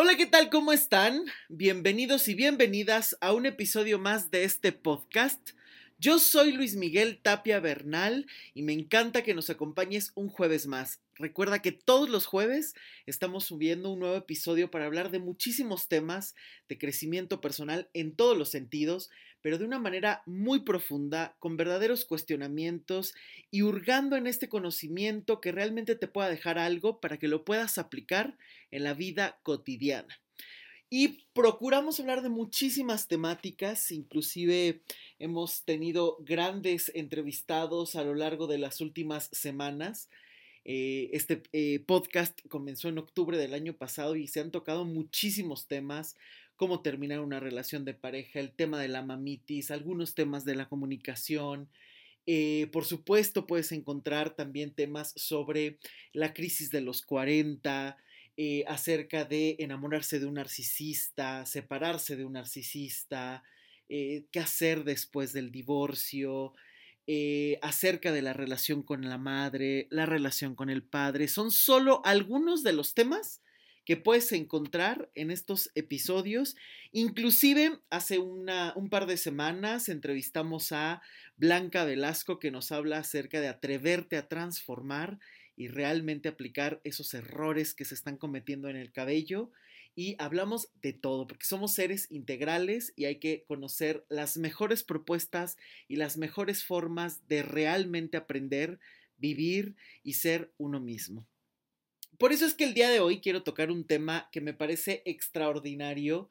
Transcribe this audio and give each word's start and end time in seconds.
Hola, 0.00 0.16
¿qué 0.16 0.26
tal? 0.26 0.48
¿Cómo 0.48 0.70
están? 0.72 1.24
Bienvenidos 1.48 2.28
y 2.28 2.34
bienvenidas 2.34 3.18
a 3.20 3.32
un 3.32 3.46
episodio 3.46 3.98
más 3.98 4.30
de 4.30 4.44
este 4.44 4.70
podcast. 4.70 5.50
Yo 5.98 6.20
soy 6.20 6.52
Luis 6.52 6.76
Miguel 6.76 7.18
Tapia 7.20 7.58
Bernal 7.58 8.28
y 8.54 8.62
me 8.62 8.72
encanta 8.72 9.24
que 9.24 9.34
nos 9.34 9.50
acompañes 9.50 10.12
un 10.14 10.28
jueves 10.28 10.68
más. 10.68 11.00
Recuerda 11.16 11.62
que 11.62 11.72
todos 11.72 12.08
los 12.08 12.26
jueves 12.26 12.76
estamos 13.06 13.42
subiendo 13.42 13.90
un 13.90 13.98
nuevo 13.98 14.14
episodio 14.14 14.70
para 14.70 14.86
hablar 14.86 15.10
de 15.10 15.18
muchísimos 15.18 15.88
temas 15.88 16.36
de 16.68 16.78
crecimiento 16.78 17.40
personal 17.40 17.90
en 17.92 18.14
todos 18.14 18.38
los 18.38 18.50
sentidos, 18.50 19.10
pero 19.42 19.58
de 19.58 19.64
una 19.64 19.78
manera 19.78 20.22
muy 20.26 20.60
profunda, 20.60 21.36
con 21.38 21.56
verdaderos 21.56 22.04
cuestionamientos 22.04 23.14
y 23.50 23.62
hurgando 23.62 24.16
en 24.16 24.26
este 24.26 24.48
conocimiento 24.48 25.40
que 25.40 25.52
realmente 25.52 25.94
te 25.94 26.08
pueda 26.08 26.28
dejar 26.28 26.58
algo 26.58 27.00
para 27.00 27.18
que 27.18 27.28
lo 27.28 27.44
puedas 27.44 27.78
aplicar 27.78 28.36
en 28.70 28.84
la 28.84 28.94
vida 28.94 29.38
cotidiana. 29.42 30.20
Y 30.90 31.26
procuramos 31.34 32.00
hablar 32.00 32.22
de 32.22 32.30
muchísimas 32.30 33.08
temáticas, 33.08 33.92
inclusive 33.92 34.80
hemos 35.18 35.64
tenido 35.64 36.16
grandes 36.20 36.90
entrevistados 36.94 37.94
a 37.94 38.04
lo 38.04 38.14
largo 38.14 38.46
de 38.46 38.56
las 38.56 38.80
últimas 38.80 39.28
semanas. 39.32 40.08
Eh, 40.64 41.10
este 41.12 41.42
eh, 41.52 41.80
podcast 41.80 42.40
comenzó 42.48 42.88
en 42.88 42.98
octubre 42.98 43.36
del 43.36 43.52
año 43.52 43.74
pasado 43.74 44.16
y 44.16 44.28
se 44.28 44.40
han 44.40 44.50
tocado 44.50 44.86
muchísimos 44.86 45.66
temas, 45.66 46.16
cómo 46.58 46.82
terminar 46.82 47.20
una 47.20 47.38
relación 47.38 47.84
de 47.84 47.94
pareja, 47.94 48.40
el 48.40 48.50
tema 48.50 48.80
de 48.80 48.88
la 48.88 49.02
mamitis, 49.02 49.70
algunos 49.70 50.16
temas 50.16 50.44
de 50.44 50.56
la 50.56 50.68
comunicación. 50.68 51.70
Eh, 52.26 52.68
por 52.72 52.84
supuesto, 52.84 53.46
puedes 53.46 53.70
encontrar 53.70 54.34
también 54.34 54.74
temas 54.74 55.14
sobre 55.16 55.78
la 56.12 56.34
crisis 56.34 56.70
de 56.72 56.80
los 56.80 57.02
40, 57.02 57.96
eh, 58.36 58.64
acerca 58.66 59.24
de 59.24 59.54
enamorarse 59.60 60.18
de 60.18 60.26
un 60.26 60.34
narcisista, 60.34 61.46
separarse 61.46 62.16
de 62.16 62.24
un 62.24 62.32
narcisista, 62.32 63.44
eh, 63.88 64.24
qué 64.32 64.40
hacer 64.40 64.82
después 64.82 65.32
del 65.32 65.52
divorcio, 65.52 66.52
acerca 67.62 68.12
de 68.12 68.20
la 68.20 68.34
relación 68.34 68.82
con 68.82 69.08
la 69.08 69.16
madre, 69.16 69.86
la 69.90 70.04
relación 70.04 70.54
con 70.54 70.68
el 70.68 70.82
padre. 70.82 71.26
Son 71.28 71.50
solo 71.50 72.02
algunos 72.04 72.62
de 72.62 72.74
los 72.74 72.92
temas 72.92 73.40
que 73.88 73.96
puedes 73.96 74.32
encontrar 74.32 75.10
en 75.14 75.30
estos 75.30 75.70
episodios. 75.74 76.56
Inclusive 76.92 77.78
hace 77.88 78.18
una, 78.18 78.74
un 78.76 78.90
par 78.90 79.06
de 79.06 79.16
semanas 79.16 79.88
entrevistamos 79.88 80.72
a 80.72 81.00
Blanca 81.38 81.86
Velasco 81.86 82.38
que 82.38 82.50
nos 82.50 82.70
habla 82.70 82.98
acerca 82.98 83.40
de 83.40 83.48
atreverte 83.48 84.18
a 84.18 84.28
transformar 84.28 85.18
y 85.56 85.68
realmente 85.68 86.28
aplicar 86.28 86.82
esos 86.84 87.14
errores 87.14 87.72
que 87.72 87.86
se 87.86 87.94
están 87.94 88.18
cometiendo 88.18 88.68
en 88.68 88.76
el 88.76 88.92
cabello. 88.92 89.52
Y 89.96 90.16
hablamos 90.18 90.68
de 90.82 90.92
todo, 90.92 91.26
porque 91.26 91.46
somos 91.46 91.72
seres 91.72 92.08
integrales 92.10 92.92
y 92.94 93.06
hay 93.06 93.16
que 93.16 93.44
conocer 93.48 94.04
las 94.10 94.36
mejores 94.36 94.82
propuestas 94.82 95.56
y 95.88 95.96
las 95.96 96.18
mejores 96.18 96.62
formas 96.62 97.26
de 97.26 97.42
realmente 97.42 98.18
aprender, 98.18 98.80
vivir 99.16 99.76
y 100.02 100.12
ser 100.12 100.52
uno 100.58 100.78
mismo. 100.78 101.26
Por 102.18 102.32
eso 102.32 102.46
es 102.46 102.54
que 102.54 102.64
el 102.64 102.74
día 102.74 102.90
de 102.90 103.00
hoy 103.00 103.20
quiero 103.20 103.42
tocar 103.42 103.70
un 103.70 103.86
tema 103.86 104.28
que 104.32 104.40
me 104.40 104.52
parece 104.52 105.02
extraordinario, 105.04 106.28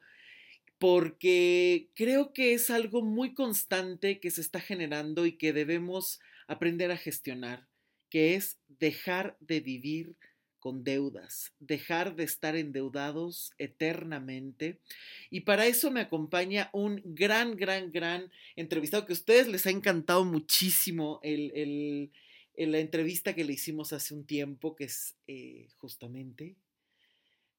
porque 0.78 1.88
creo 1.94 2.32
que 2.32 2.52
es 2.54 2.70
algo 2.70 3.02
muy 3.02 3.34
constante 3.34 4.20
que 4.20 4.30
se 4.30 4.40
está 4.40 4.60
generando 4.60 5.26
y 5.26 5.36
que 5.36 5.52
debemos 5.52 6.20
aprender 6.46 6.92
a 6.92 6.96
gestionar 6.96 7.66
que 8.10 8.34
es 8.34 8.58
dejar 8.68 9.36
de 9.40 9.60
vivir 9.60 10.16
con 10.58 10.82
deudas, 10.82 11.52
dejar 11.60 12.16
de 12.16 12.24
estar 12.24 12.56
endeudados 12.56 13.52
eternamente. 13.58 14.80
Y 15.30 15.40
para 15.40 15.66
eso 15.66 15.90
me 15.90 16.00
acompaña 16.00 16.68
un 16.72 17.00
gran, 17.04 17.56
gran, 17.56 17.92
gran 17.92 18.30
entrevistado 18.56 19.06
que 19.06 19.12
a 19.12 19.14
ustedes 19.14 19.46
les 19.46 19.66
ha 19.66 19.70
encantado 19.70 20.24
muchísimo 20.24 21.20
el, 21.22 22.10
la 22.66 22.78
entrevista 22.78 23.34
que 23.34 23.44
le 23.44 23.52
hicimos 23.52 23.92
hace 23.92 24.14
un 24.14 24.26
tiempo, 24.26 24.74
que 24.74 24.84
es 24.84 25.16
eh, 25.26 25.68
justamente 25.76 26.56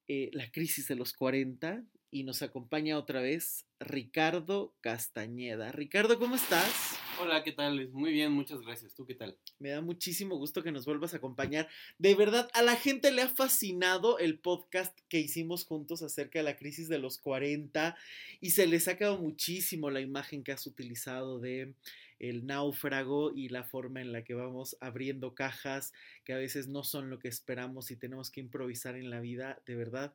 eh, 0.07 0.29
la 0.33 0.51
crisis 0.51 0.87
de 0.87 0.95
los 0.95 1.13
40. 1.13 1.83
Y 2.11 2.23
nos 2.23 2.41
acompaña 2.41 2.97
otra 2.97 3.21
vez 3.21 3.67
Ricardo 3.79 4.73
Castañeda. 4.81 5.71
Ricardo, 5.71 6.17
¿cómo 6.17 6.35
estás? 6.35 6.97
Hola, 7.21 7.43
¿qué 7.43 7.51
tal? 7.51 7.87
Muy 7.89 8.11
bien, 8.11 8.31
muchas 8.31 8.61
gracias. 8.61 8.95
¿Tú 8.95 9.05
qué 9.05 9.13
tal? 9.13 9.37
Me 9.59 9.69
da 9.69 9.81
muchísimo 9.81 10.35
gusto 10.35 10.63
que 10.63 10.71
nos 10.71 10.85
vuelvas 10.85 11.13
a 11.13 11.17
acompañar. 11.17 11.69
De 11.99 12.15
verdad, 12.15 12.49
a 12.53 12.63
la 12.63 12.75
gente 12.75 13.11
le 13.11 13.21
ha 13.21 13.29
fascinado 13.29 14.17
el 14.17 14.39
podcast 14.39 14.97
que 15.07 15.19
hicimos 15.19 15.65
juntos 15.65 16.01
acerca 16.01 16.39
de 16.39 16.43
la 16.43 16.57
crisis 16.57 16.89
de 16.89 16.97
los 16.97 17.19
40 17.19 17.95
y 18.41 18.49
se 18.51 18.65
les 18.65 18.87
ha 18.87 18.97
quedado 18.97 19.19
muchísimo 19.19 19.91
la 19.91 20.01
imagen 20.01 20.43
que 20.43 20.51
has 20.51 20.65
utilizado 20.65 21.39
de 21.39 21.75
el 22.19 22.45
náufrago 22.45 23.31
y 23.33 23.49
la 23.49 23.63
forma 23.63 24.01
en 24.01 24.11
la 24.11 24.23
que 24.23 24.33
vamos 24.33 24.77
abriendo 24.81 25.33
cajas 25.33 25.93
que 26.25 26.33
a 26.33 26.37
veces 26.37 26.67
no 26.67 26.83
son 26.83 27.09
lo 27.09 27.19
que 27.19 27.29
esperamos 27.29 27.91
y 27.91 27.95
tenemos 27.95 28.29
que 28.29 28.41
improvisar 28.41 28.95
en 28.95 29.09
la 29.09 29.21
vida. 29.21 29.61
De 29.65 29.75
verdad, 29.75 30.13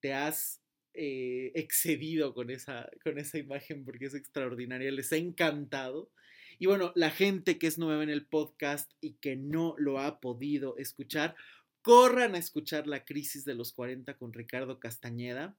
te 0.00 0.12
has 0.12 0.60
eh, 0.92 1.52
excedido 1.54 2.34
con 2.34 2.50
esa, 2.50 2.88
con 3.02 3.18
esa 3.18 3.38
imagen 3.38 3.84
porque 3.84 4.06
es 4.06 4.14
extraordinaria. 4.14 4.90
Les 4.90 5.12
ha 5.12 5.16
encantado. 5.16 6.10
Y 6.58 6.66
bueno, 6.66 6.92
la 6.94 7.10
gente 7.10 7.58
que 7.58 7.66
es 7.66 7.78
nueva 7.78 8.02
en 8.02 8.10
el 8.10 8.26
podcast 8.26 8.92
y 9.00 9.14
que 9.14 9.36
no 9.36 9.74
lo 9.78 9.98
ha 9.98 10.20
podido 10.20 10.76
escuchar, 10.76 11.34
corran 11.82 12.34
a 12.34 12.38
escuchar 12.38 12.86
la 12.86 13.04
crisis 13.04 13.44
de 13.44 13.54
los 13.54 13.72
40 13.72 14.16
con 14.16 14.32
Ricardo 14.32 14.78
Castañeda. 14.78 15.56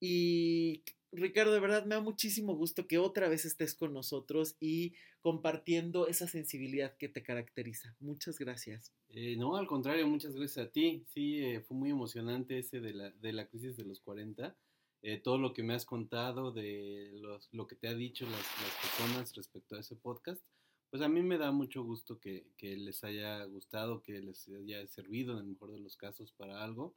Y 0.00 0.82
Ricardo, 1.12 1.52
de 1.52 1.60
verdad 1.60 1.84
me 1.84 1.94
da 1.94 2.00
muchísimo 2.00 2.54
gusto 2.54 2.86
que 2.86 2.98
otra 2.98 3.28
vez 3.28 3.44
estés 3.44 3.74
con 3.74 3.92
nosotros 3.92 4.56
y 4.60 4.94
compartiendo 5.20 6.06
esa 6.06 6.26
sensibilidad 6.26 6.96
que 6.96 7.08
te 7.08 7.22
caracteriza. 7.22 7.96
Muchas 8.00 8.38
gracias. 8.38 8.92
Eh, 9.08 9.36
no, 9.36 9.56
al 9.56 9.66
contrario, 9.66 10.06
muchas 10.06 10.34
gracias 10.34 10.66
a 10.66 10.70
ti. 10.70 11.04
Sí, 11.08 11.38
eh, 11.38 11.60
fue 11.60 11.76
muy 11.76 11.90
emocionante 11.90 12.58
ese 12.58 12.80
de 12.80 12.92
la, 12.92 13.10
de 13.10 13.32
la 13.32 13.46
crisis 13.48 13.76
de 13.76 13.84
los 13.84 14.00
40. 14.00 14.54
Eh, 15.02 15.18
todo 15.18 15.38
lo 15.38 15.54
que 15.54 15.62
me 15.62 15.74
has 15.74 15.84
contado, 15.84 16.50
de 16.50 17.20
lo 17.52 17.66
que 17.68 17.76
te 17.76 17.86
ha 17.88 17.94
dicho 17.94 18.26
las, 18.26 18.42
personas 18.82 19.34
respecto 19.36 19.76
a 19.76 19.80
ese 19.80 19.94
podcast, 19.94 20.42
pues 20.90 21.02
a 21.02 21.08
mí 21.08 21.22
me 21.22 21.38
da 21.38 21.52
mucho 21.52 21.84
gusto 21.84 22.18
que, 22.18 22.46
les 22.60 23.04
haya 23.04 23.44
gustado, 23.44 24.02
que 24.02 24.20
les 24.20 24.48
haya 24.48 24.84
servido 24.88 25.34
en 25.34 25.40
el 25.40 25.44
mejor 25.46 25.72
de 25.72 25.78
los 25.78 25.96
casos 25.96 26.32
para 26.32 26.64
algo. 26.64 26.94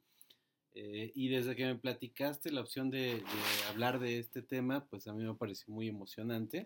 Eh, 0.74 1.12
y 1.16 1.30
desde 1.30 1.56
que 1.56 1.66
me 1.66 1.76
platicaste 1.76 2.52
la 2.52 2.62
opción 2.62 2.90
de, 2.90 3.24
hablar 3.70 4.00
de 4.00 4.20
este 4.20 4.42
tema, 4.42 4.86
pues 4.86 5.08
a 5.08 5.14
mí 5.14 5.24
me 5.24 5.36
pareció 5.36 5.74
muy 5.74 5.88
emocionante. 5.88 6.66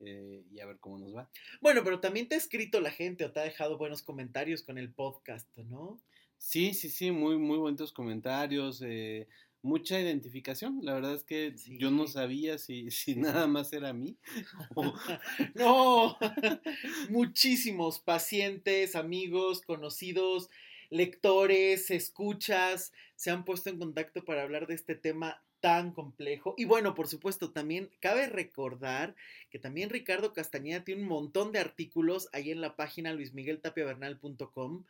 Eh, 0.00 0.44
y 0.50 0.60
a 0.60 0.66
ver 0.66 0.78
cómo 0.78 0.98
nos 0.98 1.14
va. 1.14 1.30
Bueno, 1.60 1.82
pero 1.84 2.00
también 2.00 2.26
te 2.26 2.34
ha 2.34 2.38
escrito 2.38 2.80
la 2.80 2.90
gente 2.90 3.24
o 3.24 3.32
te 3.32 3.40
ha 3.40 3.44
dejado 3.44 3.76
buenos 3.76 4.02
comentarios 4.02 4.62
con 4.62 4.78
el 4.78 4.90
podcast, 4.90 5.46
¿no? 5.58 6.00
Sí, 6.38 6.72
sí, 6.72 6.88
sí, 6.88 7.10
muy, 7.10 7.36
muy 7.36 7.58
buenos 7.58 7.92
comentarios. 7.92 8.80
Eh, 8.82 9.28
mucha 9.62 10.00
identificación. 10.00 10.80
La 10.82 10.94
verdad 10.94 11.14
es 11.14 11.24
que 11.24 11.54
yo 11.78 11.90
no 11.90 12.06
sabía 12.06 12.58
si, 12.58 12.90
si 12.90 13.16
nada 13.16 13.46
más 13.46 13.72
era 13.72 13.90
a 13.90 13.92
mí. 13.92 14.16
no, 15.54 16.16
muchísimos 17.10 18.00
pacientes, 18.00 18.96
amigos, 18.96 19.60
conocidos, 19.60 20.50
lectores, 20.90 21.90
escuchas, 21.90 22.92
se 23.16 23.30
han 23.30 23.44
puesto 23.44 23.70
en 23.70 23.78
contacto 23.78 24.24
para 24.24 24.42
hablar 24.42 24.66
de 24.66 24.74
este 24.74 24.94
tema 24.94 25.42
tan 25.60 25.92
complejo. 25.92 26.54
Y 26.56 26.64
bueno, 26.64 26.94
por 26.94 27.06
supuesto, 27.06 27.52
también 27.52 27.90
cabe 28.00 28.28
recordar 28.28 29.14
que 29.50 29.58
también 29.58 29.90
Ricardo 29.90 30.32
Castañeda 30.32 30.84
tiene 30.84 31.02
un 31.02 31.08
montón 31.08 31.52
de 31.52 31.58
artículos 31.58 32.28
ahí 32.32 32.50
en 32.50 32.60
la 32.60 32.76
página 32.76 33.12
luismigueltapiavernal.com 33.12 34.84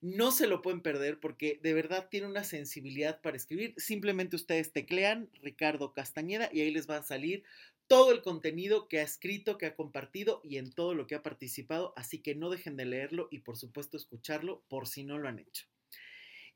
no 0.00 0.30
se 0.30 0.46
lo 0.46 0.62
pueden 0.62 0.82
perder 0.82 1.18
porque 1.18 1.58
de 1.62 1.74
verdad 1.74 2.08
tiene 2.10 2.26
una 2.26 2.44
sensibilidad 2.44 3.20
para 3.20 3.36
escribir. 3.36 3.74
Simplemente 3.76 4.36
ustedes 4.36 4.72
teclean 4.72 5.30
Ricardo 5.42 5.92
Castañeda 5.92 6.50
y 6.52 6.60
ahí 6.60 6.70
les 6.70 6.88
va 6.88 6.98
a 6.98 7.02
salir 7.02 7.44
todo 7.88 8.12
el 8.12 8.22
contenido 8.22 8.88
que 8.88 9.00
ha 9.00 9.02
escrito, 9.02 9.58
que 9.58 9.66
ha 9.66 9.76
compartido 9.76 10.40
y 10.42 10.58
en 10.58 10.72
todo 10.72 10.94
lo 10.94 11.06
que 11.06 11.14
ha 11.14 11.22
participado. 11.22 11.92
Así 11.96 12.20
que 12.20 12.34
no 12.34 12.50
dejen 12.50 12.76
de 12.76 12.84
leerlo 12.84 13.28
y 13.30 13.40
por 13.40 13.56
supuesto 13.56 13.96
escucharlo 13.96 14.62
por 14.68 14.86
si 14.86 15.04
no 15.04 15.18
lo 15.18 15.28
han 15.28 15.38
hecho. 15.38 15.66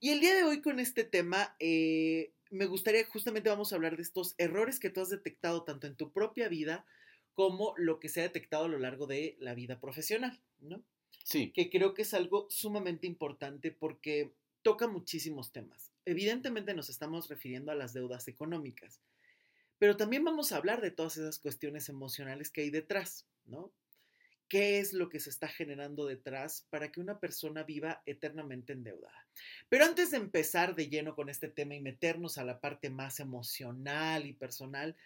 Y 0.01 0.11
el 0.11 0.21
día 0.21 0.35
de 0.35 0.45
hoy 0.45 0.63
con 0.63 0.81
este 0.81 1.05
tema, 1.05 1.55
eh, 1.59 2.33
me 2.51 2.67
gustaría 2.67 3.05
justamente 3.05 3.51
vamos 3.51 3.73
a 3.73 3.77
hablar 3.77 3.97
de 3.97 4.03
estos 4.03 4.35
errores 4.39 4.81
que 4.81 4.91
tú 4.91 5.01
has 5.01 5.11
detectado 5.11 5.63
tanto 5.63 5.87
en 5.87 5.95
tu 5.95 6.11
propia 6.11 6.49
vida 6.49 6.87
como 7.35 7.75
lo 7.77 8.01
que 8.01 8.09
se 8.09 8.21
ha 8.21 8.25
detectado 8.25 8.65
a 8.65 8.69
lo 8.69 8.79
largo 8.79 9.07
de 9.07 9.37
la 9.39 9.55
vida 9.55 9.79
profesional, 9.79 10.41
¿no? 10.61 10.83
Sí. 11.23 11.53
Que 11.53 11.71
creo 11.71 11.95
que 11.95 12.03
es 12.03 12.15
algo 12.15 12.47
sumamente 12.51 13.07
importante 13.07 13.71
porque 13.71 14.33
toca 14.63 14.89
muchísimos 14.89 15.53
temas. 15.53 15.93
Evidentemente 16.05 16.75
nos 16.75 16.89
estamos 16.89 17.29
refiriendo 17.29 17.71
a 17.71 17.75
las 17.75 17.93
deudas 17.93 18.27
económicas, 18.27 19.01
pero 19.81 19.97
también 19.97 20.23
vamos 20.23 20.53
a 20.53 20.57
hablar 20.57 20.81
de 20.81 20.93
todas 20.93 21.17
esas 21.17 21.41
cuestiones 21.41 21.89
emocionales 21.89 22.53
que 22.53 22.61
hay 22.61 22.71
detrás, 22.71 23.27
¿no? 23.47 23.73
qué 24.51 24.81
es 24.81 24.93
lo 24.93 25.09
que 25.09 25.21
se 25.21 25.31
está 25.31 25.47
generando 25.47 26.07
detrás 26.07 26.67
para 26.71 26.91
que 26.91 27.01
una 27.01 27.21
persona 27.21 27.63
viva 27.63 28.03
eternamente 28.05 28.73
endeudada. 28.73 29.29
Pero 29.69 29.85
antes 29.85 30.11
de 30.11 30.17
empezar 30.17 30.75
de 30.75 30.89
lleno 30.89 31.15
con 31.15 31.29
este 31.29 31.49
tema 31.49 31.77
y 31.77 31.81
meternos 31.81 32.37
a 32.37 32.45
la 32.45 32.61
parte 32.61 32.91
más 32.91 33.21
emocional 33.21 34.27
y 34.27 34.33
personal, 34.33 34.97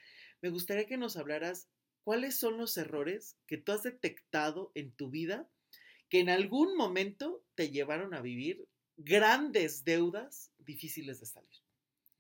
me 0.40 0.48
gustaría 0.48 0.86
que 0.86 0.96
nos 0.96 1.18
hablaras 1.18 1.68
cuáles 2.04 2.38
son 2.38 2.56
los 2.56 2.78
errores 2.78 3.36
que 3.46 3.58
tú 3.58 3.72
has 3.72 3.82
detectado 3.82 4.72
en 4.74 4.92
tu 4.92 5.10
vida 5.10 5.46
que 6.08 6.20
en 6.20 6.30
algún 6.30 6.74
momento 6.74 7.44
te 7.54 7.70
llevaron 7.70 8.14
a 8.14 8.22
vivir 8.22 8.66
grandes 8.96 9.84
deudas 9.84 10.52
difíciles 10.58 11.20
de 11.20 11.26
salir. 11.26 11.63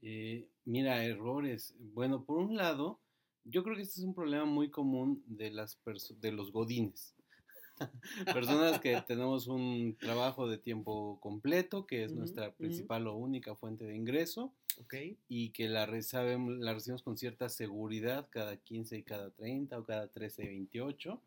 Eh, 0.06 0.46
mira, 0.66 1.02
errores. 1.02 1.74
Bueno, 1.78 2.24
por 2.24 2.36
un 2.36 2.56
lado, 2.56 3.00
yo 3.44 3.64
creo 3.64 3.74
que 3.74 3.82
este 3.82 4.00
es 4.00 4.06
un 4.06 4.14
problema 4.14 4.44
muy 4.44 4.70
común 4.70 5.24
de, 5.26 5.50
las 5.50 5.80
de 6.20 6.30
los 6.30 6.52
godines. 6.52 7.14
Personas 8.34 8.80
que 8.80 9.02
tenemos 9.06 9.46
un 9.46 9.96
trabajo 9.98 10.46
de 10.46 10.58
tiempo 10.58 11.18
completo, 11.20 11.86
que 11.86 12.04
es 12.04 12.12
nuestra 12.12 12.52
principal 12.52 13.06
o 13.06 13.16
única 13.16 13.56
fuente 13.56 13.86
de 13.86 13.96
ingreso, 13.96 14.52
y 15.26 15.50
que 15.50 15.68
la, 15.68 15.86
la 15.86 16.74
recibimos 16.74 17.02
con 17.02 17.16
cierta 17.16 17.48
seguridad 17.48 18.28
cada 18.30 18.58
15 18.58 18.98
y 18.98 19.02
cada 19.04 19.30
30 19.30 19.78
o 19.78 19.84
cada 19.84 20.08
13 20.08 20.44
y 20.44 20.48
28 20.48 21.22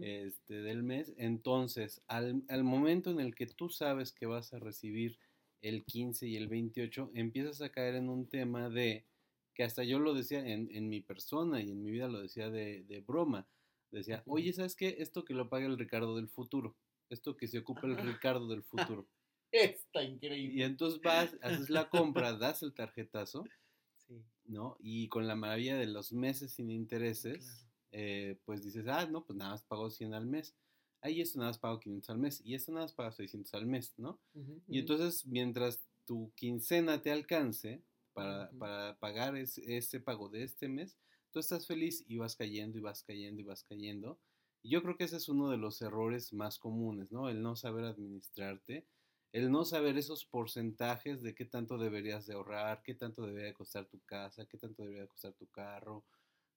este, 0.00 0.54
del 0.62 0.82
mes. 0.82 1.12
Entonces, 1.18 2.00
al, 2.08 2.42
al 2.48 2.64
momento 2.64 3.10
en 3.10 3.20
el 3.20 3.34
que 3.34 3.46
tú 3.46 3.68
sabes 3.68 4.10
que 4.12 4.24
vas 4.24 4.54
a 4.54 4.58
recibir 4.58 5.18
el 5.68 5.84
15 5.84 6.28
y 6.28 6.36
el 6.36 6.48
28, 6.48 7.10
empiezas 7.14 7.60
a 7.60 7.70
caer 7.70 7.96
en 7.96 8.08
un 8.08 8.28
tema 8.28 8.68
de 8.68 9.04
que 9.54 9.64
hasta 9.64 9.82
yo 9.84 9.98
lo 9.98 10.14
decía 10.14 10.46
en, 10.46 10.68
en 10.70 10.88
mi 10.88 11.00
persona 11.00 11.62
y 11.62 11.70
en 11.70 11.82
mi 11.82 11.90
vida 11.90 12.08
lo 12.08 12.20
decía 12.20 12.50
de, 12.50 12.84
de 12.84 13.00
broma. 13.00 13.48
Decía, 13.90 14.22
oye, 14.26 14.52
¿sabes 14.52 14.76
qué? 14.76 14.96
Esto 14.98 15.24
que 15.24 15.34
lo 15.34 15.48
paga 15.48 15.66
el 15.66 15.78
Ricardo 15.78 16.16
del 16.16 16.28
futuro. 16.28 16.76
Esto 17.08 17.36
que 17.36 17.46
se 17.46 17.58
ocupa 17.58 17.86
el 17.86 17.96
Ricardo 17.96 18.48
del 18.48 18.62
futuro. 18.62 19.08
Está 19.52 20.02
increíble. 20.02 20.54
Y 20.58 20.62
entonces 20.62 21.00
vas, 21.00 21.36
haces 21.40 21.70
la 21.70 21.88
compra, 21.88 22.36
das 22.36 22.62
el 22.62 22.74
tarjetazo, 22.74 23.44
sí. 23.96 24.22
¿no? 24.44 24.76
Y 24.80 25.08
con 25.08 25.26
la 25.26 25.36
maravilla 25.36 25.78
de 25.78 25.86
los 25.86 26.12
meses 26.12 26.52
sin 26.52 26.70
intereses, 26.70 27.66
eh, 27.92 28.38
pues 28.44 28.62
dices, 28.62 28.86
ah, 28.88 29.06
no, 29.06 29.24
pues 29.24 29.38
nada 29.38 29.52
más 29.52 29.62
pago 29.62 29.88
100 29.88 30.14
al 30.14 30.26
mes. 30.26 30.54
Ahí 31.06 31.20
esto 31.20 31.38
nada 31.38 31.50
más 31.50 31.58
pago 31.58 31.78
500 31.78 32.10
al 32.10 32.18
mes. 32.18 32.42
Y 32.44 32.54
esto 32.54 32.72
nada 32.72 32.86
más 32.86 32.92
pago 32.92 33.12
600 33.12 33.54
al 33.54 33.66
mes, 33.66 33.94
¿no? 33.96 34.18
Y 34.66 34.80
entonces, 34.80 35.24
mientras 35.24 35.80
tu 36.04 36.32
quincena 36.34 37.00
te 37.00 37.12
alcance, 37.12 37.80
para, 38.12 38.96
pagar 38.98 39.36
ese 39.36 40.00
pago 40.00 40.28
de 40.28 40.42
este 40.42 40.68
mes, 40.68 40.98
tú 41.30 41.38
estás 41.38 41.68
feliz 41.68 42.04
y 42.08 42.16
vas 42.16 42.34
cayendo 42.34 42.76
y 42.76 42.80
vas 42.80 43.04
cayendo 43.04 43.40
y 43.40 43.44
vas 43.44 43.62
cayendo. 43.62 44.18
Y 44.62 44.70
yo 44.70 44.82
creo 44.82 44.96
que 44.96 45.04
ese 45.04 45.18
es 45.18 45.28
uno 45.28 45.48
de 45.48 45.58
los 45.58 45.80
errores 45.80 46.32
más 46.32 46.58
comunes, 46.58 47.12
¿no? 47.12 47.28
El 47.28 47.40
no 47.40 47.54
saber 47.54 47.84
administrarte, 47.84 48.84
el 49.30 49.52
no 49.52 49.64
saber 49.64 49.96
esos 49.98 50.24
porcentajes 50.24 51.22
de 51.22 51.36
qué 51.36 51.44
tanto 51.44 51.78
deberías 51.78 52.26
de 52.26 52.34
ahorrar, 52.34 52.82
qué 52.82 52.96
tanto 52.96 53.24
debería 53.24 53.54
costar 53.54 53.86
tu 53.86 54.00
casa, 54.00 54.46
qué 54.46 54.58
tanto 54.58 54.82
debería 54.82 55.06
costar 55.06 55.34
tu 55.34 55.46
carro, 55.46 56.04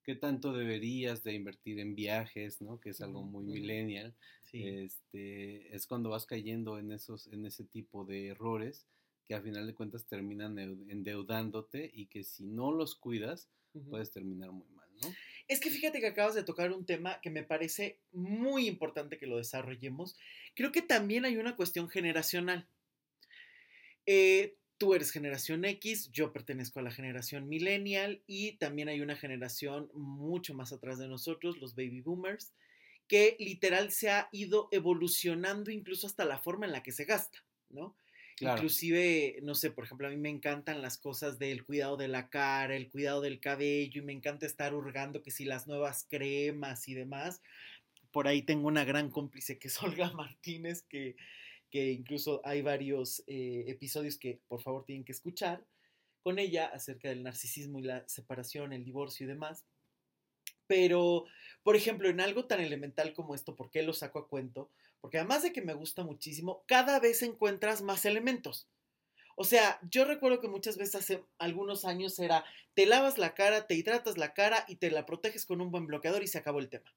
qué 0.10 0.16
tanto 0.16 0.54
deberías 0.54 1.24
de 1.24 1.34
invertir 1.34 1.80
en 1.80 1.94
viajes, 1.94 2.62
¿no? 2.62 2.80
Que 2.80 2.90
es 2.90 3.02
algo 3.02 3.22
muy 3.22 3.46
millennial. 3.46 4.16
Este, 4.52 5.76
es 5.76 5.86
cuando 5.86 6.10
vas 6.10 6.26
cayendo 6.26 6.80
en 6.80 6.92
esos, 6.92 7.28
en 7.28 7.46
ese 7.46 7.64
tipo 7.64 8.06
de 8.06 8.30
errores 8.30 8.88
que 9.28 9.36
a 9.36 9.42
final 9.42 9.68
de 9.68 9.76
cuentas 9.76 10.06
terminan 10.06 10.58
endeudándote 10.58 11.92
y 11.94 12.08
que 12.08 12.24
si 12.24 12.48
no 12.48 12.72
los 12.72 12.96
cuidas, 12.96 13.50
puedes 13.88 14.12
terminar 14.12 14.52
muy 14.52 14.68
mal, 14.70 14.90
¿no? 15.00 15.14
Es 15.48 15.60
que 15.60 15.70
fíjate 15.70 16.00
que 16.00 16.08
acabas 16.08 16.34
de 16.34 16.42
tocar 16.42 16.72
un 16.72 16.88
tema 16.88 17.22
que 17.22 17.30
me 17.30 17.44
parece 17.44 18.00
muy 18.12 18.66
importante 18.66 19.20
que 19.20 19.28
lo 19.28 19.38
desarrollemos. 19.38 20.18
Creo 20.56 20.72
que 20.72 20.82
también 20.82 21.24
hay 21.26 21.38
una 21.38 21.56
cuestión 21.56 21.88
generacional. 21.88 22.66
Eh, 24.08 24.56
tú 24.80 24.96
eres 24.96 25.12
generación 25.12 25.66
X, 25.66 26.10
yo 26.12 26.31
pertenezco 26.31 26.80
a 26.80 26.84
la 26.84 26.92
generación 26.92 27.48
millennial 27.48 28.24
y 28.26 28.54
también 28.54 28.88
hay 28.88 29.02
una 29.02 29.18
generación 29.18 29.92
mucho 29.94 30.56
más 30.56 30.72
atrás 30.72 30.98
de 30.98 31.08
nosotros, 31.08 31.58
los 31.60 31.76
baby 31.76 32.02
boomers, 32.02 32.54
que 33.08 33.36
literal 33.40 33.92
se 33.92 34.10
ha 34.10 34.30
ido 34.31 34.70
evolucionando 34.72 35.70
incluso 35.70 36.08
hasta 36.08 36.26
la 36.26 36.40
forma 36.40 36.66
en 36.66 36.72
la 36.72 36.81
que 36.81 36.94
se 36.94 37.06
gasta, 37.06 37.44
¿no? 37.70 37.96
Inclusive, 38.40 39.40
no 39.44 39.54
sé, 39.54 39.70
por 39.70 39.84
ejemplo, 39.84 40.08
a 40.08 40.12
mí 40.12 40.16
me 40.16 40.30
encantan 40.30 40.81
las 40.81 40.98
cosas 40.98 41.40
del 41.40 41.66
cuidado 41.66 41.98
de 41.98 42.08
la 42.08 42.30
cara, 42.30 42.74
el 42.74 42.90
cuidado 42.90 43.20
del 43.20 43.42
cabello 43.42 44.02
y 44.02 44.06
me 44.06 44.14
encanta 44.14 44.46
estar 44.46 44.74
hurgando 44.74 45.22
que 45.22 45.31
si 45.31 45.44
las 45.44 45.68
nuevas 45.68 46.06
cremas 46.10 46.88
y 46.88 46.94
demás. 46.94 47.42
Por 48.12 48.30
ahí 48.30 48.42
tengo 48.44 48.70
una 48.70 48.86
gran 48.86 49.10
cómplice 49.10 49.60
que 49.60 49.68
es 49.68 49.84
Olga 49.84 50.12
Martínez, 50.12 50.84
que, 50.84 51.18
que 51.69 51.92
incluso 51.92 52.42
hay 52.44 52.62
varios 52.62 53.24
eh, 53.27 53.66
episodios 53.68 54.18
que 54.18 54.39
por 54.48 54.62
favor 54.62 54.86
tienen 54.86 55.06
que 55.06 55.12
escuchar 55.12 55.66
con 56.21 56.39
ella 56.39 56.68
acerca 56.68 57.10
del 57.10 57.24
narcisismo 57.24 57.80
y 57.80 57.83
la 57.83 58.07
separación, 58.07 58.74
el 58.74 58.83
divorcio 58.83 59.25
y 59.25 59.30
demás. 59.30 59.66
Pero, 60.68 61.25
por 61.63 61.75
ejemplo, 61.75 62.10
en 62.10 62.21
algo 62.21 62.45
tan 62.45 62.60
elemental 62.60 63.13
como 63.13 63.33
esto, 63.33 63.56
¿por 63.56 63.71
qué 63.71 63.81
lo 63.81 63.94
saco 63.94 64.19
a 64.19 64.27
cuento? 64.27 64.69
Porque 65.01 65.18
además 65.18 65.44
de 65.44 65.54
que 65.54 65.62
me 65.62 65.74
gusta 65.74 66.04
muchísimo, 66.04 66.63
cada 66.68 67.00
vez 67.00 67.24
encuentras 67.24 67.81
más 67.81 68.06
elementos. 68.06 68.68
O 69.42 69.46
sea, 69.46 69.80
yo 69.90 70.04
recuerdo 70.04 70.42
que 70.42 70.50
muchas 70.50 70.76
veces 70.76 70.96
hace 70.96 71.24
algunos 71.38 71.86
años 71.86 72.20
era, 72.20 72.44
te 72.74 72.86
lavas 72.86 73.18
la 73.18 73.36
cara, 73.36 73.68
te 73.68 73.76
hidratas 73.76 74.18
la 74.18 74.34
cara 74.34 74.66
y 74.68 74.76
te 74.76 74.92
la 74.92 75.06
proteges 75.06 75.46
con 75.46 75.62
un 75.62 75.72
buen 75.72 75.88
bloqueador 75.88 76.22
y 76.22 76.28
se 76.28 76.38
acabó 76.38 76.60
el 76.60 76.68
tema. 76.68 76.94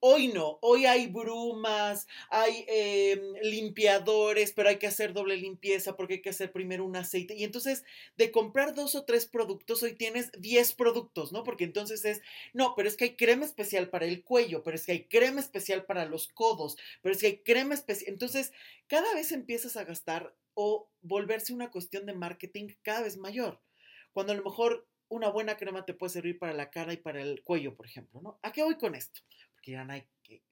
Hoy 0.00 0.26
no, 0.26 0.58
hoy 0.60 0.86
hay 0.86 1.06
brumas, 1.06 2.08
hay 2.30 2.64
em, 2.66 3.20
limpiadores, 3.42 4.52
pero 4.54 4.70
hay 4.70 4.78
que 4.78 4.88
hacer 4.88 5.12
doble 5.12 5.36
limpieza 5.36 5.94
porque 5.94 6.14
hay 6.14 6.20
que 6.20 6.30
hacer 6.30 6.50
primero 6.50 6.84
un 6.84 6.96
aceite. 6.96 7.36
Y 7.36 7.44
entonces, 7.44 7.84
de 8.16 8.32
comprar 8.32 8.74
dos 8.74 8.96
o 8.96 9.04
tres 9.04 9.26
productos, 9.26 9.80
hoy 9.84 9.94
tienes 9.94 10.32
10 10.36 10.72
productos, 10.72 11.30
¿no? 11.30 11.44
Porque 11.44 11.62
entonces 11.62 12.04
es, 12.04 12.22
no, 12.54 12.74
pero 12.74 12.88
es 12.88 12.96
que 12.96 13.04
hay 13.04 13.16
crema 13.16 13.44
especial 13.44 13.88
para 13.88 14.06
el 14.06 14.24
cuello, 14.24 14.64
pero 14.64 14.74
es 14.74 14.84
que 14.84 14.92
hay 14.92 15.04
crema 15.04 15.38
especial 15.38 15.84
para 15.84 16.06
los 16.06 16.26
codos, 16.26 16.76
pero 17.02 17.14
es 17.14 17.20
que 17.20 17.26
hay 17.28 17.38
crema 17.38 17.74
especial. 17.74 18.12
Entonces, 18.12 18.52
cada 18.88 19.14
vez 19.14 19.30
empiezas 19.30 19.76
a 19.76 19.84
gastar 19.84 20.34
o 20.60 20.90
volverse 21.02 21.52
una 21.52 21.70
cuestión 21.70 22.04
de 22.04 22.14
marketing 22.14 22.74
cada 22.82 23.02
vez 23.02 23.16
mayor. 23.16 23.62
Cuando 24.12 24.32
a 24.32 24.36
lo 24.36 24.42
mejor 24.42 24.88
una 25.06 25.28
buena 25.28 25.56
crema 25.56 25.84
te 25.84 25.94
puede 25.94 26.10
servir 26.10 26.36
para 26.36 26.52
la 26.52 26.68
cara 26.68 26.92
y 26.92 26.96
para 26.96 27.22
el 27.22 27.44
cuello, 27.44 27.76
por 27.76 27.86
ejemplo, 27.86 28.20
¿no? 28.20 28.40
¿A 28.42 28.50
qué 28.50 28.64
voy 28.64 28.76
con 28.76 28.96
esto? 28.96 29.20
porque 29.52 29.70
dirán, 29.70 29.90
ay, 29.92 30.04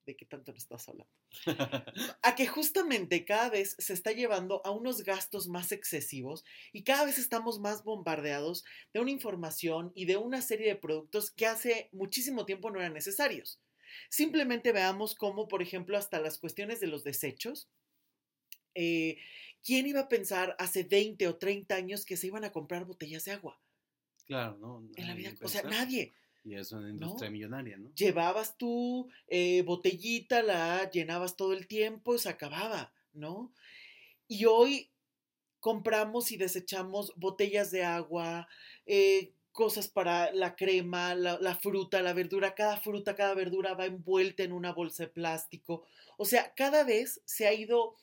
¿de 0.06 0.16
qué 0.16 0.26
tanto 0.26 0.52
me 0.52 0.58
estás 0.58 0.88
hablando? 0.88 1.12
a 2.22 2.34
que 2.36 2.46
justamente 2.46 3.24
cada 3.24 3.50
vez 3.50 3.74
se 3.78 3.94
está 3.94 4.12
llevando 4.12 4.64
a 4.64 4.70
unos 4.70 5.02
gastos 5.02 5.48
más 5.48 5.72
excesivos 5.72 6.44
y 6.72 6.84
cada 6.84 7.04
vez 7.04 7.18
estamos 7.18 7.58
más 7.58 7.82
bombardeados 7.82 8.64
de 8.94 9.00
una 9.00 9.10
información 9.10 9.90
y 9.96 10.06
de 10.06 10.16
una 10.16 10.40
serie 10.40 10.68
de 10.68 10.76
productos 10.76 11.32
que 11.32 11.46
hace 11.46 11.88
muchísimo 11.92 12.46
tiempo 12.46 12.70
no 12.70 12.78
eran 12.78 12.94
necesarios. 12.94 13.60
Simplemente 14.08 14.70
veamos 14.70 15.16
cómo, 15.16 15.48
por 15.48 15.62
ejemplo, 15.62 15.98
hasta 15.98 16.20
las 16.20 16.38
cuestiones 16.38 16.80
de 16.80 16.86
los 16.86 17.02
desechos, 17.02 17.68
eh, 18.76 19.18
¿quién 19.66 19.86
iba 19.88 20.00
a 20.00 20.08
pensar 20.08 20.54
hace 20.60 20.84
20 20.84 21.26
o 21.26 21.36
30 21.36 21.74
años 21.74 22.06
que 22.06 22.16
se 22.16 22.28
iban 22.28 22.44
a 22.44 22.52
comprar 22.52 22.84
botellas 22.84 23.24
de 23.24 23.32
agua? 23.32 23.60
Claro, 24.24 24.56
¿no? 24.58 24.88
En 24.94 25.08
la 25.08 25.14
vida, 25.14 25.32
o 25.42 25.48
sea, 25.48 25.64
nadie. 25.64 26.14
Y 26.44 26.54
es 26.54 26.70
una 26.70 26.88
industria 26.88 27.28
millonaria, 27.30 27.76
¿no? 27.76 27.92
Llevabas 27.94 28.56
tu 28.56 29.10
eh, 29.26 29.62
botellita, 29.62 30.42
la 30.42 30.88
llenabas 30.88 31.36
todo 31.36 31.52
el 31.52 31.66
tiempo 31.66 32.14
y 32.14 32.20
se 32.20 32.28
acababa, 32.28 32.92
¿no? 33.12 33.52
Y 34.28 34.44
hoy 34.44 34.92
compramos 35.58 36.30
y 36.30 36.36
desechamos 36.36 37.12
botellas 37.16 37.72
de 37.72 37.82
agua, 37.82 38.46
eh, 38.86 39.32
cosas 39.50 39.88
para 39.88 40.32
la 40.32 40.54
crema, 40.54 41.16
la, 41.16 41.38
la, 41.40 41.56
fruta, 41.56 42.02
la 42.02 42.12
verdura. 42.12 42.54
Cada 42.54 42.76
fruta, 42.76 43.16
cada 43.16 43.34
verdura 43.34 43.74
va 43.74 43.86
envuelta 43.86 44.44
en 44.44 44.52
una 44.52 44.72
bolsa 44.72 45.04
de 45.04 45.08
plástico. 45.08 45.82
O 46.18 46.24
sea, 46.24 46.54
cada 46.54 46.84
vez 46.84 47.20
se 47.24 47.48
ha 47.48 47.54
ido 47.54 47.96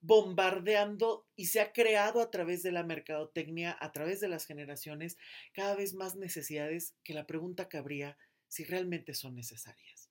bombardeando 0.00 1.26
y 1.34 1.46
se 1.46 1.60
ha 1.60 1.72
creado 1.72 2.20
a 2.20 2.30
través 2.30 2.62
de 2.62 2.72
la 2.72 2.84
mercadotecnia, 2.84 3.76
a 3.80 3.92
través 3.92 4.20
de 4.20 4.28
las 4.28 4.46
generaciones, 4.46 5.16
cada 5.52 5.74
vez 5.74 5.94
más 5.94 6.16
necesidades 6.16 6.94
que 7.02 7.14
la 7.14 7.26
pregunta 7.26 7.68
cabría 7.68 8.16
si 8.48 8.64
realmente 8.64 9.14
son 9.14 9.34
necesarias. 9.34 10.10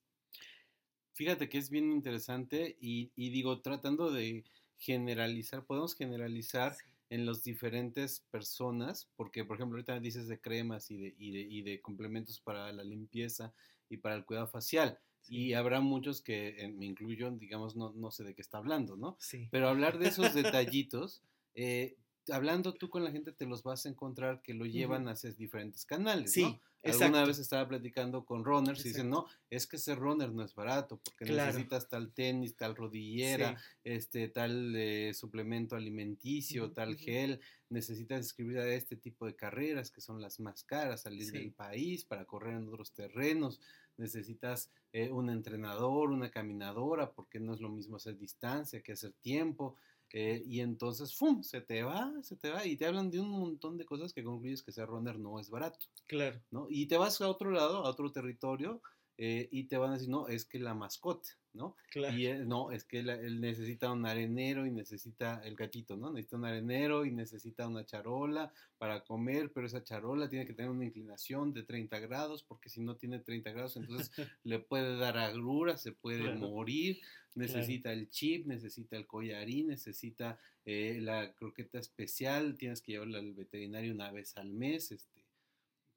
Fíjate 1.14 1.48
que 1.48 1.58
es 1.58 1.70
bien 1.70 1.90
interesante 1.90 2.76
y, 2.80 3.10
digo, 3.16 3.60
tratando 3.60 4.12
de 4.12 4.44
generalizar, 4.78 5.64
podemos 5.66 5.96
generalizar 5.96 6.76
en 7.10 7.26
las 7.26 7.42
diferentes 7.42 8.20
personas, 8.30 9.10
porque 9.16 9.44
por 9.44 9.56
ejemplo 9.56 9.76
ahorita 9.76 9.98
dices 9.98 10.28
de 10.28 10.40
cremas 10.40 10.90
y 10.90 10.98
de, 10.98 11.14
y 11.18 11.62
de 11.62 11.80
complementos 11.80 12.40
para 12.40 12.70
la 12.72 12.84
limpieza 12.84 13.52
y 13.88 13.96
para 13.96 14.14
el 14.14 14.24
cuidado 14.24 14.46
facial. 14.46 15.00
Y 15.26 15.52
habrá 15.54 15.80
muchos 15.80 16.22
que, 16.22 16.48
eh, 16.64 16.68
me 16.68 16.86
incluyo, 16.86 17.30
digamos, 17.30 17.76
no, 17.76 17.92
no 17.92 18.10
sé 18.10 18.24
de 18.24 18.34
qué 18.34 18.42
está 18.42 18.58
hablando, 18.58 18.96
¿no? 18.96 19.16
Sí. 19.18 19.48
Pero 19.50 19.68
hablar 19.68 19.98
de 19.98 20.08
esos 20.08 20.32
detallitos, 20.34 21.22
eh, 21.54 21.96
hablando 22.30 22.74
tú 22.74 22.88
con 22.90 23.04
la 23.04 23.10
gente 23.10 23.32
te 23.32 23.46
los 23.46 23.62
vas 23.62 23.86
a 23.86 23.88
encontrar 23.88 24.42
que 24.42 24.54
lo 24.54 24.64
llevan 24.66 25.08
hacia 25.08 25.30
diferentes 25.32 25.84
canales, 25.84 26.32
Sí, 26.32 26.42
¿no? 26.42 26.60
Alguna 26.82 27.24
vez 27.24 27.38
estaba 27.38 27.66
platicando 27.68 28.24
con 28.24 28.44
runners 28.44 28.80
y 28.84 28.88
dicen, 28.90 29.10
no, 29.10 29.26
es 29.50 29.66
que 29.66 29.76
ese 29.76 29.94
runner 29.96 30.30
no 30.32 30.42
es 30.44 30.54
barato 30.54 30.98
porque 31.02 31.24
Claro. 31.26 31.52
necesitas 31.52 31.88
tal 31.88 32.12
tenis, 32.12 32.56
tal 32.56 32.76
rodillera, 32.76 33.58
Sí. 33.58 33.64
este, 33.84 34.28
tal 34.28 34.74
eh, 34.76 35.12
suplemento 35.12 35.74
alimenticio, 35.76 36.72
tal 36.72 36.96
gel, 36.96 37.40
necesitas 37.68 38.20
escribir 38.24 38.58
a 38.58 38.68
este 38.74 38.96
tipo 38.96 39.26
de 39.26 39.34
carreras 39.34 39.90
que 39.90 40.00
son 40.00 40.20
las 40.22 40.38
más 40.40 40.62
caras, 40.64 41.02
salir 41.02 41.24
Sí. 41.26 41.32
del 41.32 41.52
país 41.52 42.04
para 42.04 42.24
correr 42.26 42.54
en 42.54 42.68
otros 42.68 42.92
terrenos, 42.92 43.60
necesitas 43.98 44.70
eh, 44.92 45.10
un 45.10 45.30
entrenador, 45.30 46.10
una 46.10 46.30
caminadora, 46.30 47.12
porque 47.12 47.40
no 47.40 47.54
es 47.54 47.60
lo 47.60 47.68
mismo 47.68 47.96
hacer 47.96 48.16
distancia 48.18 48.82
que 48.82 48.92
hacer 48.92 49.12
tiempo. 49.20 49.76
eh, 50.10 50.42
y 50.46 50.60
entonces, 50.60 51.14
¡fum! 51.14 51.42
Se 51.42 51.60
te 51.60 51.82
va, 51.82 52.12
se 52.22 52.36
te 52.36 52.50
va. 52.50 52.64
Y 52.64 52.76
te 52.76 52.86
hablan 52.86 53.10
de 53.10 53.20
un 53.20 53.28
montón 53.30 53.76
de 53.76 53.84
cosas 53.84 54.14
que 54.14 54.24
concluyes 54.24 54.62
que 54.62 54.72
ser 54.72 54.86
runner 54.86 55.18
no 55.18 55.38
es 55.38 55.50
barato. 55.50 55.86
Claro. 56.06 56.40
¿no? 56.50 56.66
Y 56.70 56.86
te 56.86 56.96
vas 56.96 57.20
a 57.20 57.28
otro 57.28 57.50
lado, 57.50 57.84
a 57.84 57.90
otro 57.90 58.10
territorio, 58.10 58.80
eh, 59.18 59.48
y 59.50 59.64
te 59.64 59.76
van 59.76 59.90
a 59.90 59.94
decir, 59.94 60.08
no, 60.08 60.28
es 60.28 60.44
que 60.44 60.58
la 60.58 60.74
mascota, 60.74 61.28
¿no? 61.58 61.76
Claro. 61.90 62.16
Y 62.16 62.26
él, 62.26 62.48
no, 62.48 62.70
es 62.72 62.84
que 62.84 63.00
él 63.00 63.40
necesita 63.40 63.92
un 63.92 64.06
arenero 64.06 64.64
y 64.64 64.70
necesita 64.70 65.42
el 65.44 65.56
gatito, 65.56 65.96
¿no? 65.96 66.10
Necesita 66.12 66.36
un 66.38 66.46
arenero 66.46 67.04
y 67.04 67.10
necesita 67.12 67.68
una 67.68 67.84
charola 67.84 68.50
para 68.78 69.04
comer, 69.04 69.50
pero 69.52 69.66
esa 69.66 69.82
charola 69.84 70.28
tiene 70.28 70.46
que 70.46 70.54
tener 70.54 70.70
una 70.70 70.86
inclinación 70.86 71.52
de 71.52 71.64
30 71.64 71.98
grados, 71.98 72.44
porque 72.44 72.70
si 72.70 72.80
no 72.80 72.96
tiene 72.96 73.18
30 73.18 73.50
grados, 73.50 73.76
entonces 73.76 74.10
le 74.44 74.60
puede 74.60 74.96
dar 74.96 75.18
agrura, 75.18 75.76
se 75.76 75.92
puede 75.92 76.22
Claro. 76.22 76.38
morir, 76.38 77.00
necesita 77.34 77.92
el 77.92 78.08
chip, 78.08 78.46
necesita 78.46 78.96
el 78.96 79.06
collarín, 79.06 79.68
necesita 79.68 80.38
eh, 80.64 80.98
la 81.00 81.34
croqueta 81.34 81.78
especial, 81.78 82.56
tienes 82.56 82.80
que 82.80 82.92
llevarla 82.92 83.18
al 83.18 83.34
veterinario 83.34 83.92
una 83.92 84.10
vez 84.12 84.36
al 84.36 84.50
mes, 84.50 84.92
este 84.92 85.17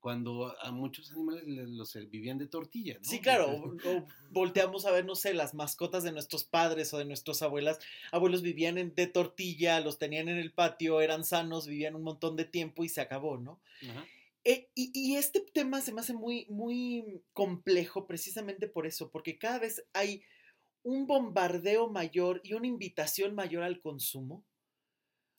cuando 0.02 0.54
a 0.60 0.72
muchos 0.72 1.12
animales 1.12 1.46
les- 1.48 1.70
los 1.70 1.94
vivían 2.10 2.38
de 2.38 2.48
tortilla, 2.48 2.96
¿no? 2.96 3.04
Sí, 3.08 3.22
claro, 3.22 3.52
o, 3.52 3.68
o 3.90 4.08
volteamos 4.32 4.86
a 4.86 4.92
ver, 4.92 5.06
no 5.06 5.16
sé, 5.16 5.34
las 5.34 5.54
mascotas 5.54 6.04
de 6.04 6.12
nuestros 6.12 6.44
padres 6.44 6.94
o 6.94 6.98
de 6.98 7.06
nuestras 7.06 7.42
abuelas. 7.42 7.80
Abuelos 8.12 8.42
vivían 8.42 8.78
en- 8.78 8.94
de 8.96 9.08
tortilla, 9.08 9.80
los 9.80 9.98
tenían 10.00 10.28
en 10.28 10.38
el 10.38 10.52
patio, 10.52 11.00
eran 11.02 11.24
sanos, 11.24 11.68
vivían 11.68 11.96
un 11.96 12.04
montón 12.04 12.36
de 12.36 12.46
tiempo 12.46 12.84
y 12.84 12.90
se 12.90 13.00
acabó, 13.00 13.38
¿no? 13.38 13.62
Ajá. 13.90 14.06
Eh, 14.44 14.70
y, 14.74 14.92
y 14.96 15.16
este 15.18 15.40
tema 15.40 15.82
se 15.82 15.94
me 15.94 16.02
hace 16.02 16.14
muy, 16.14 16.48
muy 16.50 17.22
complejo 17.32 18.08
precisamente 18.08 18.68
por 18.68 18.88
eso, 18.88 19.12
porque 19.12 19.38
cada 19.38 19.60
vez 19.60 19.86
hay 19.94 20.24
un 20.84 21.06
bombardeo 21.06 21.90
mayor 21.90 22.42
y 22.44 22.54
una 22.54 22.66
invitación 22.66 23.36
mayor 23.36 23.62
al 23.62 23.80
consumo, 23.82 24.44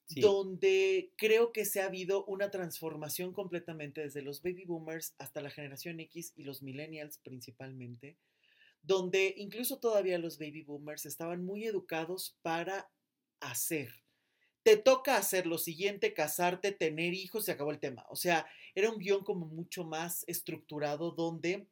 Donde 0.09 1.13
creo 1.17 1.53
que 1.53 1.65
se 1.65 1.81
ha 1.81 1.87
habido 1.87 2.25
una 2.27 2.51
transformación 2.51 3.33
completamente 3.33 4.03
desde 4.03 4.21
los 4.21 4.43
baby 4.43 4.65
boomers 4.65 5.15
hasta 5.19 5.41
la 5.41 5.51
generación 5.51 6.01
X 6.01 6.33
y 6.37 6.45
los 6.45 6.63
millennials 6.63 7.19
principalmente, 7.19 8.19
donde 8.83 9.35
incluso 9.39 9.79
todavía 9.79 10.19
los 10.19 10.39
baby 10.39 10.63
boomers 10.63 11.07
estaban 11.07 11.45
muy 11.45 11.65
educados 11.65 12.37
para 12.43 12.91
hacer. 13.41 14.03
Te 14.63 14.77
toca 14.77 15.17
hacer 15.17 15.47
lo 15.47 15.59
siguiente, 15.59 16.15
casarte, 16.15 16.73
tener 16.73 17.15
hijos, 17.15 17.47
se 17.47 17.53
acabó 17.53 17.71
el 17.71 17.81
tema. 17.81 18.05
O 18.11 18.17
sea, 18.17 18.47
era 18.75 18.91
un 18.91 18.99
guion 18.99 19.25
como 19.25 19.47
mucho 19.47 19.85
más 19.85 20.25
estructurado 20.29 21.11
donde 21.11 21.67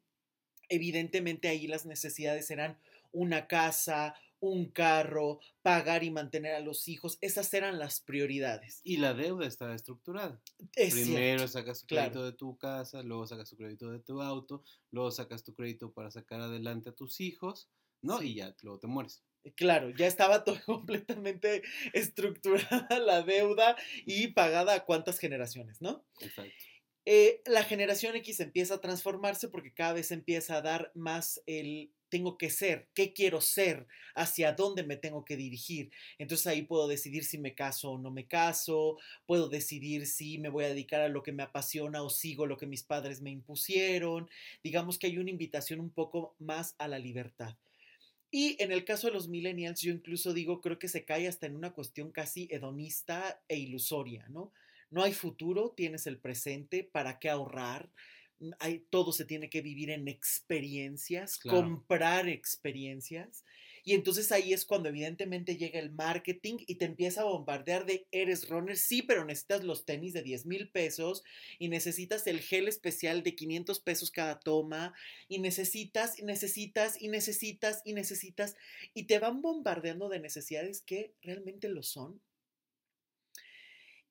evidentemente 0.67 1.47
ahí 1.47 1.67
las 1.67 1.85
necesidades 1.85 2.49
eran 2.49 2.77
una 3.11 3.47
casa, 3.47 4.15
un 4.41 4.69
carro, 4.69 5.39
pagar 5.61 6.03
y 6.03 6.11
mantener 6.11 6.55
a 6.55 6.59
los 6.59 6.87
hijos. 6.87 7.17
Esas 7.21 7.53
eran 7.53 7.79
las 7.79 8.01
prioridades. 8.01 8.81
Y 8.83 8.97
la 8.97 9.13
deuda 9.13 9.47
estaba 9.47 9.73
estructurada. 9.73 10.41
Es 10.75 10.93
Primero 10.93 11.37
cierto, 11.39 11.47
sacas 11.47 11.81
tu 11.81 11.87
claro. 11.87 12.11
crédito 12.11 12.25
de 12.25 12.33
tu 12.33 12.57
casa, 12.57 13.03
luego 13.03 13.25
sacas 13.27 13.49
tu 13.49 13.55
crédito 13.55 13.89
de 13.91 13.99
tu 13.99 14.21
auto, 14.21 14.63
luego 14.91 15.11
sacas 15.11 15.43
tu 15.43 15.53
crédito 15.53 15.93
para 15.93 16.11
sacar 16.11 16.41
adelante 16.41 16.89
a 16.89 16.95
tus 16.95 17.21
hijos, 17.21 17.69
¿no? 18.01 18.19
Sí. 18.19 18.31
Y 18.31 18.35
ya, 18.35 18.55
luego 18.63 18.79
te 18.79 18.87
mueres. 18.87 19.23
Claro, 19.55 19.89
ya 19.91 20.07
estaba 20.07 20.43
todo 20.43 20.59
completamente 20.65 21.61
estructurada 21.93 22.99
la 22.99 23.21
deuda 23.21 23.75
y 24.05 24.29
pagada 24.29 24.73
a 24.73 24.85
cuántas 24.85 25.19
generaciones, 25.19 25.81
¿no? 25.81 26.03
Exacto. 26.19 26.51
Eh, 27.05 27.41
la 27.45 27.63
generación 27.63 28.15
X 28.15 28.39
empieza 28.39 28.75
a 28.75 28.81
transformarse 28.81 29.47
porque 29.47 29.73
cada 29.73 29.93
vez 29.93 30.11
empieza 30.11 30.57
a 30.57 30.61
dar 30.61 30.91
más 30.93 31.41
el 31.47 31.91
tengo 32.11 32.37
que 32.37 32.51
ser, 32.51 32.89
qué 32.93 33.13
quiero 33.13 33.41
ser, 33.41 33.87
hacia 34.13 34.51
dónde 34.51 34.83
me 34.83 34.97
tengo 34.97 35.25
que 35.25 35.37
dirigir. 35.37 35.91
Entonces 36.19 36.45
ahí 36.45 36.61
puedo 36.61 36.87
decidir 36.87 37.23
si 37.23 37.39
me 37.39 37.55
caso 37.55 37.91
o 37.91 37.97
no 37.97 38.11
me 38.11 38.27
caso, 38.27 38.99
puedo 39.25 39.49
decidir 39.49 40.05
si 40.05 40.37
me 40.37 40.49
voy 40.49 40.65
a 40.65 40.69
dedicar 40.69 41.01
a 41.01 41.07
lo 41.07 41.23
que 41.23 41.31
me 41.31 41.41
apasiona 41.41 42.03
o 42.03 42.09
sigo 42.09 42.45
lo 42.45 42.57
que 42.57 42.67
mis 42.67 42.83
padres 42.83 43.21
me 43.21 43.31
impusieron. 43.31 44.29
Digamos 44.63 44.99
que 44.99 45.07
hay 45.07 45.17
una 45.17 45.31
invitación 45.31 45.79
un 45.79 45.89
poco 45.89 46.35
más 46.37 46.75
a 46.77 46.87
la 46.87 46.99
libertad. 46.99 47.55
Y 48.29 48.61
en 48.61 48.71
el 48.71 48.85
caso 48.85 49.07
de 49.07 49.13
los 49.13 49.27
millennials, 49.27 49.81
yo 49.81 49.91
incluso 49.91 50.33
digo, 50.33 50.61
creo 50.61 50.79
que 50.79 50.87
se 50.87 51.05
cae 51.05 51.27
hasta 51.27 51.47
en 51.47 51.55
una 51.55 51.73
cuestión 51.73 52.11
casi 52.11 52.47
hedonista 52.51 53.41
e 53.47 53.57
ilusoria, 53.57 54.27
¿no? 54.29 54.53
No 54.89 55.03
hay 55.03 55.13
futuro, 55.13 55.71
tienes 55.71 56.05
el 56.07 56.17
presente, 56.17 56.83
¿para 56.83 57.19
qué 57.19 57.29
ahorrar? 57.29 57.89
Hay, 58.59 58.85
todo 58.89 59.11
se 59.13 59.25
tiene 59.25 59.49
que 59.49 59.61
vivir 59.61 59.89
en 59.91 60.07
experiencias, 60.07 61.37
Claro. 61.37 61.85
comprar 61.85 62.27
experiencias. 62.29 63.43
Y 63.83 63.93
entonces 63.93 64.31
ahí 64.31 64.53
es 64.53 64.65
cuando 64.65 64.89
evidentemente 64.89 65.57
llega 65.57 65.79
el 65.79 65.91
marketing 65.91 66.57
y 66.67 66.75
te 66.75 66.85
empieza 66.85 67.21
a 67.21 67.25
bombardear 67.25 67.85
de 67.85 68.07
eres 68.11 68.47
runner, 68.49 68.77
sí, 68.77 69.01
pero 69.01 69.25
necesitas 69.25 69.63
los 69.63 69.85
tenis 69.85 70.13
de 70.13 70.23
10 70.23 70.45
mil 70.45 70.69
pesos 70.71 71.23
y 71.59 71.67
necesitas 71.69 72.25
el 72.27 72.39
gel 72.41 72.67
especial 72.67 73.23
de 73.23 73.35
500 73.35 73.79
pesos 73.79 74.11
cada 74.11 74.39
toma 74.39 74.93
y 75.27 75.39
necesitas, 75.39 76.19
y 76.19 76.23
necesitas, 76.23 77.01
y 77.01 77.07
necesitas, 77.09 77.81
y 77.85 77.93
necesitas, 77.93 78.55
y 78.93 79.03
te 79.07 79.19
van 79.19 79.41
bombardeando 79.41 80.09
de 80.09 80.19
necesidades 80.19 80.81
que 80.81 81.15
realmente 81.21 81.69
lo 81.69 81.83
son. 81.83 82.21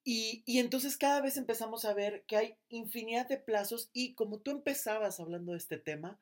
Y, 0.03 0.43
entonces 0.59 0.97
cada 0.97 1.21
vez 1.21 1.37
empezamos 1.37 1.85
a 1.85 1.93
ver 1.93 2.25
que 2.27 2.37
hay 2.37 2.57
infinidad 2.69 3.29
de 3.29 3.37
plazos 3.37 3.91
y 3.93 4.15
como 4.15 4.41
tú 4.41 4.51
empezabas 4.51 5.21
hablando 5.21 5.53
de 5.53 5.59
este 5.59 5.77
tema, 5.77 6.19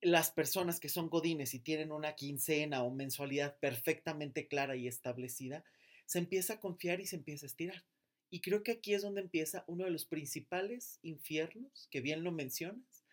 las 0.00 0.30
personas 0.30 0.80
que 0.80 0.88
son 0.88 1.08
godines 1.08 1.54
y 1.54 1.60
tienen 1.60 1.92
una 1.92 2.14
quincena 2.14 2.82
o 2.82 2.90
mensualidad 2.90 3.58
perfectamente 3.58 4.48
clara 4.48 4.74
y 4.74 4.88
establecida, 4.88 5.64
se 6.06 6.18
empieza 6.18 6.54
a 6.54 6.60
confiar 6.60 7.00
y 7.00 7.06
se 7.06 7.16
empieza 7.16 7.46
a 7.46 7.48
estirar. 7.48 7.84
Y 8.30 8.40
creo 8.40 8.62
que 8.62 8.72
aquí 8.72 8.94
es 8.94 9.02
donde 9.02 9.20
empieza 9.20 9.64
uno 9.66 9.84
de 9.84 9.90
los 9.90 10.04
principales 10.04 10.98
infiernos, 11.02 11.88
que 11.90 12.00
bien 12.00 12.24
lo 12.24 12.32
mencionas, 12.32 13.04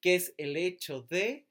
que 0.00 0.16
es 0.16 0.34
el 0.36 0.56
hecho 0.56 1.02
de 1.02 1.46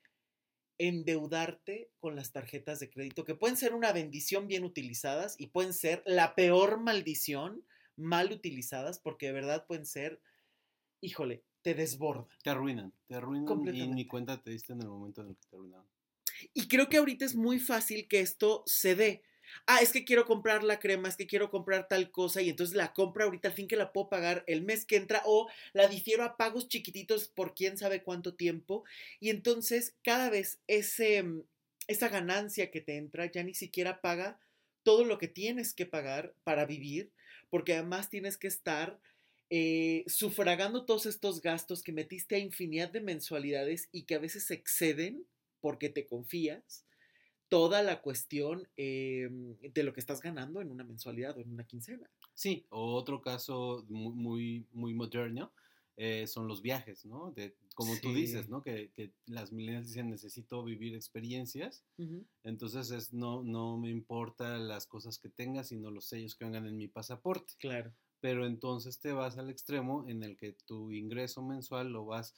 endeudarte 0.77 1.89
con 1.99 2.15
las 2.15 2.31
tarjetas 2.31 2.79
de 2.79 2.89
crédito, 2.89 3.25
que 3.25 3.35
pueden 3.35 3.57
ser 3.57 3.73
una 3.73 3.93
bendición 3.93 4.47
bien 4.47 4.63
utilizadas 4.63 5.35
y 5.37 5.47
pueden 5.47 5.73
ser 5.73 6.03
la 6.05 6.35
peor 6.35 6.79
maldición 6.79 7.63
mal 7.95 8.31
utilizadas, 8.31 8.99
porque 8.99 9.27
de 9.27 9.33
verdad 9.33 9.65
pueden 9.65 9.85
ser, 9.85 10.21
híjole, 11.01 11.43
te 11.61 11.73
desbordan. 11.73 12.27
Te 12.43 12.49
arruinan, 12.49 12.93
te 13.07 13.15
arruinan 13.15 13.75
y 13.75 13.87
ni 13.87 14.05
cuenta 14.05 14.41
te 14.41 14.51
diste 14.51 14.73
en 14.73 14.81
el 14.81 14.89
momento 14.89 15.21
en 15.21 15.29
el 15.29 15.35
que 15.35 15.45
te 15.49 15.55
arruinaron. 15.55 15.87
Y 16.53 16.67
creo 16.67 16.89
que 16.89 16.97
ahorita 16.97 17.25
es 17.25 17.35
muy 17.35 17.59
fácil 17.59 18.07
que 18.07 18.19
esto 18.19 18.63
se 18.65 18.95
dé. 18.95 19.23
Ah, 19.67 19.79
es 19.81 19.91
que 19.91 20.05
quiero 20.05 20.25
comprar 20.25 20.63
la 20.63 20.79
crema, 20.79 21.09
es 21.09 21.15
que 21.15 21.27
quiero 21.27 21.49
comprar 21.49 21.87
tal 21.87 22.11
cosa 22.11 22.41
y 22.41 22.49
entonces 22.49 22.75
la 22.75 22.93
compro 22.93 23.25
ahorita 23.25 23.49
al 23.49 23.53
fin 23.53 23.67
que 23.67 23.75
la 23.75 23.91
puedo 23.91 24.09
pagar 24.09 24.43
el 24.47 24.61
mes 24.63 24.85
que 24.85 24.95
entra 24.95 25.21
o 25.25 25.47
la 25.73 25.87
difiero 25.87 26.23
a 26.23 26.37
pagos 26.37 26.67
chiquititos 26.67 27.27
por 27.27 27.53
quién 27.53 27.77
sabe 27.77 28.03
cuánto 28.03 28.35
tiempo 28.35 28.83
y 29.19 29.29
entonces 29.29 29.95
cada 30.03 30.29
vez 30.29 30.59
ese, 30.67 31.23
mm, 31.23 31.43
esa 31.87 32.09
ganancia 32.09 32.71
que 32.71 32.81
te 32.81 32.95
entra 32.95 33.31
ya 33.31 33.43
ni 33.43 33.53
siquiera 33.53 34.01
paga 34.01 34.39
todo 34.83 35.05
lo 35.05 35.17
que 35.17 35.27
tienes 35.27 35.73
que 35.73 35.85
pagar 35.85 36.33
para 36.43 36.65
vivir 36.65 37.11
porque 37.53 37.75
además 37.75 38.09
tienes 38.09 38.39
que 38.39 38.47
estar 38.47 38.99
eh, 39.51 40.05
sufragando 40.07 40.85
todos 40.85 41.05
estos 41.05 41.39
gastos 41.39 41.83
que 41.83 41.91
metiste 41.91 42.33
a 42.33 42.39
infinidad 42.39 42.89
de 42.89 42.99
mensualidades 42.99 43.89
y 43.91 44.05
que 44.05 44.15
a 44.15 44.19
veces 44.19 44.49
exceden 44.49 45.27
porque 45.61 45.89
te 45.89 46.07
confías 46.07 46.87
toda 47.49 47.83
la 47.83 48.01
cuestión 48.01 48.67
eh, 48.75 49.29
de 49.71 49.83
lo 49.83 49.93
que 49.93 49.99
estás 49.99 50.19
ganando 50.19 50.61
en 50.61 50.71
una 50.71 50.83
mensualidad 50.83 51.37
o 51.37 51.41
en 51.41 51.51
una 51.51 51.63
quincena. 51.63 52.09
Sí, 52.33 52.65
otro 52.69 53.21
caso 53.21 53.85
muy, 53.87 54.65
muy 54.71 54.95
moderno 54.95 55.53
eh, 55.97 56.25
son 56.27 56.47
los 56.47 56.61
viajes, 56.61 57.05
¿no? 57.05 57.31
De, 57.31 57.55
como 57.75 57.95
tú 57.97 58.13
dices, 58.13 58.49
¿no? 58.49 58.63
Que, 58.63 58.91
que 58.91 59.13
las 59.25 59.51
millennials 59.51 59.87
dicen 59.87 60.09
necesito 60.09 60.63
vivir 60.63 60.95
experiencias, 60.95 61.83
entonces 62.43 62.91
es 62.91 63.13
no, 63.13 63.43
no 63.43 63.77
me 63.77 63.89
importa 63.89 64.57
las 64.57 64.85
cosas 64.87 65.17
que 65.19 65.29
tenga, 65.29 65.63
sino 65.63 65.91
los 65.91 66.05
sellos 66.05 66.35
que 66.35 66.45
vengan 66.45 66.65
en 66.65 66.77
mi 66.77 66.87
pasaporte. 66.87 67.53
Claro. 67.59 67.93
Pero 68.19 68.45
entonces 68.45 68.99
te 68.99 69.11
vas 69.11 69.37
al 69.37 69.49
extremo 69.49 70.07
en 70.07 70.23
el 70.23 70.37
que 70.37 70.53
tu 70.53 70.91
ingreso 70.91 71.41
mensual 71.43 71.91
lo 71.91 72.05
vas 72.05 72.33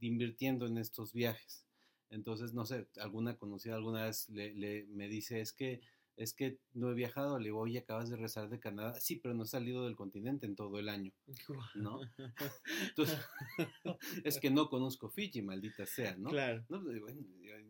invirtiendo 0.00 0.66
en 0.66 0.78
estos 0.78 1.12
viajes. 1.12 1.64
Entonces, 2.10 2.54
no 2.54 2.64
sé, 2.64 2.88
alguna 3.00 3.36
conocida 3.36 3.74
alguna 3.74 4.04
vez 4.06 4.28
le, 4.30 4.54
le- 4.54 4.86
me 4.86 5.08
dice, 5.08 5.40
es 5.40 5.52
que 5.52 5.80
es 6.18 6.34
que 6.34 6.58
no 6.74 6.90
he 6.90 6.94
viajado, 6.94 7.38
le 7.38 7.46
digo, 7.46 7.60
oye, 7.60 7.78
acabas 7.78 8.10
de 8.10 8.16
regresar 8.16 8.48
de 8.50 8.58
Canadá, 8.58 8.98
sí, 9.00 9.16
pero 9.16 9.34
no 9.34 9.44
he 9.44 9.46
salido 9.46 9.84
del 9.84 9.94
continente 9.94 10.46
en 10.46 10.56
todo 10.56 10.78
el 10.78 10.88
año, 10.88 11.12
¿no? 11.76 12.00
Entonces, 12.88 13.18
es 14.24 14.38
que 14.40 14.50
no 14.50 14.68
conozco 14.68 15.08
Fiji, 15.08 15.42
maldita 15.42 15.86
sea, 15.86 16.16
¿no? 16.16 16.30
Claro. 16.30 16.64
No, 16.68 16.82
pues, 16.82 17.14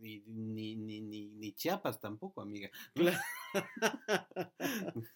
ni, 0.01 0.23
ni, 0.27 0.77
ni, 0.77 1.01
ni, 1.29 1.53
Chiapas 1.53 2.01
tampoco, 2.01 2.41
amiga. 2.41 2.71
Claro. 2.95 3.19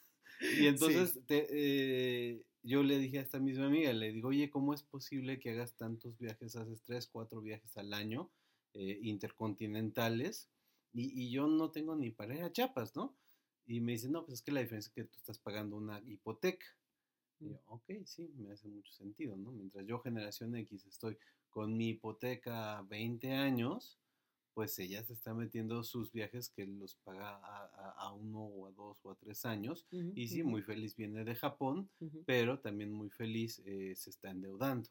y 0.59 0.67
entonces 0.67 1.19
eh, 1.29 2.45
yo 2.63 2.83
le 2.83 2.99
dije 2.99 3.19
a 3.19 3.23
esta 3.23 3.41
misma 3.41 3.67
amiga, 3.67 3.95
le 3.95 4.13
digo, 4.13 4.29
oye, 4.29 4.51
¿cómo 4.51 4.75
es 4.75 4.83
posible 4.83 5.41
que 5.41 5.53
hagas 5.53 5.75
tantos 5.77 6.19
viajes, 6.19 6.55
haces 6.57 6.83
tres, 6.83 7.07
cuatro 7.07 7.41
viajes 7.41 7.79
al 7.79 7.95
año, 7.95 8.31
eh, 8.75 8.99
intercontinentales? 9.03 10.51
Y, 10.95 11.31
yo 11.31 11.47
no 11.47 11.71
tengo 11.71 11.97
ni 11.97 12.11
para 12.11 12.35
ir 12.35 12.43
a 12.43 12.53
Chiapas, 12.53 12.95
¿no? 12.95 13.17
Y 13.67 13.81
me 13.81 13.93
dice, 13.93 14.09
no, 14.09 14.25
pues 14.25 14.41
es 14.41 14.43
que 14.43 14.53
la 14.53 14.61
diferencia 14.61 14.89
es 14.89 14.95
que 14.95 15.05
tú 15.05 15.17
estás 15.17 15.39
pagando 15.39 15.77
una 15.77 16.01
hipoteca. 16.01 16.67
Y 17.39 17.51
yo, 17.51 17.61
ok, 17.67 17.91
sí, 18.05 18.33
me 18.37 18.53
hace 18.53 18.69
mucho 18.69 18.93
sentido, 18.93 19.37
¿no? 19.37 19.53
Mientras 19.53 19.87
yo, 19.87 20.01
generación 20.01 20.55
X, 20.57 20.87
estoy 20.87 21.17
con 21.51 21.77
mi 21.77 21.91
hipoteca 21.91 22.83
20 22.83 23.33
años, 23.33 23.99
pues 24.55 24.79
ella 24.79 25.03
se 25.03 25.15
está 25.15 25.35
metiendo 25.35 25.83
sus 25.83 26.13
viajes 26.13 26.51
que 26.51 26.67
los 26.67 26.97
paga 26.97 27.41
a, 27.97 28.13
uno 28.13 28.41
o 28.41 28.67
a 28.67 28.73
dos 28.73 29.05
o 29.05 29.11
a 29.11 29.17
tres 29.17 29.45
años. 29.45 29.87
y 29.91 30.29
sí, 30.29 30.43
muy 30.43 30.63
feliz 30.63 30.95
viene 30.97 31.25
de 31.25 31.35
Japón, 31.35 31.91
pero 32.27 32.61
también 32.61 32.93
muy 32.93 33.11
feliz 33.11 33.63
eh, 33.65 33.95
se 33.97 34.11
está 34.11 34.31
endeudando, 34.31 34.91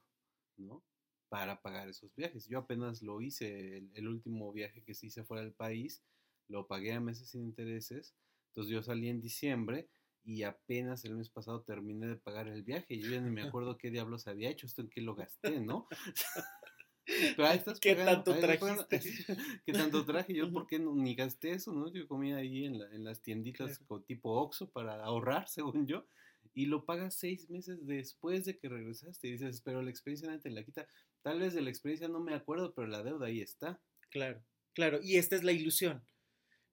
¿no? 0.57 0.83
Para 1.29 1.61
pagar 1.61 1.87
esos 1.89 2.13
viajes. 2.15 2.47
Yo 2.47 2.59
apenas 2.59 3.01
lo 3.01 3.21
hice, 3.21 3.77
el, 3.77 3.91
el 3.93 4.07
último 4.07 4.51
viaje 4.51 4.81
que 4.83 4.93
se 4.93 5.07
hice 5.07 5.23
fuera 5.23 5.43
del 5.43 5.53
país, 5.53 6.03
lo 6.47 6.67
pagué 6.67 6.93
a 6.93 6.99
meses 6.99 7.29
sin 7.29 7.43
intereses 7.43 8.15
entonces 8.51 8.71
yo 8.71 8.83
salí 8.83 9.07
en 9.07 9.21
diciembre 9.21 9.87
y 10.23 10.43
apenas 10.43 11.05
el 11.05 11.15
mes 11.15 11.29
pasado 11.29 11.63
terminé 11.63 12.07
de 12.07 12.15
pagar 12.17 12.47
el 12.47 12.63
viaje. 12.63 12.99
Yo 12.99 13.09
ya 13.09 13.21
ni 13.21 13.31
me 13.31 13.43
acuerdo 13.43 13.77
qué 13.77 13.89
diablos 13.89 14.27
había 14.27 14.49
hecho, 14.49 14.65
esto 14.65 14.81
en 14.81 14.89
qué 14.89 15.01
lo 15.01 15.15
gasté, 15.15 15.61
¿no? 15.61 15.87
Pero 17.05 17.47
ahí 17.47 17.57
estás 17.57 17.79
¿Qué 17.79 17.95
tanto 17.95 18.37
trajiste? 18.37 18.99
¿Qué 19.65 19.73
tanto 19.73 20.05
traje? 20.05 20.33
Yo, 20.33 20.51
¿por 20.51 20.67
qué 20.67 20.79
no, 20.79 20.93
ni 20.93 21.15
gasté 21.15 21.51
eso, 21.51 21.73
no? 21.73 21.91
Yo 21.91 22.07
comía 22.07 22.37
ahí 22.37 22.65
en, 22.65 22.75
en 22.75 23.03
las 23.03 23.21
tienditas 23.21 23.81
tipo 24.05 24.31
Oxxo 24.41 24.69
para 24.69 25.03
ahorrar, 25.03 25.47
según 25.49 25.87
yo, 25.87 26.05
y 26.53 26.65
lo 26.65 26.85
pagas 26.85 27.15
seis 27.15 27.49
meses 27.49 27.85
después 27.85 28.45
de 28.45 28.57
que 28.57 28.69
regresaste. 28.69 29.27
Y 29.27 29.31
dices, 29.31 29.61
pero 29.61 29.81
la 29.81 29.89
experiencia 29.89 30.27
nadie 30.27 30.41
te 30.41 30.49
la 30.49 30.63
quita. 30.63 30.87
Tal 31.21 31.39
vez 31.39 31.53
de 31.53 31.61
la 31.61 31.69
experiencia 31.69 32.07
no 32.07 32.19
me 32.19 32.35
acuerdo, 32.35 32.73
pero 32.73 32.87
la 32.87 33.03
deuda 33.03 33.27
ahí 33.27 33.41
está. 33.41 33.81
Claro, 34.09 34.43
claro. 34.73 34.99
Y 35.01 35.17
esta 35.17 35.35
es 35.35 35.43
la 35.43 35.53
ilusión. 35.53 36.03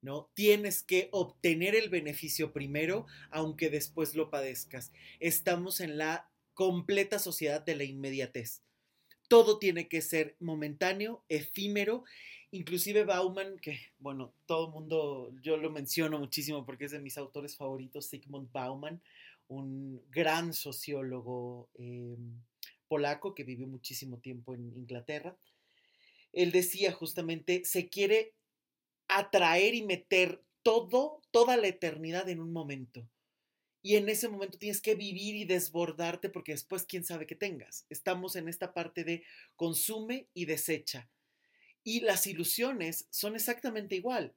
¿No? 0.01 0.31
Tienes 0.35 0.83
que 0.83 1.09
obtener 1.13 1.75
el 1.75 1.89
beneficio 1.89 2.53
primero, 2.53 3.07
aunque 3.31 3.71
después 3.71 4.15
lo 4.15 4.31
padezcas. 4.31 4.93
Estamos 5.21 5.81
en 5.81 5.99
la 5.99 6.31
completa 6.55 7.19
sociedad 7.19 7.65
de 7.65 7.77
la 7.77 7.85
inmediatez. 7.85 8.63
Todo 9.29 9.59
tiene 9.59 9.89
que 9.89 10.01
ser 10.01 10.37
momentáneo, 10.41 11.23
efímero. 11.29 12.05
Inclusive 12.51 13.05
Bauman, 13.05 13.59
que 13.59 13.79
bueno, 13.99 14.33
todo 14.47 14.67
el 14.67 14.73
mundo, 14.73 15.33
yo 15.43 15.57
lo 15.57 15.71
menciono 15.71 16.19
muchísimo 16.19 16.65
porque 16.65 16.87
es 16.87 16.93
de 16.93 17.01
mis 17.01 17.19
autores 17.19 17.57
favoritos, 17.57 18.07
Sigmund 18.07 18.51
Bauman, 18.53 19.03
un 19.49 20.03
gran 20.11 20.55
sociólogo 20.55 21.69
em, 21.75 22.41
polaco 22.89 23.35
que 23.35 23.45
vivió 23.45 23.67
muchísimo 23.67 24.19
tiempo 24.19 24.55
en 24.55 24.73
Inglaterra. 24.77 25.37
Él 26.33 26.53
decía 26.53 26.93
justamente, 26.93 27.65
se 27.65 27.89
quiere 27.89 28.33
atraer 29.09 29.75
y 29.75 29.83
meter 29.83 30.43
todo, 30.63 31.23
toda 31.31 31.57
la 31.57 31.69
eternidad 31.69 32.29
en 32.29 32.41
un 32.41 32.53
momento. 32.53 33.09
Y 33.83 33.97
en 33.97 34.09
ese 34.09 34.29
momento 34.29 34.59
tienes 34.59 34.81
que 34.81 34.95
vivir 34.95 35.35
y 35.37 35.45
desbordarte 35.45 36.29
porque 36.29 36.53
después 36.53 36.85
quién 36.85 37.05
sabe 37.05 37.27
qué 37.27 37.35
tengas. 37.35 37.87
Estamos 37.91 38.37
en 38.37 38.49
esta 38.49 38.75
parte 38.75 39.05
de 39.05 39.25
consume 39.57 40.29
y 40.35 40.45
desecha. 40.45 41.09
Y 41.85 42.01
las 42.01 42.27
ilusiones 42.27 43.07
son 43.11 43.35
exactamente 43.35 43.95
igual. 43.95 44.35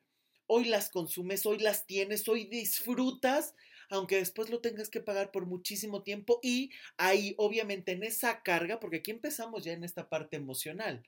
Hoy 0.47 0.65
las 0.65 0.89
consumes, 0.89 1.45
hoy 1.45 1.59
las 1.59 1.85
tienes, 1.85 2.27
hoy 2.27 2.45
disfrutas 2.45 3.55
aunque 3.91 4.15
después 4.15 4.49
lo 4.49 4.61
tengas 4.61 4.89
que 4.89 5.01
pagar 5.01 5.31
por 5.31 5.45
muchísimo 5.45 6.01
tiempo 6.01 6.39
y 6.41 6.71
ahí 6.97 7.35
obviamente 7.37 7.91
en 7.91 8.03
esa 8.03 8.41
carga, 8.41 8.79
porque 8.79 8.97
aquí 8.97 9.11
empezamos 9.11 9.65
ya 9.65 9.73
en 9.73 9.83
esta 9.83 10.09
parte 10.09 10.37
emocional, 10.37 11.03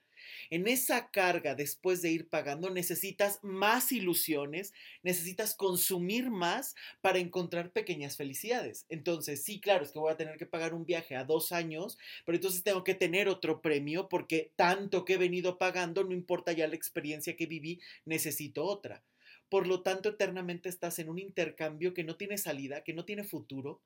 en 0.50 0.68
esa 0.68 1.10
carga 1.10 1.56
después 1.56 2.02
de 2.02 2.12
ir 2.12 2.28
pagando 2.28 2.70
necesitas 2.70 3.40
más 3.44 3.92
ilusiones, 3.92 4.74
necesitas 5.02 5.56
consumir 5.56 6.30
más 6.30 6.76
para 7.02 7.20
encontrar 7.20 7.72
pequeñas 7.72 8.18
felicidades. 8.18 8.86
Entonces, 8.90 9.44
sí, 9.44 9.60
claro, 9.60 9.84
es 9.84 9.92
que 9.92 10.00
voy 10.00 10.12
a 10.12 10.18
tener 10.18 10.38
que 10.38 10.46
pagar 10.46 10.74
un 10.74 10.86
viaje 10.86 11.16
a 11.16 11.24
dos 11.24 11.52
años, 11.52 11.98
pero 12.26 12.36
entonces 12.36 12.64
tengo 12.64 12.84
que 12.84 12.96
tener 12.96 13.28
otro 13.28 13.62
premio 13.62 14.10
porque 14.10 14.52
tanto 14.56 15.06
que 15.06 15.14
he 15.14 15.18
venido 15.18 15.58
pagando, 15.58 16.04
no 16.04 16.14
importa 16.14 16.52
ya 16.52 16.68
la 16.68 16.76
experiencia 16.76 17.36
que 17.36 17.46
viví, 17.46 17.80
necesito 18.06 18.64
otra. 18.66 19.04
Por 19.50 19.68
lo 19.68 19.82
tanto, 19.82 20.10
eternamente 20.10 20.70
estás 20.70 20.98
en 21.00 21.10
un 21.10 21.20
intercambio 21.20 21.94
que 21.94 22.04
no 22.04 22.16
tiene 22.16 22.38
salida, 22.38 22.84
que 22.84 22.94
no 22.94 23.06
tiene 23.06 23.24
futuro, 23.24 23.82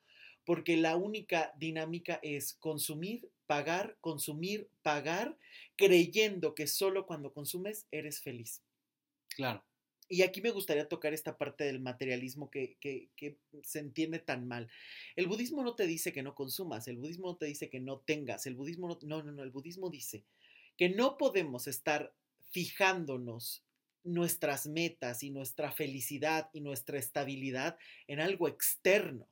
porque 0.46 0.78
la 0.78 0.96
única 0.96 1.54
dinámica 1.58 2.20
es 2.24 2.54
consumir, 2.54 3.30
pagar, 3.46 3.98
consumir, 4.02 4.70
pagar, 4.82 5.38
creyendo 5.76 6.56
que 6.56 6.68
solo 6.68 7.06
cuando 7.06 7.34
consumes 7.34 7.86
eres 7.92 8.22
feliz. 8.22 8.62
Claro. 9.30 9.64
Y 10.10 10.22
aquí 10.22 10.42
me 10.42 10.52
gustaría 10.52 10.88
tocar 10.88 11.14
esta 11.14 11.38
parte 11.38 11.66
del 11.66 11.82
materialismo 11.82 12.50
que, 12.50 12.78
se 13.64 13.80
entiende 13.80 14.20
tan 14.20 14.48
mal. 14.48 14.70
El 15.18 15.28
budismo 15.28 15.64
no 15.64 15.76
te 15.76 15.86
dice 15.86 16.14
que 16.14 16.24
no 16.24 16.34
consumas, 16.34 16.88
el 16.88 16.98
budismo 16.98 17.28
no 17.28 17.36
te 17.36 17.46
dice 17.46 17.70
que 17.70 17.82
no 17.82 18.00
tengas, 18.00 18.46
el 18.46 18.56
budismo 18.56 18.88
no, 18.88 18.98
no, 19.04 19.24
no, 19.24 19.32
no 19.34 19.44
el 19.44 19.52
budismo 19.52 19.90
dice 19.90 20.24
que 20.78 20.90
no 20.90 21.18
podemos 21.18 21.68
estar 21.68 22.14
fijándonos 22.52 23.64
nuestras 24.04 24.68
metas 24.68 25.24
y 25.24 25.32
nuestra 25.32 25.72
felicidad 25.72 26.50
y 26.54 26.62
nuestra 26.62 26.98
estabilidad 26.98 27.78
en 28.08 28.22
algo 28.22 28.48
externo. 28.48 29.28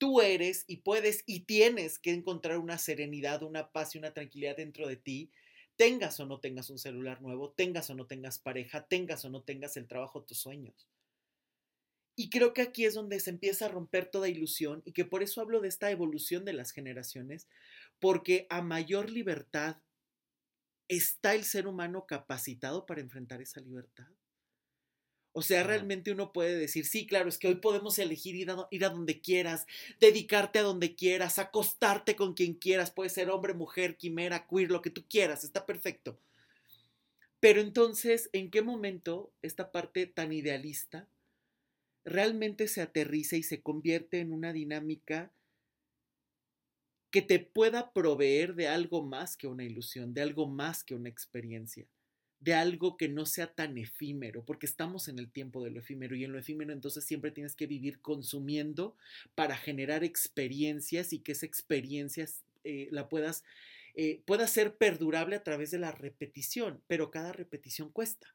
Tú 0.00 0.22
eres 0.22 0.64
y 0.66 0.78
puedes 0.78 1.22
y 1.26 1.40
tienes 1.40 1.98
que 1.98 2.12
encontrar 2.12 2.56
una 2.56 2.78
serenidad, 2.78 3.42
una 3.42 3.70
paz 3.70 3.94
y 3.94 3.98
una 3.98 4.14
tranquilidad 4.14 4.56
dentro 4.56 4.88
de 4.88 4.96
ti, 4.96 5.30
tengas 5.76 6.18
o 6.20 6.24
no 6.24 6.40
tengas 6.40 6.70
un 6.70 6.78
celular 6.78 7.20
nuevo, 7.20 7.50
tengas 7.50 7.90
o 7.90 7.94
no 7.94 8.06
tengas 8.06 8.38
pareja, 8.38 8.88
tengas 8.88 9.26
o 9.26 9.28
no 9.28 9.42
tengas 9.42 9.76
el 9.76 9.86
trabajo 9.86 10.22
tus 10.22 10.38
sueños. 10.38 10.88
Y 12.16 12.30
creo 12.30 12.54
que 12.54 12.62
aquí 12.62 12.86
es 12.86 12.94
donde 12.94 13.20
se 13.20 13.28
empieza 13.28 13.66
a 13.66 13.68
romper 13.68 14.06
toda 14.06 14.30
ilusión 14.30 14.80
y 14.86 14.92
que 14.92 15.04
por 15.04 15.22
eso 15.22 15.42
hablo 15.42 15.60
de 15.60 15.68
esta 15.68 15.90
evolución 15.90 16.46
de 16.46 16.54
las 16.54 16.70
generaciones, 16.70 17.46
porque 17.98 18.46
a 18.48 18.62
mayor 18.62 19.10
libertad 19.10 19.82
¿está 20.90 21.36
el 21.36 21.44
ser 21.44 21.68
humano 21.68 22.04
capacitado 22.06 22.84
para 22.84 23.00
enfrentar 23.00 23.40
esa 23.40 23.60
libertad? 23.60 24.08
O 25.32 25.42
sea, 25.42 25.62
realmente 25.62 26.10
uno 26.10 26.32
puede 26.32 26.56
decir, 26.56 26.84
sí, 26.86 27.06
claro, 27.06 27.28
es 27.28 27.38
que 27.38 27.46
hoy 27.46 27.56
podemos 27.56 27.98
elegir 27.98 28.34
ir 28.34 28.50
a, 28.50 28.66
ir 28.70 28.84
a, 28.84 28.88
donde 28.88 29.20
quieras, 29.20 29.66
dedicarte 30.00 30.58
a 30.58 30.62
donde 30.62 30.96
quieras, 30.96 31.38
acostarte 31.38 32.16
con 32.16 32.34
quien 32.34 32.54
quieras, 32.54 32.90
puede 32.90 33.10
ser 33.10 33.30
hombre, 33.30 33.54
mujer, 33.54 33.96
quimera, 33.96 34.46
queer, 34.48 34.70
lo 34.70 34.82
que 34.82 34.90
tú 34.90 35.04
quieras, 35.08 35.44
está 35.44 35.66
perfecto. 35.66 36.18
Pero 37.38 37.60
entonces, 37.60 38.28
¿en 38.32 38.50
qué 38.50 38.60
momento 38.60 39.32
esta 39.40 39.70
parte 39.70 40.06
tan 40.06 40.32
idealista 40.32 41.08
realmente 42.04 42.66
se 42.66 42.82
aterriza 42.82 43.36
y 43.36 43.42
se 43.42 43.60
convierte 43.60 44.20
en 44.20 44.32
una 44.32 44.52
dinámica 44.52 45.32
que 47.10 47.22
te 47.22 47.40
pueda 47.40 47.92
proveer 47.92 48.54
de 48.54 48.68
algo 48.68 49.02
más 49.02 49.36
que 49.36 49.46
una 49.46 49.64
ilusión, 49.64 50.14
de 50.14 50.22
algo 50.22 50.48
más 50.48 50.84
que 50.84 50.94
una 50.94 51.08
experiencia, 51.08 51.86
de 52.40 52.54
algo 52.54 52.96
que 52.96 53.08
no 53.08 53.26
sea 53.26 53.52
tan 53.54 53.76
efímero, 53.76 54.44
porque 54.44 54.66
estamos 54.66 55.08
en 55.08 55.18
el 55.18 55.30
tiempo 55.30 55.62
de 55.62 55.70
lo 55.70 55.80
efímero 55.80 56.16
y 56.16 56.24
en 56.24 56.32
lo 56.32 56.38
efímero 56.38 56.72
entonces 56.72 57.04
siempre 57.04 57.30
tienes 57.30 57.54
que 57.54 57.66
vivir 57.66 58.00
consumiendo 58.00 58.96
para 59.34 59.56
generar 59.56 60.04
experiencias 60.04 61.12
y 61.12 61.20
que 61.20 61.32
esa 61.32 61.44
experiencia 61.44 62.26
eh, 62.64 62.88
la 62.90 63.08
puedas, 63.10 63.44
eh, 63.94 64.22
pueda 64.24 64.46
ser 64.46 64.76
perdurable 64.76 65.36
a 65.36 65.44
través 65.44 65.70
de 65.70 65.78
la 65.78 65.92
repetición, 65.92 66.82
pero 66.86 67.10
cada 67.10 67.32
repetición 67.32 67.90
cuesta. 67.90 68.34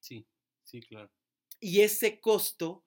Sí, 0.00 0.26
sí, 0.62 0.80
claro. 0.80 1.10
Y 1.60 1.80
ese 1.80 2.20
costo 2.20 2.84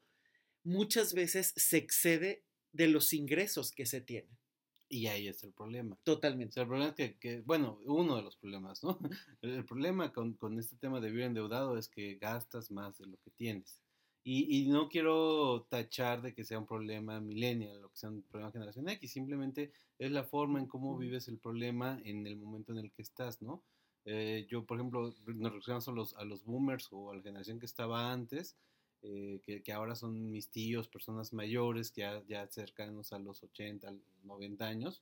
muchas 0.63 1.15
veces 1.15 1.54
se 1.56 1.78
excede 1.78 2.43
de 2.73 2.88
los 2.88 3.12
ingresos 3.13 3.71
que 3.71 3.88
se 3.88 4.02
tienen. 4.02 4.38
Y 4.89 5.08
ahí 5.08 5.28
está 5.28 5.47
el 5.47 5.54
problema. 5.54 5.97
Totalmente. 6.04 6.60
el 6.60 6.67
problema 6.67 6.93
es 6.97 7.15
que, 7.17 7.41
bueno, 7.45 7.80
uno 7.86 8.15
de 8.15 8.21
los 8.21 8.38
problemas, 8.38 8.84
¿no? 8.84 9.00
El, 9.41 9.65
problema 9.65 10.13
con, 10.13 10.34
con, 10.34 10.58
este 10.58 10.78
tema 10.78 11.02
de 11.02 11.10
vivir 11.10 11.26
endeudado 11.26 11.78
es 11.78 11.89
que 11.89 12.15
gastas 12.15 12.71
más 12.71 12.97
de 12.97 13.08
lo 13.08 13.17
que 13.17 13.32
tienes. 13.32 13.82
Y, 14.23 14.58
y, 14.58 14.67
no 14.67 14.89
quiero 14.89 15.67
tachar 15.69 16.21
de 16.21 16.34
que 16.34 16.43
sea 16.43 16.60
un 16.60 16.65
problema 16.65 17.19
millennial 17.19 17.84
o 17.84 17.89
que 17.89 17.97
sea 17.97 18.10
un 18.10 18.23
problema 18.23 18.52
generación 18.52 18.89
X, 18.89 19.12
simplemente 19.12 19.71
es 19.97 20.12
la 20.12 20.23
forma 20.23 20.60
en 20.60 20.67
cómo 20.67 20.97
vives 20.97 21.28
el 21.28 21.38
problema 21.38 22.00
en 22.04 22.28
el 22.28 22.38
momento 22.38 22.73
en 22.73 22.80
el 22.80 22.91
que 22.91 23.02
estás, 23.02 23.41
¿no? 23.41 23.63
Eh, 24.06 24.45
yo, 24.50 24.65
por 24.65 24.78
ejemplo, 24.78 25.13
nos 25.26 25.54
referimos 25.54 25.88
a 25.88 25.91
los, 25.91 26.13
a 26.15 26.23
los 26.23 26.45
boomers 26.45 26.88
o 26.91 27.12
a 27.12 27.15
la 27.15 27.21
generación 27.21 27.60
que 27.60 27.65
estaba 27.65 28.12
antes, 28.12 28.58
eh, 29.04 29.42
que, 29.64 29.72
ahora 29.72 29.96
son 29.96 30.32
mis 30.32 30.50
tíos, 30.50 30.88
personas 30.88 31.34
mayores, 31.34 31.94
ya, 31.94 32.24
ya 32.28 32.48
cercanos 32.48 33.14
a 33.14 33.20
los 33.20 33.44
80, 33.44 33.94
90 34.24 34.66
años. 34.66 35.02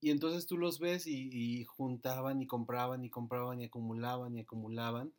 Y 0.00 0.10
entonces 0.10 0.46
tú 0.46 0.56
los 0.56 0.78
ves 0.78 1.06
y, 1.06 1.64
juntaban 1.64 2.40
y 2.42 2.46
compraban 2.46 3.04
y 3.04 3.10
compraban 3.10 3.60
y 3.60 3.64
acumulaban 3.64 4.36
y 4.36 4.40
acumulaban 4.40 5.12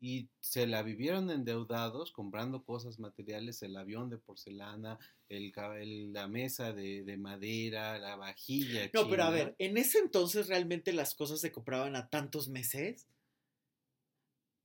y 0.00 0.28
se 0.40 0.68
la 0.68 0.84
vivieron 0.84 1.28
endeudados 1.28 2.12
comprando 2.12 2.62
cosas 2.62 3.00
materiales, 3.00 3.62
el 3.62 3.76
avión 3.76 4.08
de 4.10 4.18
porcelana, 4.18 4.96
el, 5.28 5.52
la 6.12 6.28
mesa 6.28 6.72
de, 6.72 7.16
madera, 7.18 7.98
la 7.98 8.14
vajilla. 8.14 8.88
No, 8.94 9.08
pero 9.08 9.24
a 9.24 9.30
ver, 9.30 9.56
¿en 9.58 9.76
ese 9.76 9.98
entonces 9.98 10.46
realmente 10.46 10.92
las 10.92 11.16
cosas 11.16 11.40
se 11.40 11.50
compraban 11.50 11.96
a 11.96 12.08
tantos 12.08 12.48
meses? 12.48 13.08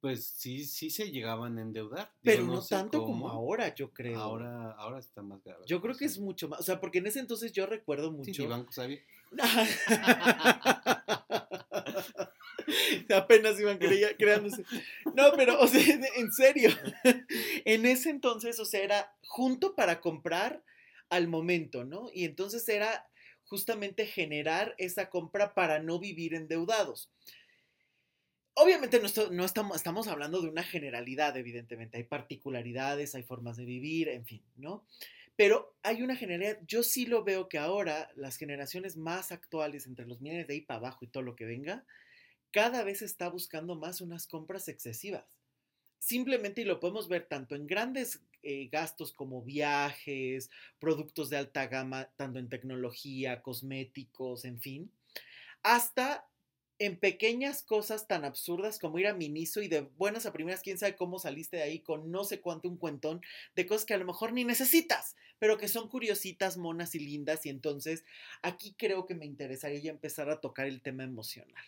Pues 0.04 0.34
sí, 0.36 0.66
sí 0.66 0.89
se 0.89 1.12
llegaban 1.12 1.58
a 1.58 1.62
endeudar. 1.62 2.12
Pero 2.22 2.44
no, 2.44 2.62
tanto 2.62 3.06
como 3.06 3.30
ahora, 3.30 3.74
yo 3.74 3.94
creo. 3.94 4.20
Ahora, 4.20 4.72
ahora 4.74 5.00
está 5.00 5.22
más 5.22 5.42
grave. 5.46 5.63
Yo 5.66 5.80
creo 5.80 5.96
que 5.96 6.04
es 6.04 6.20
mucho 6.20 6.50
más, 6.50 6.60
o 6.60 6.63
sea, 6.63 6.82
porque 6.82 6.98
en 6.98 7.08
ese 7.08 7.22
entonces 7.22 7.54
yo 7.54 7.66
recuerdo 7.68 8.12
mucho. 8.12 8.34
Sí, 8.34 8.46
banco 8.46 8.74
sabía. 8.74 9.00
Apenas 13.16 13.58
iban 13.62 13.78
creándose. 13.78 14.66
No, 15.16 15.32
pero, 15.38 15.58
o 15.62 15.68
sea, 15.70 15.82
en 16.18 16.34
serio. 16.34 16.72
En 17.63 17.86
ese 17.86 18.10
entonces, 18.10 18.60
o 18.60 18.66
sea, 18.66 18.84
era 18.84 19.16
junto 19.26 19.74
para 19.74 20.02
comprar 20.02 20.66
al 21.08 21.30
momento, 21.30 21.86
¿no? 21.86 22.10
Y 22.13 22.26
entonces 22.26 22.68
era 22.68 23.08
justamente 23.46 24.06
generar 24.06 24.76
esa 24.78 25.10
compra 25.10 25.54
para 25.54 25.80
no 25.80 25.98
vivir 25.98 26.34
endeudados. 26.34 27.10
Obviamente 28.56 29.00
no, 29.00 29.10
no 29.32 29.46
estamos, 29.46 29.78
estamos 29.78 30.08
hablando 30.08 30.42
de 30.42 30.50
una 30.50 30.63
generalidad, 30.63 31.36
evidentemente. 31.38 31.98
Hay 31.98 32.04
particularidades, 32.04 33.16
hay 33.16 33.24
formas 33.24 33.58
de 33.58 33.66
vivir, 33.66 34.10
en 34.10 34.26
fin, 34.26 34.44
¿no? 34.58 34.86
Pero 35.36 35.76
hay 35.82 36.04
una 36.04 36.16
generalidad, 36.16 36.60
yo 36.68 36.84
sí 36.84 37.08
lo 37.08 37.24
veo 37.24 37.50
que 37.50 37.58
ahora 37.58 38.12
las 38.16 38.38
generaciones 38.38 38.98
más 38.98 39.32
actuales, 39.32 39.88
entre 39.88 40.06
los 40.06 40.22
millones 40.22 40.48
de 40.48 40.54
ahí 40.54 40.62
para 40.62 40.80
abajo 40.80 41.06
y 41.06 41.08
todo 41.08 41.24
lo 41.24 41.36
que 41.36 41.46
venga, 41.46 41.84
cada 42.52 42.84
vez 42.84 43.02
está 43.02 43.30
buscando 43.30 43.76
más 43.76 44.00
unas 44.00 44.28
compras 44.28 44.68
excesivas. 44.68 45.26
Simplemente, 45.98 46.62
y 46.62 46.66
lo 46.66 46.80
podemos 46.80 47.08
ver 47.08 47.26
tanto 47.26 47.56
en 47.56 47.66
grandes 47.66 48.22
eh, 48.44 48.68
gastos 48.72 49.12
como 49.12 49.42
viajes, 49.42 50.52
productos 50.78 51.30
de 51.30 51.38
alta 51.38 51.66
gama, 51.68 52.12
tanto 52.16 52.38
en 52.38 52.50
tecnología, 52.50 53.42
cosméticos, 53.42 54.46
en 54.46 54.60
fin, 54.60 54.92
hasta 55.63 56.28
en 56.86 56.98
pequeñas 56.98 57.63
cosas 57.63 58.08
tan 58.08 58.26
absurdas 58.26 58.80
como 58.80 59.00
ir 59.00 59.08
a 59.08 59.13
Miniso 59.13 59.62
y 59.62 59.67
de 59.67 59.82
buenas 59.82 60.26
a 60.26 60.34
primeras, 60.34 60.62
quién 60.62 60.78
sabe 60.78 60.96
cómo 60.96 61.19
saliste 61.19 61.58
de 61.58 61.63
ahí 61.63 61.80
con 61.80 62.12
no 62.12 62.24
sé 62.24 62.41
cuánto 62.41 62.67
un 62.67 62.78
cuentón 62.78 63.22
de 63.56 63.65
cosas 63.65 63.86
que 63.86 63.93
a 63.93 63.98
lo 63.98 64.06
mejor 64.06 64.34
ni 64.34 64.43
necesitas, 64.43 65.15
pero 65.39 65.58
que 65.58 65.67
son 65.67 65.89
curiositas, 65.89 66.58
monas 66.58 66.96
y 66.96 67.00
lindas. 67.00 67.46
Y 67.46 67.50
entonces 67.50 68.04
aquí 68.41 68.76
creo 68.78 69.06
que 69.06 69.15
me 69.15 69.26
interesaría 69.26 69.80
ya 69.80 69.91
empezar 69.91 70.30
a 70.30 70.41
tocar 70.41 70.67
el 70.67 70.82
tema 70.82 71.04
emocional. 71.04 71.63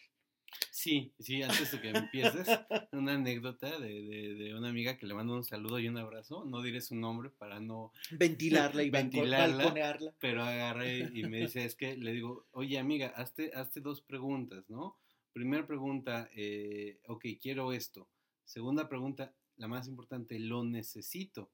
Sí, 0.72 1.14
sí, 1.20 1.42
antes 1.42 1.72
de 1.72 1.82
que 1.82 1.90
empieces, 1.90 2.48
una 2.92 3.14
anécdota 3.14 3.80
de, 3.80 4.54
una 4.56 4.70
amiga 4.70 4.98
que 4.98 5.08
le 5.08 5.14
mando 5.14 5.34
un 5.34 5.44
saludo 5.44 5.80
y 5.80 5.88
un 5.88 5.98
abrazo. 5.98 6.46
No 6.46 6.62
diré 6.62 6.82
su 6.82 6.96
nombre 6.96 7.30
para 7.30 7.60
no 7.60 7.92
ventilarla 8.12 8.84
y 8.84 8.90
ventilarla, 8.90 9.98
Pero 10.20 10.44
agarré 10.44 11.10
y 11.14 11.24
me 11.24 11.40
dice, 11.40 11.66
es 11.66 11.76
que 11.76 11.98
le 11.98 12.12
digo, 12.12 12.46
oye 12.52 12.78
amiga, 12.78 13.08
hazte, 13.16 13.52
hazte 13.56 13.82
dos 13.82 14.02
preguntas, 14.02 14.70
¿no? 14.70 14.98
Primera 15.34 15.66
pregunta, 15.66 16.30
eh, 16.36 17.00
ok, 17.08 17.26
quiero 17.42 17.74
esto. 17.74 18.08
Segunda 18.44 18.88
pregunta, 18.88 19.34
la 19.58 19.68
más 19.68 19.88
importante, 19.88 20.38
lo 20.40 20.64
necesito, 20.64 21.50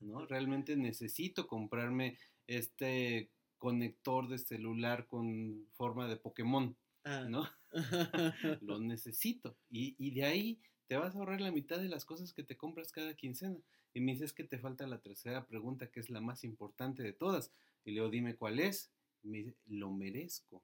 ¿no? 0.00 0.26
Realmente 0.26 0.76
necesito 0.76 1.46
comprarme 1.46 2.18
este 2.46 3.30
conector 3.58 4.28
de 4.28 4.38
celular 4.38 5.06
con 5.06 5.66
forma 5.72 6.08
de 6.08 6.16
Pokémon, 6.16 6.76
ah. 7.06 7.26
¿no? 7.28 7.48
lo 8.62 8.78
necesito. 8.78 9.56
Y, 9.70 10.14
de 10.14 10.24
ahí 10.24 10.60
te 10.86 10.96
vas 10.96 11.14
a 11.14 11.18
ahorrar 11.18 11.40
la 11.40 11.52
mitad 11.52 11.78
de 11.78 11.88
las 11.88 12.04
cosas 12.04 12.32
que 12.32 12.42
te 12.42 12.56
compras 12.56 12.92
cada 12.92 13.14
quincena. 13.14 13.58
Y 13.94 14.00
me 14.00 14.12
dices 14.12 14.32
que 14.32 14.44
te 14.44 14.58
falta 14.58 14.86
la 14.86 15.00
tercera 15.00 15.46
pregunta, 15.46 15.90
que 15.90 16.00
es 16.00 16.10
la 16.10 16.20
más 16.20 16.44
importante 16.44 17.02
de 17.02 17.12
todas. 17.12 17.52
Y 17.84 17.90
le 17.90 18.00
digo, 18.00 18.10
dime 18.10 18.36
cuál 18.36 18.58
es. 18.58 18.90
Y 19.22 19.28
me 19.28 19.38
dice, 19.38 19.56
lo 19.66 19.90
merezco. 19.90 20.62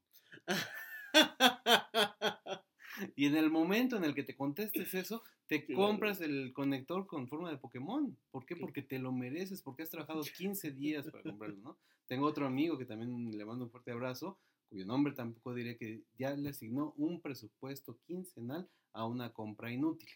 y 3.16 3.26
en 3.26 3.36
el 3.36 3.50
momento 3.50 3.96
en 3.96 4.04
el 4.04 4.14
que 4.14 4.22
te 4.22 4.36
contestes 4.36 4.94
eso, 4.94 5.22
te 5.46 5.66
compras 5.72 6.20
el 6.20 6.52
conector 6.52 7.06
con 7.06 7.28
forma 7.28 7.50
de 7.50 7.58
Pokémon. 7.58 8.16
¿Por 8.30 8.46
qué? 8.46 8.56
Porque 8.56 8.82
te 8.82 8.98
lo 8.98 9.12
mereces, 9.12 9.62
porque 9.62 9.82
has 9.82 9.90
trabajado 9.90 10.22
15 10.22 10.72
días 10.72 11.06
para 11.10 11.22
comprarlo, 11.22 11.58
¿no? 11.58 11.78
Tengo 12.06 12.26
otro 12.26 12.46
amigo 12.46 12.78
que 12.78 12.84
también 12.84 13.36
le 13.36 13.44
mando 13.44 13.64
un 13.64 13.70
fuerte 13.70 13.90
abrazo, 13.90 14.38
cuyo 14.72 14.86
nombre 14.86 15.12
tampoco 15.12 15.52
diré 15.52 15.76
que 15.76 16.02
ya 16.18 16.34
le 16.34 16.48
asignó 16.48 16.94
un 16.96 17.20
presupuesto 17.20 17.98
quincenal 18.06 18.66
a 18.94 19.06
una 19.06 19.30
compra 19.30 19.70
inútil. 19.70 20.08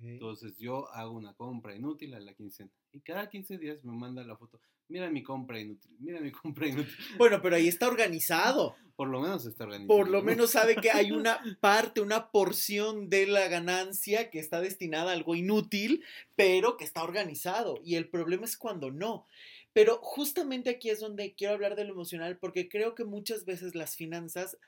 Entonces 0.00 0.58
yo 0.58 0.92
hago 0.92 1.12
una 1.12 1.32
compra 1.34 1.74
inútil 1.74 2.12
a 2.14 2.20
la 2.20 2.34
quincena 2.34 2.70
y 2.90 3.00
cada 3.00 3.30
15 3.30 3.58
días 3.58 3.84
me 3.84 3.92
manda 3.92 4.24
la 4.24 4.36
foto. 4.36 4.60
Mira 4.88 5.08
mi 5.08 5.22
compra 5.22 5.60
inútil, 5.60 5.96
mira 6.00 6.20
mi 6.20 6.32
compra 6.32 6.66
inútil. 6.66 6.92
Bueno, 7.18 7.40
pero 7.40 7.54
ahí 7.54 7.68
está 7.68 7.86
organizado. 7.86 8.74
Por 8.96 9.08
lo 9.08 9.20
menos 9.20 9.46
está 9.46 9.64
organizado. 9.64 9.96
Por 9.96 10.10
lo 10.10 10.22
menos 10.22 10.50
sabe 10.50 10.74
que 10.74 10.90
hay 10.90 11.12
una 11.12 11.40
parte, 11.60 12.00
una 12.00 12.32
porción 12.32 13.08
de 13.08 13.26
la 13.26 13.46
ganancia 13.46 14.28
que 14.28 14.40
está 14.40 14.60
destinada 14.60 15.12
a 15.12 15.14
algo 15.14 15.36
inútil, 15.36 16.04
pero 16.34 16.76
que 16.76 16.84
está 16.84 17.04
organizado. 17.04 17.80
Y 17.84 17.94
el 17.94 18.10
problema 18.10 18.44
es 18.44 18.58
cuando 18.58 18.90
no. 18.90 19.26
Pero 19.72 19.98
justamente 20.02 20.70
aquí 20.70 20.90
es 20.90 21.00
donde 21.00 21.34
quiero 21.34 21.54
hablar 21.54 21.76
de 21.76 21.84
lo 21.84 21.92
emocional, 21.92 22.38
porque 22.38 22.68
creo 22.68 22.94
que 22.94 23.04
muchas 23.04 23.44
veces 23.44 23.74
las 23.74 23.96
finanzas, 23.96 24.58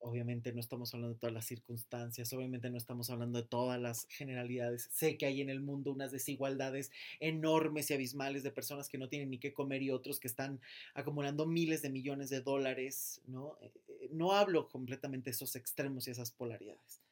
obviamente 0.00 0.52
no 0.52 0.60
estamos 0.60 0.94
hablando 0.94 1.14
de 1.14 1.20
todas 1.20 1.34
las 1.34 1.46
circunstancias, 1.46 2.32
obviamente 2.32 2.70
no 2.70 2.78
estamos 2.78 3.10
hablando 3.10 3.42
de 3.42 3.48
todas 3.48 3.80
las 3.80 4.06
generalidades. 4.08 4.88
Sé 4.92 5.18
que 5.18 5.26
hay 5.26 5.40
en 5.40 5.50
el 5.50 5.60
mundo 5.60 5.92
unas 5.92 6.12
desigualdades 6.12 6.90
enormes 7.20 7.90
y 7.90 7.94
abismales 7.94 8.42
de 8.42 8.52
personas 8.52 8.88
que 8.88 8.98
no 8.98 9.08
tienen 9.08 9.30
ni 9.30 9.38
qué 9.38 9.52
comer 9.52 9.82
y 9.82 9.90
otros 9.90 10.20
que 10.20 10.28
están 10.28 10.60
acumulando 10.94 11.46
miles 11.46 11.82
de 11.82 11.90
millones 11.90 12.30
de 12.30 12.40
dólares, 12.40 13.20
¿no? 13.26 13.58
Eh, 13.62 13.72
eh, 13.88 14.08
no 14.12 14.32
hablo 14.32 14.68
completamente 14.68 15.30
de 15.30 15.34
esos 15.34 15.56
extremos 15.56 16.08
y 16.08 16.12
esas 16.12 16.30
polaridades. 16.32 17.02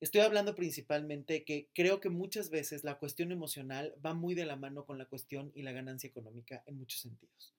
Estoy 0.00 0.20
hablando 0.20 0.54
principalmente 0.54 1.42
que 1.44 1.68
creo 1.74 1.98
que 1.98 2.08
muchas 2.08 2.50
veces 2.50 2.84
la 2.84 2.98
cuestión 2.98 3.32
emocional 3.32 3.94
va 4.04 4.14
muy 4.14 4.36
de 4.36 4.46
la 4.46 4.54
mano 4.54 4.84
con 4.84 4.96
la 4.96 5.06
cuestión 5.06 5.50
y 5.56 5.62
la 5.62 5.72
ganancia 5.72 6.06
económica 6.06 6.62
en 6.66 6.78
muchos 6.78 7.00
sentidos. 7.00 7.52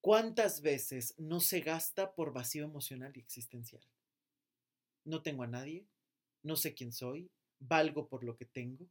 ¿Cuántas 0.00 0.60
veces 0.60 1.14
no 1.16 1.38
se 1.38 1.60
gasta 1.60 2.14
por 2.14 2.32
vacío 2.32 2.64
emocional 2.64 3.12
y 3.14 3.20
existencial? 3.20 3.82
No 5.04 5.22
tengo 5.22 5.44
a 5.44 5.46
nadie, 5.46 5.86
no 6.42 6.56
sé 6.56 6.74
quién 6.74 6.92
soy, 6.92 7.30
valgo 7.60 8.08
por 8.08 8.24
lo 8.24 8.36
que 8.36 8.44
tengo, 8.44 8.88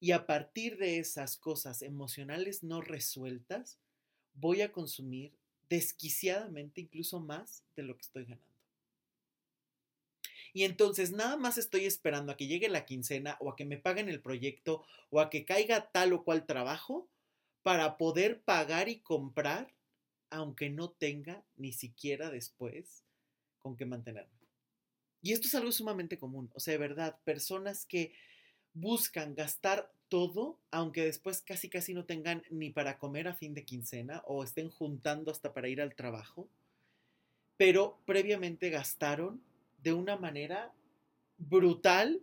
y 0.00 0.12
a 0.12 0.26
partir 0.26 0.78
de 0.78 0.98
esas 0.98 1.36
cosas 1.36 1.82
emocionales 1.82 2.62
no 2.62 2.80
resueltas, 2.80 3.78
voy 4.34 4.62
a 4.62 4.72
consumir 4.72 5.32
desquiciadamente 5.68 6.80
incluso 6.80 7.20
más 7.20 7.62
de 7.76 7.82
lo 7.82 7.94
que 7.94 8.02
estoy 8.02 8.24
ganando. 8.24 8.51
Y 10.52 10.64
entonces 10.64 11.12
nada 11.12 11.36
más 11.36 11.56
estoy 11.56 11.86
esperando 11.86 12.32
a 12.32 12.36
que 12.36 12.46
llegue 12.46 12.68
la 12.68 12.84
quincena 12.84 13.36
o 13.40 13.50
a 13.50 13.56
que 13.56 13.64
me 13.64 13.78
paguen 13.78 14.08
el 14.08 14.20
proyecto 14.20 14.84
o 15.10 15.20
a 15.20 15.30
que 15.30 15.44
caiga 15.44 15.90
tal 15.90 16.12
o 16.12 16.24
cual 16.24 16.44
trabajo 16.44 17.08
para 17.62 17.96
poder 17.96 18.42
pagar 18.42 18.88
y 18.88 19.00
comprar, 19.00 19.72
aunque 20.30 20.68
no 20.68 20.90
tenga 20.90 21.44
ni 21.56 21.72
siquiera 21.72 22.30
después 22.30 23.04
con 23.58 23.76
qué 23.76 23.86
mantenerme. 23.86 24.42
Y 25.22 25.32
esto 25.32 25.46
es 25.46 25.54
algo 25.54 25.72
sumamente 25.72 26.18
común. 26.18 26.50
O 26.54 26.60
sea, 26.60 26.72
de 26.72 26.78
verdad, 26.78 27.16
personas 27.24 27.86
que 27.86 28.12
buscan 28.74 29.34
gastar 29.34 29.90
todo, 30.08 30.58
aunque 30.70 31.04
después 31.04 31.40
casi 31.40 31.70
casi 31.70 31.94
no 31.94 32.04
tengan 32.04 32.42
ni 32.50 32.70
para 32.70 32.98
comer 32.98 33.28
a 33.28 33.34
fin 33.34 33.54
de 33.54 33.64
quincena 33.64 34.22
o 34.26 34.42
estén 34.42 34.68
juntando 34.68 35.30
hasta 35.30 35.54
para 35.54 35.68
ir 35.68 35.80
al 35.80 35.94
trabajo, 35.94 36.48
pero 37.56 37.98
previamente 38.04 38.70
gastaron 38.70 39.40
de 39.82 39.92
una 39.92 40.16
manera 40.16 40.72
brutal 41.38 42.22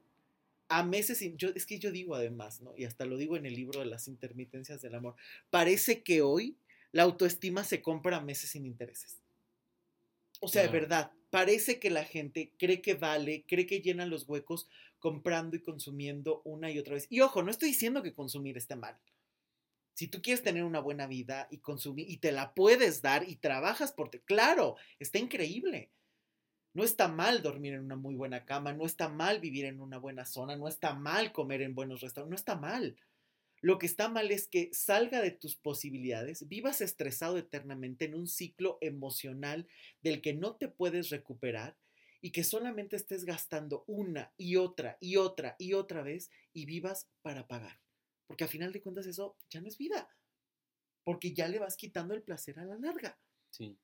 a 0.70 0.84
meses. 0.84 1.24
Yo, 1.36 1.50
es 1.56 1.66
que 1.66 1.80
yo 1.80 1.92
digo 1.92 2.16
además, 2.16 2.62
¿no? 2.62 2.74
Y 2.78 2.86
hasta 2.86 3.06
lo 3.06 3.18
digo 3.18 3.36
en 3.38 3.46
el 3.46 3.56
libro 3.56 3.80
de 3.80 3.86
las 3.86 4.08
intermitencias 4.08 4.82
del 4.82 4.96
amor. 4.96 5.16
Parece 5.50 6.04
que 6.04 6.22
hoy 6.22 6.58
la 6.92 7.04
autoestima 7.04 7.64
se 7.64 7.82
compra 7.82 8.18
a 8.18 8.22
meses 8.22 8.52
sin 8.52 8.66
intereses. 8.66 9.18
O 10.42 10.48
sea, 10.48 10.62
de 10.62 10.70
verdad, 10.70 11.12
parece 11.30 11.80
que 11.80 11.90
la 11.90 12.06
gente 12.06 12.54
cree 12.58 12.82
que 12.82 12.94
vale, 12.94 13.44
cree 13.46 13.66
que 13.66 13.82
llena 13.82 14.06
los 14.06 14.28
huecos 14.28 14.70
comprando 15.00 15.56
y 15.56 15.62
consumiendo 15.62 16.42
una 16.46 16.72
y 16.72 16.80
otra 16.80 16.94
vez. 16.94 17.08
Y 17.10 17.20
ojo, 17.22 17.44
no 17.44 17.52
estoy 17.52 17.70
diciendo 17.70 18.02
que 18.02 18.14
consumir 18.14 18.58
esté 18.58 18.76
mal. 18.76 18.98
Si 19.96 20.08
tú 20.08 20.22
quieres 20.22 20.44
tener 20.44 20.64
una 20.64 20.80
buena 20.80 21.08
vida 21.08 21.50
y 21.52 21.58
consumir 21.58 22.10
y 22.10 22.18
te 22.18 22.32
la 22.32 22.54
puedes 22.54 23.02
dar 23.02 23.28
y 23.28 23.36
trabajas 23.36 23.92
por 23.92 24.10
ti, 24.10 24.20
claro, 24.20 24.78
está 24.98 25.20
increíble. 25.20 25.90
No 26.80 26.86
está 26.86 27.10
mal 27.10 27.42
dormir 27.42 27.74
en 27.74 27.82
una 27.82 27.98
muy 27.98 28.16
buena 28.16 28.46
cama, 28.46 28.72
no 28.72 28.86
está 28.86 29.10
mal 29.10 29.42
vivir 29.42 29.66
en 29.66 29.82
una 29.82 29.98
buena 29.98 30.24
zona, 30.24 30.56
no 30.56 30.66
está 30.66 30.94
mal 30.94 31.34
comer 31.34 31.62
en 31.62 31.76
buenos 31.76 32.00
restaurantes, 32.00 32.30
no 32.30 32.36
está 32.38 32.56
mal. 32.56 32.96
Lo 33.60 33.78
que 33.78 33.86
está 33.86 34.08
mal 34.08 34.32
es 34.32 34.48
que 34.48 34.70
salga 34.72 35.22
de 35.22 35.32
tus 35.32 35.58
posibilidades, 35.58 36.48
vivas 36.48 36.80
estresado 36.80 37.38
eternamente 37.38 38.06
en 38.06 38.16
un 38.16 38.30
ciclo 38.30 38.78
emocional 38.80 39.68
del 40.04 40.22
que 40.22 40.34
no 40.34 40.56
te 40.56 40.70
puedes 40.70 41.10
recuperar 41.10 41.76
y 42.22 42.32
que 42.32 42.46
solamente 42.46 42.96
estés 42.96 43.26
gastando 43.26 43.84
una 43.86 44.32
y 44.38 44.56
otra 44.56 44.98
y 45.02 45.18
otra 45.18 45.58
y 45.60 45.74
otra 45.74 46.02
vez 46.02 46.32
y 46.54 46.66
vivas 46.66 47.10
para 47.22 47.46
pagar. 47.46 47.82
Porque 48.26 48.46
a 48.46 48.48
final 48.48 48.72
de 48.72 48.82
cuentas 48.82 49.06
eso 49.06 49.36
ya 49.50 49.60
no 49.60 49.68
es 49.68 49.78
vida, 49.78 50.08
porque 51.04 51.34
ya 51.34 51.50
le 51.50 51.60
vas 51.60 51.76
quitando 51.76 52.14
el 52.14 52.22
placer 52.22 52.58
a 52.58 52.64
la 52.64 52.78
larga. 52.78 53.20
Sí. 53.50 53.78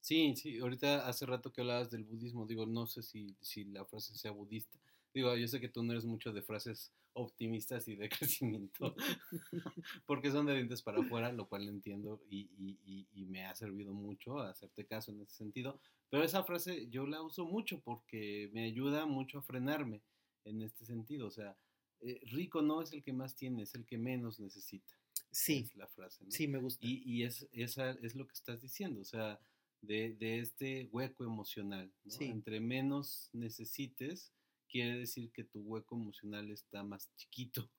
Sí, 0.00 0.34
sí, 0.36 0.58
ahorita 0.58 1.06
hace 1.06 1.26
rato 1.26 1.52
que 1.52 1.60
hablabas 1.60 1.90
del 1.90 2.04
budismo, 2.04 2.46
digo, 2.46 2.66
no 2.66 2.86
sé 2.86 3.02
si, 3.02 3.36
si 3.40 3.64
la 3.64 3.84
frase 3.84 4.16
sea 4.16 4.30
budista. 4.30 4.78
Digo, 5.12 5.34
yo 5.36 5.46
sé 5.48 5.60
que 5.60 5.68
tú 5.68 5.82
no 5.82 5.92
eres 5.92 6.04
mucho 6.04 6.32
de 6.32 6.42
frases 6.42 6.92
optimistas 7.12 7.88
y 7.88 7.96
de 7.96 8.08
crecimiento, 8.40 8.94
porque 10.06 10.30
son 10.30 10.46
de 10.46 10.54
dientes 10.54 10.82
para 10.82 11.00
afuera, 11.00 11.32
lo 11.32 11.48
cual 11.48 11.68
entiendo 11.68 12.22
y, 12.30 12.48
y, 12.58 13.06
y, 13.12 13.24
me 13.26 13.44
ha 13.44 13.54
servido 13.54 13.92
mucho 13.92 14.38
hacerte 14.38 14.86
caso 14.86 15.10
en 15.10 15.20
ese 15.20 15.34
sentido. 15.34 15.80
Pero 16.08 16.24
esa 16.24 16.44
frase 16.44 16.88
yo 16.88 17.06
la 17.06 17.22
uso 17.22 17.44
mucho 17.44 17.80
porque 17.80 18.50
me 18.52 18.64
ayuda 18.64 19.06
mucho 19.06 19.38
a 19.38 19.42
frenarme 19.42 20.02
en 20.44 20.62
este 20.62 20.84
sentido. 20.84 21.26
O 21.26 21.30
sea, 21.30 21.56
eh, 22.00 22.20
rico 22.26 22.62
no 22.62 22.82
es 22.82 22.92
el 22.92 23.02
que 23.02 23.12
más 23.12 23.34
tiene, 23.34 23.62
es 23.62 23.74
el 23.74 23.84
que 23.84 23.98
menos 23.98 24.40
necesita. 24.40 24.94
Sí. 25.30 25.64
Es 25.66 25.76
la 25.76 25.86
frase. 25.86 26.24
¿no? 26.24 26.30
Sí, 26.30 26.48
me 26.48 26.58
gusta. 26.58 26.84
Y, 26.84 27.02
y 27.04 27.22
es, 27.24 27.46
esa 27.52 27.90
es 27.90 28.14
lo 28.14 28.26
que 28.26 28.34
estás 28.34 28.60
diciendo. 28.60 29.00
O 29.00 29.04
sea, 29.04 29.38
de, 29.82 30.14
de 30.14 30.40
este 30.40 30.88
hueco 30.92 31.24
emocional. 31.24 31.92
¿no? 32.04 32.10
Sí. 32.10 32.24
Entre 32.24 32.60
menos 32.60 33.30
necesites, 33.32 34.32
quiere 34.68 34.98
decir 34.98 35.30
que 35.32 35.44
tu 35.44 35.60
hueco 35.60 35.96
emocional 35.96 36.50
está 36.50 36.82
más 36.82 37.14
chiquito, 37.16 37.70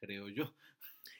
creo 0.00 0.28
yo. 0.28 0.54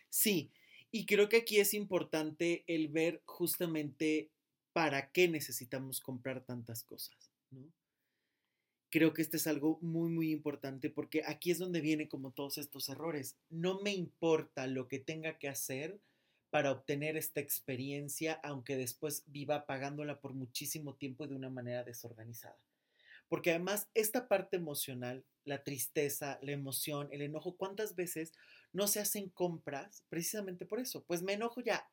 Sí, 0.09 0.51
y 0.91 1.07
creo 1.07 1.29
que 1.29 1.39
aquí 1.39 1.59
es 1.59 1.73
importante 1.73 2.65
el 2.67 2.89
ver 2.89 3.23
justamente 3.25 4.31
para 4.73 5.11
qué 5.11 5.29
necesitamos 5.29 6.01
comprar 6.01 6.45
tantas 6.45 6.85
cosas, 6.85 7.31
¿no? 7.51 7.73
Creo 8.91 9.15
que 9.15 9.23
este 9.23 9.39
es 9.39 9.47
algo 9.47 9.79
muy, 9.81 10.11
muy 10.11 10.31
importante 10.33 10.91
porque 10.91 11.23
aquí 11.27 11.51
es 11.51 11.59
donde 11.59 11.81
vienen 11.81 12.09
como 12.09 12.33
todos 12.33 12.59
estos 12.59 12.91
errores. 12.91 13.39
No 13.49 13.81
me 13.81 13.95
importa 13.95 14.67
lo 14.67 14.87
que 14.87 14.99
tenga 14.99 15.39
que 15.39 15.49
hacer 15.49 15.99
para 16.53 16.71
obtener 16.71 17.17
esta 17.17 17.41
experiencia, 17.41 18.39
aunque 18.43 18.77
después 18.77 19.25
viva 19.27 19.65
pagándola 19.65 20.21
por 20.21 20.35
muchísimo 20.35 20.97
tiempo 20.97 21.25
y 21.25 21.29
de 21.29 21.35
una 21.35 21.49
manera 21.49 21.83
desorganizada. 21.83 22.59
Porque 23.31 23.53
además 23.53 23.89
esta 23.95 24.29
parte 24.29 24.59
emocional, 24.59 25.25
la 25.47 25.65
tristeza, 25.65 26.39
la 26.43 26.53
emoción, 26.53 27.09
el 27.11 27.23
enojo, 27.23 27.57
¿cuántas 27.57 27.97
veces 27.97 28.33
no 28.71 28.87
se 28.87 29.01
hacen 29.01 29.31
compras 29.31 30.05
precisamente 30.11 30.67
por 30.67 30.79
eso? 30.79 31.03
Pues 31.05 31.23
me 31.23 31.33
enojo 31.33 31.63
ya, 31.63 31.89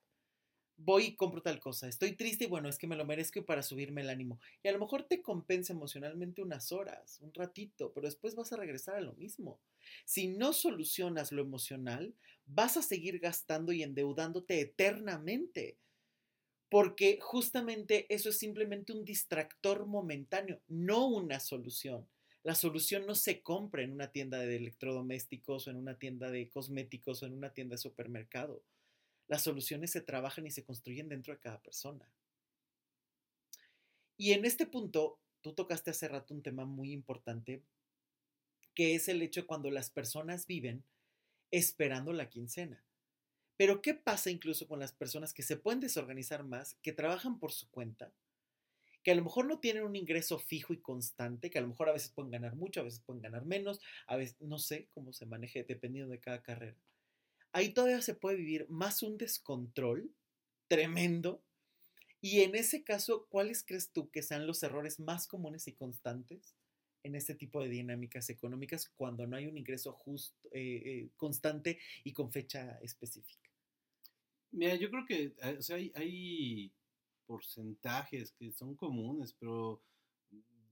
voy 0.80 1.06
y 1.06 1.16
compro 1.16 1.42
tal 1.42 1.60
cosa, 1.60 1.88
estoy 1.88 2.14
triste 2.14 2.46
y 2.46 2.48
bueno, 2.48 2.70
es 2.70 2.78
que 2.78 2.88
me 2.88 2.96
lo 2.96 3.06
merezco 3.06 3.46
para 3.46 3.64
subirme 3.64 4.02
el 4.02 4.10
ánimo. 4.10 4.40
Y 4.64 4.68
a 4.68 4.72
lo 4.72 4.80
mejor 4.80 5.04
te 5.04 5.22
compensa 5.22 5.74
emocionalmente 5.74 6.42
unas 6.42 6.72
horas, 6.72 7.20
un 7.22 7.34
ratito, 7.34 7.92
pero 7.94 8.08
después 8.08 8.36
vas 8.36 8.52
a 8.54 8.58
regresar 8.58 8.96
a 8.96 9.02
lo 9.02 9.14
mismo. 9.14 9.60
Si 10.06 10.28
no 10.28 10.54
solucionas 10.54 11.32
lo 11.32 11.42
emocional, 11.42 12.16
vas 12.46 12.78
a 12.78 12.82
seguir 12.82 13.20
gastando 13.20 13.72
y 13.72 13.84
endeudándote 13.84 14.60
eternamente 14.62 15.78
porque 16.70 17.18
justamente 17.20 18.06
eso 18.14 18.30
es 18.30 18.38
simplemente 18.38 18.94
un 18.94 19.04
distractor 19.04 19.88
momentáneo, 19.88 20.62
no 20.68 21.08
una 21.08 21.40
solución. 21.40 22.08
La 22.44 22.56
solución 22.56 23.06
no 23.06 23.16
se 23.16 23.42
compra 23.42 23.82
en 23.82 23.92
una 23.92 24.12
tienda 24.12 24.38
de 24.38 24.56
electrodomésticos 24.56 25.68
o 25.68 25.72
en 25.72 25.78
una 25.78 25.98
tienda 25.98 26.32
de 26.32 26.48
cosméticos 26.50 27.22
o 27.22 27.26
en 27.26 27.34
una 27.34 27.54
tienda 27.54 27.74
de 27.74 27.80
supermercado. 27.80 28.64
Las 29.30 29.44
soluciones 29.44 29.92
se 29.92 30.02
trabajan 30.02 30.48
y 30.48 30.52
se 30.52 30.66
construyen 30.66 31.08
dentro 31.08 31.34
de 31.34 31.40
cada 31.40 31.62
persona. 31.62 32.12
Y 34.18 34.34
en 34.34 34.44
este 34.44 34.66
punto, 34.66 35.20
tú 35.42 35.54
tocaste 35.54 35.92
hace 35.92 36.08
rato 36.08 36.34
un 36.34 36.42
tema 36.42 36.66
muy 36.66 36.92
importante, 36.92 37.64
que 38.74 38.96
es 38.96 39.08
el 39.08 39.22
hecho 39.22 39.42
de 39.42 39.48
cuando 39.48 39.70
las 39.70 39.92
personas 39.92 40.48
viven 40.48 40.84
esperando 41.52 42.12
la 42.12 42.28
quincena. 42.28 42.84
Pero 43.56 43.82
¿qué 43.84 43.94
pasa 43.94 44.32
incluso 44.32 44.68
con 44.68 44.80
las 44.80 44.94
personas 44.94 45.32
que 45.32 45.44
se 45.44 45.58
pueden 45.58 45.80
desorganizar 45.80 46.44
más, 46.44 46.74
que 46.82 46.92
trabajan 46.92 47.40
por 47.40 47.52
su 47.52 47.70
cuenta, 47.70 48.12
que 49.04 49.12
a 49.12 49.16
lo 49.16 49.24
mejor 49.24 49.46
no 49.46 49.60
tienen 49.60 49.84
un 49.84 49.96
ingreso 49.96 50.40
fijo 50.40 50.74
y 50.74 50.82
constante, 50.82 51.52
que 51.52 51.60
a 51.60 51.62
lo 51.62 51.68
mejor 51.68 51.88
a 51.90 51.94
veces 51.94 52.10
pueden 52.10 52.32
ganar 52.32 52.56
mucho, 52.56 52.82
a 52.82 52.84
veces 52.84 53.02
pueden 53.02 53.22
ganar 53.22 53.46
menos, 53.46 53.80
a 54.08 54.16
veces 54.16 54.42
no 54.42 54.58
sé 54.58 54.88
cómo 54.92 55.14
se 55.14 55.28
maneje 55.28 55.64
dependiendo 55.64 56.12
de 56.12 56.20
cada 56.20 56.42
carrera. 56.42 56.78
Ahí 57.52 57.74
todavía 57.74 58.02
se 58.02 58.16
puede 58.16 58.38
vivir 58.38 58.68
más 58.70 59.04
un 59.04 59.18
descontrol 59.18 60.12
tremendo. 60.68 61.42
Y 62.22 62.42
en 62.42 62.56
ese 62.56 62.84
caso, 62.84 63.28
¿cuáles 63.30 63.64
crees 63.64 63.92
tú 63.92 64.10
que 64.10 64.22
sean 64.22 64.46
los 64.46 64.62
errores 64.64 65.00
más 65.00 65.28
comunes 65.28 65.68
y 65.68 65.74
constantes 65.74 66.54
en 67.04 67.16
este 67.16 67.34
tipo 67.34 67.62
de 67.62 67.70
dinámicas 67.70 68.30
económicas 68.30 68.90
cuando 68.96 69.26
no 69.26 69.38
hay 69.38 69.48
un 69.48 69.58
ingreso 69.58 69.94
justo, 69.94 70.38
eh, 70.52 70.82
eh, 70.86 71.10
constante 71.16 71.80
y 72.04 72.14
con 72.14 72.32
fecha 72.32 72.78
específica? 72.82 73.50
Mira, 74.52 74.76
yo 74.76 74.90
creo 74.90 75.06
que 75.06 75.34
o 75.58 75.62
sea, 75.62 75.78
hay, 75.78 75.92
hay, 75.96 76.72
porcentajes 77.26 78.32
que 78.32 78.52
son 78.52 78.76
comunes, 78.76 79.36
pero 79.40 79.84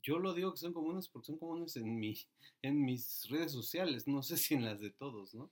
yo 0.01 0.17
lo 0.17 0.33
digo 0.33 0.51
que 0.51 0.57
son 0.57 0.73
comunes 0.73 1.07
porque 1.07 1.27
son 1.27 1.37
comunes 1.37 1.75
en, 1.75 1.99
mi, 1.99 2.17
en 2.63 2.83
mis 2.83 3.29
redes 3.29 3.51
sociales, 3.51 4.07
no 4.07 4.23
sé 4.23 4.37
si 4.37 4.55
en 4.55 4.65
las 4.65 4.79
de 4.79 4.89
todos, 4.89 5.35
¿no? 5.35 5.51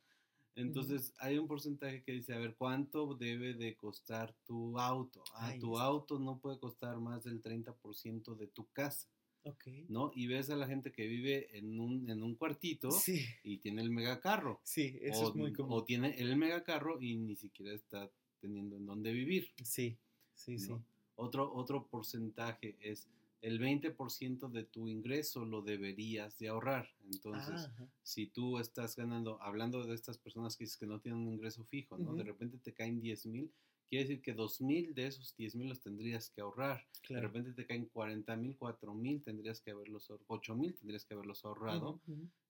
Entonces, 0.55 1.13
hay 1.19 1.37
un 1.37 1.47
porcentaje 1.47 2.01
que 2.03 2.13
dice, 2.13 2.33
a 2.33 2.39
ver, 2.39 2.55
¿cuánto 2.55 3.13
debe 3.15 3.53
de 3.53 3.75
costar 3.75 4.33
tu 4.45 4.79
auto? 4.79 5.23
Ah, 5.35 5.53
tu 5.59 5.77
auto 5.77 6.17
no 6.17 6.39
puede 6.39 6.59
costar 6.59 6.97
más 6.99 7.23
del 7.25 7.41
30% 7.41 8.35
de 8.35 8.47
tu 8.47 8.67
casa. 8.71 9.09
Okay. 9.43 9.85
¿No? 9.89 10.11
Y 10.15 10.25
ves 10.25 10.49
a 10.49 10.55
la 10.55 10.65
gente 10.65 10.91
que 10.91 11.05
vive 11.05 11.55
en 11.55 11.79
un, 11.79 12.09
en 12.09 12.23
un 12.23 12.33
cuartito 12.35 12.89
sí. 12.89 13.23
y 13.43 13.57
tiene 13.57 13.83
el 13.83 13.91
megacarro. 13.91 14.59
Sí, 14.63 14.97
eso 15.01 15.25
o, 15.25 15.29
es 15.29 15.35
muy 15.35 15.53
común. 15.53 15.73
O 15.77 15.83
tiene 15.83 16.15
el 16.17 16.35
megacarro 16.35 16.99
y 16.99 17.15
ni 17.15 17.35
siquiera 17.35 17.71
está 17.73 18.09
teniendo 18.39 18.77
en 18.77 18.87
dónde 18.87 19.11
vivir. 19.11 19.49
Sí, 19.63 19.99
sí, 20.33 20.53
¿no? 20.53 20.79
sí. 20.79 20.83
Otro, 21.15 21.53
otro 21.53 21.87
porcentaje 21.87 22.75
es 22.81 23.07
el 23.45 23.59
20% 23.59 24.49
de 24.49 24.63
tu 24.63 24.87
ingreso 24.87 25.45
lo 25.45 25.61
deberías 25.61 26.37
de 26.39 26.47
ahorrar. 26.47 26.89
Entonces, 27.11 27.69
Ah, 27.69 27.87
si 28.01 28.27
tú 28.27 28.57
estás 28.59 28.95
ganando, 28.95 29.39
hablando 29.41 29.85
de 29.85 29.93
estas 29.93 30.17
personas 30.17 30.55
que 30.57 30.63
dices 30.63 30.77
que 30.77 30.87
no 30.87 30.99
tienen 30.99 31.21
un 31.21 31.33
ingreso 31.33 31.63
fijo, 31.65 31.97
¿no? 31.97 32.13
De 32.15 32.23
repente 32.23 32.57
te 32.57 32.73
caen 32.73 32.99
10 32.99 33.25
mil, 33.27 33.51
quiere 33.87 34.05
decir 34.05 34.21
que 34.23 34.33
2 34.33 34.61
mil 34.61 34.95
de 34.95 35.05
esos 35.07 35.35
10 35.37 35.55
mil 35.55 35.69
los 35.69 35.79
tendrías 35.79 36.29
que 36.31 36.41
ahorrar. 36.41 36.87
claro. 37.03 37.21
De 37.21 37.27
repente 37.27 37.53
te 37.53 37.67
caen 37.67 37.85
40 37.85 38.35
mil, 38.35 38.57
4 38.57 38.93
mil, 38.95 39.21
tendrías 39.21 39.61
que 39.61 39.71
haberlos, 39.71 40.09
ahor- 40.09 40.23
8 40.27 40.55
mil 40.55 40.73
tendrías 40.73 41.05
que 41.05 41.13
haberlos 41.13 41.45
ahorrado. 41.45 42.01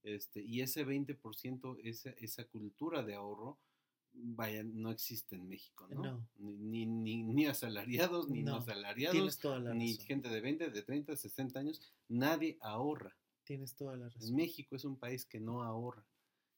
Este, 0.04 0.42
y 0.44 0.62
ese 0.62 0.86
20%, 0.86 1.78
esa, 1.84 2.12
esa 2.12 2.46
cultura 2.46 3.04
de 3.04 3.16
ahorro, 3.16 3.58
vaya, 4.18 4.64
no 4.64 4.92
existe 4.92 5.36
en 5.36 5.48
México, 5.48 5.88
¿no? 5.90 6.04
No. 6.04 6.30
Ni, 6.38 6.86
ni, 6.86 7.24
ni, 7.24 7.46
asalariados, 7.46 8.30
ni 8.30 8.44
no, 8.44 8.52
No, 8.52 8.58
asalariados, 8.58 9.14
Tienes 9.16 9.40
toda 9.40 9.60
la 9.60 9.74
ni 9.74 9.94
gente 9.96 10.30
de 10.30 10.42
20, 10.42 10.70
de 10.70 10.82
30, 10.82 11.16
60 11.16 11.60
años, 11.60 11.82
nadie 12.08 12.58
ahorra. 12.62 13.16
Tienes 13.44 13.76
toda 13.76 13.96
la 13.96 14.10
razón. 14.10 14.36
México 14.36 14.76
es 14.76 14.86
un 14.86 14.98
país 14.98 15.26
que 15.26 15.40
no 15.40 15.64
ahorra. 15.64 16.06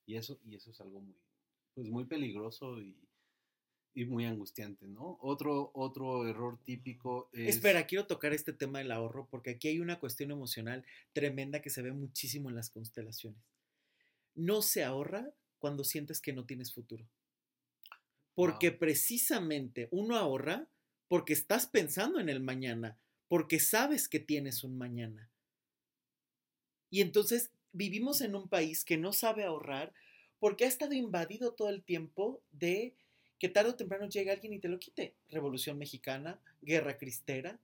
Y 0.06 0.16
eso, 0.16 0.40
y 0.46 0.56
eso 0.56 0.72
es 0.72 0.80
algo 0.80 1.02
muy, 1.02 1.16
pues 1.74 1.88
muy 1.90 2.06
peligroso 2.06 2.80
y, 2.82 2.96
y 3.94 4.06
muy 4.06 4.26
angustiante, 4.26 4.88
¿no? 4.88 5.18
Otro, 5.22 5.72
otro 5.74 6.28
error 6.28 6.60
típico 6.64 7.30
es... 7.34 7.56
Espera, 7.56 7.88
quiero 7.88 8.08
tocar 8.08 8.32
este 8.32 8.54
tema 8.54 8.80
del 8.80 8.92
ahorro 8.92 9.28
porque 9.30 9.50
aquí 9.50 9.68
hay 9.68 9.80
una 9.80 10.00
cuestión 10.00 10.32
emocional 10.32 10.86
tremenda 11.14 11.62
que 11.62 11.70
se 11.70 11.82
ve 11.82 11.92
muchísimo 11.92 12.50
en 12.50 12.56
las 12.56 12.70
constelaciones. 12.70 13.42
No 14.36 14.62
se 14.62 14.84
ahorra 14.84 15.34
cuando 15.60 15.84
sientes 15.84 16.22
que 16.22 16.32
no 16.32 16.46
tienes 16.46 16.74
futuro. 16.74 17.06
Porque 18.38 18.70
Wow. 18.70 18.80
precisamente 18.80 19.90
uno 19.92 20.16
ahorra 20.16 20.70
porque 21.10 21.34
estás 21.34 21.66
pensando 21.66 22.20
en 22.20 22.30
el 22.30 22.40
mañana, 22.40 23.00
porque 23.28 23.60
sabes 23.60 24.08
que 24.08 24.20
tienes 24.20 24.64
un 24.64 24.78
mañana. 24.78 25.32
Y 26.90 27.02
entonces 27.02 27.52
vivimos 27.74 28.22
en 28.22 28.36
un 28.36 28.48
país 28.48 28.86
que 28.86 28.98
no 28.98 29.12
sabe 29.12 29.44
ahorrar 29.44 29.94
porque 30.40 30.66
ha 30.66 30.68
estado 30.68 30.94
invadido 30.94 31.54
todo 31.54 31.70
el 31.70 31.84
tiempo 31.84 32.44
de 32.52 32.96
que 33.40 33.50
tarde 33.50 33.72
o 33.72 33.76
temprano 33.76 34.08
llegue 34.08 34.32
alguien 34.32 34.54
y 34.54 34.60
te 34.60 34.70
lo 34.70 34.80
quite. 34.80 35.16
Revolución 35.30 35.80
mexicana, 35.80 36.40
guerra 36.62 36.98
cristera, 37.00 37.60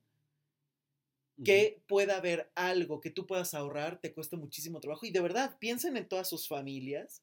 que 1.43 1.81
pueda 1.87 2.17
haber 2.17 2.51
algo 2.55 3.01
que 3.01 3.11
tú 3.11 3.27
puedas 3.27 3.53
ahorrar, 3.53 3.99
te 3.99 4.13
cueste 4.13 4.37
muchísimo 4.37 4.79
trabajo. 4.79 5.05
Y 5.05 5.11
de 5.11 5.21
verdad, 5.21 5.57
piensen 5.59 5.97
en 5.97 6.07
todas 6.07 6.29
sus 6.29 6.47
familias 6.47 7.21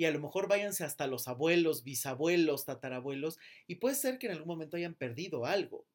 y 0.00 0.06
a 0.06 0.10
lo 0.10 0.18
mejor 0.18 0.48
váyanse 0.48 0.82
hasta 0.82 1.06
los 1.06 1.28
abuelos, 1.28 1.84
bisabuelos, 1.84 2.64
tatarabuelos, 2.64 3.38
y 3.66 3.74
puede 3.74 3.94
ser 3.94 4.18
que 4.18 4.28
en 4.28 4.32
algún 4.32 4.48
momento 4.48 4.78
hayan 4.78 4.94
perdido 4.94 5.44
algo. 5.44 5.86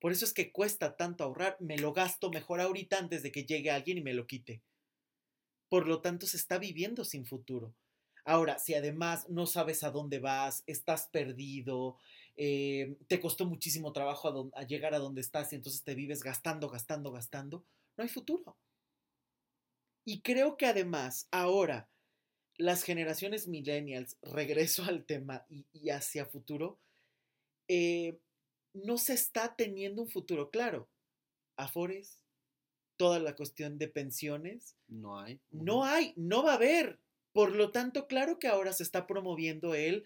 Por 0.00 0.12
eso 0.12 0.26
es 0.26 0.34
que 0.34 0.52
cuesta 0.52 0.98
tanto 0.98 1.24
ahorrar, 1.24 1.56
me 1.58 1.78
lo 1.78 1.94
gasto 1.94 2.28
mejor 2.30 2.60
ahorita 2.60 2.98
antes 2.98 3.22
de 3.22 3.32
que 3.32 3.46
llegue 3.46 3.70
alguien 3.70 3.96
y 3.96 4.02
me 4.02 4.12
lo 4.12 4.26
quite. 4.26 4.60
Por 5.70 5.88
lo 5.88 6.02
tanto, 6.02 6.26
se 6.26 6.36
está 6.36 6.58
viviendo 6.58 7.06
sin 7.06 7.24
futuro. 7.24 7.74
Ahora, 8.26 8.58
si 8.58 8.74
además 8.74 9.30
no 9.30 9.46
sabes 9.46 9.82
a 9.82 9.90
dónde 9.92 10.18
vas, 10.18 10.62
estás 10.66 11.06
perdido, 11.06 11.96
eh, 12.36 12.98
te 13.06 13.18
costó 13.18 13.46
muchísimo 13.46 13.94
trabajo 13.94 14.50
a, 14.54 14.62
llegar 14.64 14.92
a 14.92 14.98
donde 14.98 15.22
estás 15.22 15.54
y 15.54 15.56
entonces 15.56 15.84
te 15.84 15.94
vives 15.94 16.22
gastando, 16.22 16.68
gastando, 16.68 17.12
gastando, 17.12 17.64
no 17.96 18.02
hay 18.02 18.10
futuro. 18.10 18.58
Y 20.04 20.20
creo 20.20 20.58
que 20.58 20.66
además 20.66 21.28
ahora 21.30 21.88
las 22.58 22.82
generaciones 22.82 23.48
millennials, 23.48 24.18
regreso 24.22 24.84
al 24.84 25.04
tema 25.04 25.46
y, 25.48 25.90
hacia 25.90 26.26
futuro, 26.26 26.78
eh, 27.68 28.18
no 28.74 28.98
se 28.98 29.14
está 29.14 29.56
teniendo 29.56 30.02
un 30.02 30.08
futuro 30.08 30.50
claro. 30.50 30.88
Afores, 31.56 32.22
toda 32.96 33.18
la 33.18 33.34
cuestión 33.34 33.78
de 33.78 33.88
pensiones. 33.88 34.76
No 34.86 35.18
hay. 35.18 35.40
No 35.50 35.84
hay, 35.84 36.12
no 36.16 36.42
va 36.42 36.52
a 36.52 36.56
haber. 36.56 37.00
Por 37.32 37.52
lo 37.52 37.70
tanto, 37.70 38.06
claro 38.06 38.38
que 38.38 38.48
ahora 38.48 38.72
se 38.72 38.82
está 38.82 39.06
promoviendo 39.06 39.74
él 39.74 40.04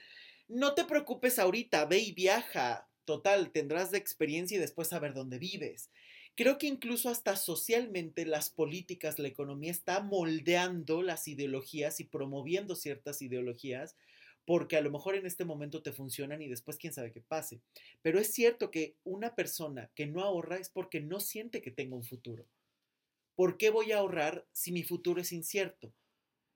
no 0.52 0.74
te 0.74 0.84
preocupes 0.84 1.38
ahorita, 1.38 1.86
ve 1.86 1.98
y 1.98 2.12
viaja. 2.12 2.88
Total, 3.04 3.50
tendrás 3.50 3.90
de 3.90 3.98
experiencia 3.98 4.56
y 4.56 4.60
después 4.60 4.88
saber 4.88 5.14
dónde 5.14 5.38
vives. 5.38 5.90
Creo 6.34 6.58
que 6.58 6.66
incluso 6.66 7.08
hasta 7.10 7.36
socialmente 7.36 8.24
las 8.24 8.50
políticas, 8.50 9.18
la 9.18 9.28
economía 9.28 9.70
está 9.70 10.00
moldeando 10.00 11.02
las 11.02 11.28
ideologías 11.28 12.00
y 12.00 12.04
promoviendo 12.04 12.74
ciertas 12.74 13.20
ideologías 13.22 13.96
porque 14.44 14.76
a 14.76 14.80
lo 14.80 14.90
mejor 14.90 15.14
en 15.14 15.26
este 15.26 15.44
momento 15.44 15.82
te 15.82 15.92
funcionan 15.92 16.42
y 16.42 16.48
después 16.48 16.76
quién 16.76 16.92
sabe 16.92 17.12
qué 17.12 17.20
pase. 17.20 17.60
Pero 18.00 18.18
es 18.18 18.32
cierto 18.32 18.70
que 18.70 18.96
una 19.04 19.36
persona 19.36 19.90
que 19.94 20.06
no 20.06 20.22
ahorra 20.22 20.56
es 20.56 20.68
porque 20.68 21.00
no 21.00 21.20
siente 21.20 21.62
que 21.62 21.70
tenga 21.70 21.94
un 21.94 22.02
futuro. 22.02 22.46
¿Por 23.36 23.56
qué 23.56 23.70
voy 23.70 23.92
a 23.92 23.98
ahorrar 23.98 24.46
si 24.52 24.72
mi 24.72 24.82
futuro 24.82 25.20
es 25.20 25.32
incierto? 25.32 25.92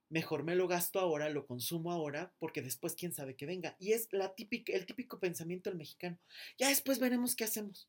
mejor 0.09 0.45
me 0.45 0.55
lo 0.55 0.69
gasto 0.69 1.01
ahora, 1.01 1.29
lo 1.29 1.47
consumo 1.47 1.93
ahora, 1.93 2.33
porque 2.39 2.62
después 2.62 2.95
quién 2.95 3.12
sabe 3.12 3.37
que 3.37 3.47
venga. 3.47 3.77
Y 3.79 3.93
es 3.93 4.09
el 4.12 4.87
típico 4.87 5.19
pensamiento 5.19 5.71
del 5.71 5.79
mexicano. 5.79 6.19
Ya 6.59 6.69
después 6.69 6.99
veremos 6.99 7.35
qué 7.35 7.45
hacemos. 7.45 7.89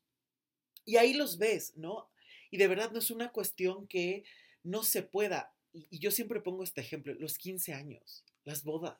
Y 0.88 0.96
ahí 0.96 1.12
los 1.12 1.36
ves, 1.36 1.76
¿no? 1.76 2.08
Y 2.50 2.56
de 2.56 2.66
verdad 2.66 2.90
no 2.90 2.98
es 2.98 3.10
una 3.10 3.30
cuestión 3.30 3.86
que 3.86 4.24
no 4.62 4.82
se 4.82 5.02
pueda. 5.02 5.52
Y, 5.72 5.86
y 5.90 5.98
yo 5.98 6.10
siempre 6.10 6.40
pongo 6.40 6.64
este 6.64 6.80
ejemplo, 6.80 7.12
los 7.14 7.36
15 7.36 7.74
años, 7.74 8.24
las 8.44 8.64
bodas. 8.64 8.96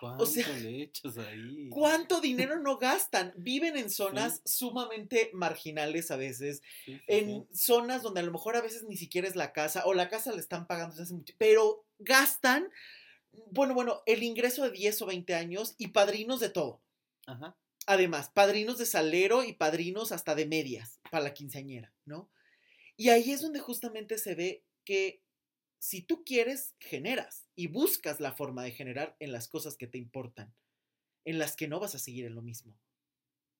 ¿Cuánto 0.00 0.24
o 0.24 0.26
sea, 0.26 0.48
le 0.58 0.90
ahí? 1.28 1.68
¿Cuánto 1.70 2.20
dinero 2.20 2.60
no 2.60 2.76
gastan? 2.76 3.32
Viven 3.36 3.76
en 3.76 3.88
zonas 3.88 4.42
sumamente 4.44 5.30
marginales 5.32 6.10
a 6.10 6.16
veces, 6.16 6.60
en 7.06 7.46
zonas 7.52 8.02
donde 8.02 8.20
a 8.20 8.24
lo 8.24 8.32
mejor 8.32 8.56
a 8.56 8.60
veces 8.60 8.82
ni 8.82 8.96
siquiera 8.96 9.26
es 9.28 9.36
la 9.36 9.52
casa 9.52 9.86
o 9.86 9.94
la 9.94 10.08
casa 10.08 10.32
le 10.32 10.40
están 10.40 10.66
pagando 10.66 10.94
desde 10.94 11.04
hace 11.04 11.14
mucho, 11.14 11.34
pero 11.38 11.86
gastan, 11.98 12.68
bueno, 13.52 13.74
bueno, 13.74 14.02
el 14.06 14.22
ingreso 14.22 14.64
de 14.64 14.72
10 14.72 15.02
o 15.02 15.06
20 15.06 15.34
años 15.34 15.76
y 15.78 15.88
padrinos 15.88 16.40
de 16.40 16.50
todo. 16.50 16.82
Ajá. 17.26 17.56
Además, 17.86 18.30
padrinos 18.30 18.78
de 18.78 18.86
salero 18.86 19.44
y 19.44 19.52
padrinos 19.52 20.12
hasta 20.12 20.34
de 20.34 20.46
medias 20.46 21.00
para 21.10 21.22
la 21.22 21.34
quinceañera, 21.34 21.94
¿no? 22.04 22.30
Y 22.96 23.10
ahí 23.10 23.30
es 23.30 23.42
donde 23.42 23.60
justamente 23.60 24.18
se 24.18 24.34
ve 24.34 24.64
que 24.84 25.22
si 25.78 26.02
tú 26.02 26.24
quieres, 26.24 26.74
generas 26.80 27.48
y 27.54 27.68
buscas 27.68 28.18
la 28.20 28.32
forma 28.32 28.64
de 28.64 28.72
generar 28.72 29.16
en 29.20 29.30
las 29.30 29.46
cosas 29.46 29.76
que 29.76 29.86
te 29.86 29.98
importan, 29.98 30.54
en 31.24 31.38
las 31.38 31.54
que 31.54 31.68
no 31.68 31.78
vas 31.78 31.94
a 31.94 31.98
seguir 31.98 32.24
en 32.24 32.34
lo 32.34 32.42
mismo. 32.42 32.76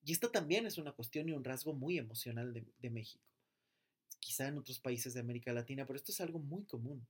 Y 0.05 0.13
esto 0.13 0.31
también 0.31 0.67
es 0.67 0.79
una 0.79 0.93
cuestión 0.93 1.29
y 1.29 1.33
un 1.33 1.45
rasgo 1.45 1.75
muy 1.75 1.99
emocional 1.99 2.53
de, 2.53 2.91
México. 2.91 3.25
Quizá 4.21 4.47
en 4.49 4.59
otros 4.59 4.81
países 4.81 5.15
de 5.15 5.21
América 5.21 5.53
Latina, 5.53 5.85
pero 5.85 5.97
esto 5.97 6.13
es 6.13 6.21
algo 6.21 6.39
muy 6.39 6.65
común. 6.65 7.07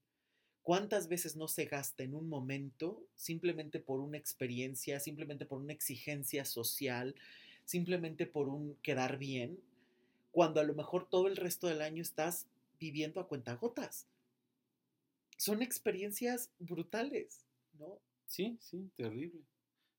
¿Cuántas 0.67 1.07
veces 1.07 1.37
no 1.37 1.47
se 1.47 1.67
gasta 1.67 2.03
en 2.03 2.13
un 2.13 2.29
momento 2.29 3.01
simplemente 3.15 3.79
por 3.79 4.01
una 4.01 4.19
experiencia, 4.19 4.99
simplemente 4.99 5.47
por 5.47 5.61
una 5.61 5.73
exigencia 5.73 6.45
social, 6.45 7.15
simplemente 7.65 8.27
por 8.27 8.49
un 8.49 8.75
quedar 8.83 9.17
bien, 9.17 9.61
cuando 10.33 10.59
a 10.59 10.65
lo 10.65 10.75
mejor 10.75 11.09
todo 11.09 11.29
el 11.29 11.37
resto 11.37 11.69
del 11.69 11.83
año 11.83 12.03
estás 12.03 12.49
viviendo 12.81 13.21
a 13.21 13.29
cuentagotas? 13.29 14.09
son 15.37 15.63
experiencias 15.63 16.51
brutales, 16.59 17.45
¿no? 17.79 18.01
Sí, 18.27 18.59
sí, 18.61 18.91
terrible. 18.97 19.43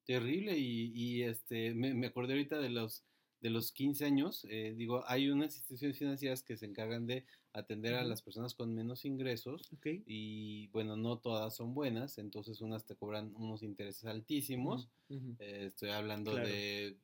Terrible 0.06 0.58
y, 0.58 1.24
este, 1.24 1.74
me, 1.74 2.08
acordé 2.08 2.34
ahorita 2.34 2.60
de 2.60 2.70
los, 2.70 3.06
de 3.40 3.50
los 3.50 3.72
15 3.72 4.04
años, 4.04 4.46
eh, 4.50 4.74
digo, 4.76 5.04
hay 5.08 5.30
unas 5.30 5.56
instituciones 5.56 5.98
financieras 5.98 6.44
que 6.44 6.58
se 6.58 6.66
encargan 6.66 7.08
de 7.08 7.26
atender 7.58 7.96
a 7.96 8.04
las 8.04 8.22
personas 8.22 8.54
con 8.54 8.74
menos 8.74 9.04
ingresos 9.04 9.70
y 9.84 10.68
bueno, 10.68 10.96
no 10.96 11.18
todas 11.18 11.56
son 11.56 11.74
buenas, 11.74 12.20
entonces 12.20 12.62
unas 12.62 12.86
te 12.86 12.96
cobran 12.96 13.34
unos 13.36 13.64
intereses 13.64 14.06
altísimos, 14.06 14.90
eh, 15.10 15.66
estoy 15.68 15.90
hablando 15.90 16.36
de, 16.36 16.98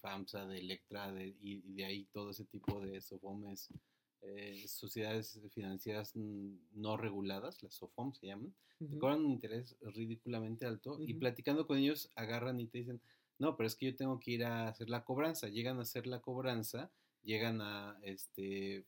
FAMSA, 0.00 0.46
de 0.46 0.58
Electra 0.58 1.12
de, 1.12 1.36
y, 1.42 1.60
de 1.74 1.84
ahí 1.84 2.04
todo 2.12 2.30
ese 2.30 2.44
tipo 2.44 2.80
de 2.80 3.00
SOFOMES 3.00 3.68
eh, 4.22 4.64
sociedades 4.66 5.38
financieras 5.50 6.12
no 6.16 6.96
reguladas, 6.96 7.62
las 7.62 7.74
SOFOM 7.74 8.14
se 8.14 8.28
llaman, 8.28 8.54
cobran 8.98 9.24
un 9.24 9.32
interés 9.32 9.76
ridículamente 9.82 10.64
alto 10.64 10.98
y 11.00 11.14
platicando 11.14 11.66
con 11.66 11.78
ellos 11.78 12.10
agarran 12.14 12.60
y 12.60 12.66
te 12.66 12.78
dicen, 12.78 13.00
no, 13.38 13.56
pero 13.56 13.66
es 13.66 13.76
que 13.76 13.86
yo 13.86 13.96
tengo 13.96 14.18
que 14.18 14.32
ir 14.32 14.44
a 14.44 14.68
hacer 14.68 14.88
la 14.88 15.04
cobranza, 15.04 15.48
llegan 15.48 15.78
a 15.78 15.82
hacer 15.82 16.06
la 16.06 16.20
cobranza, 16.20 16.90
llegan 17.22 17.60
a, 17.60 17.98
este, 18.02 18.84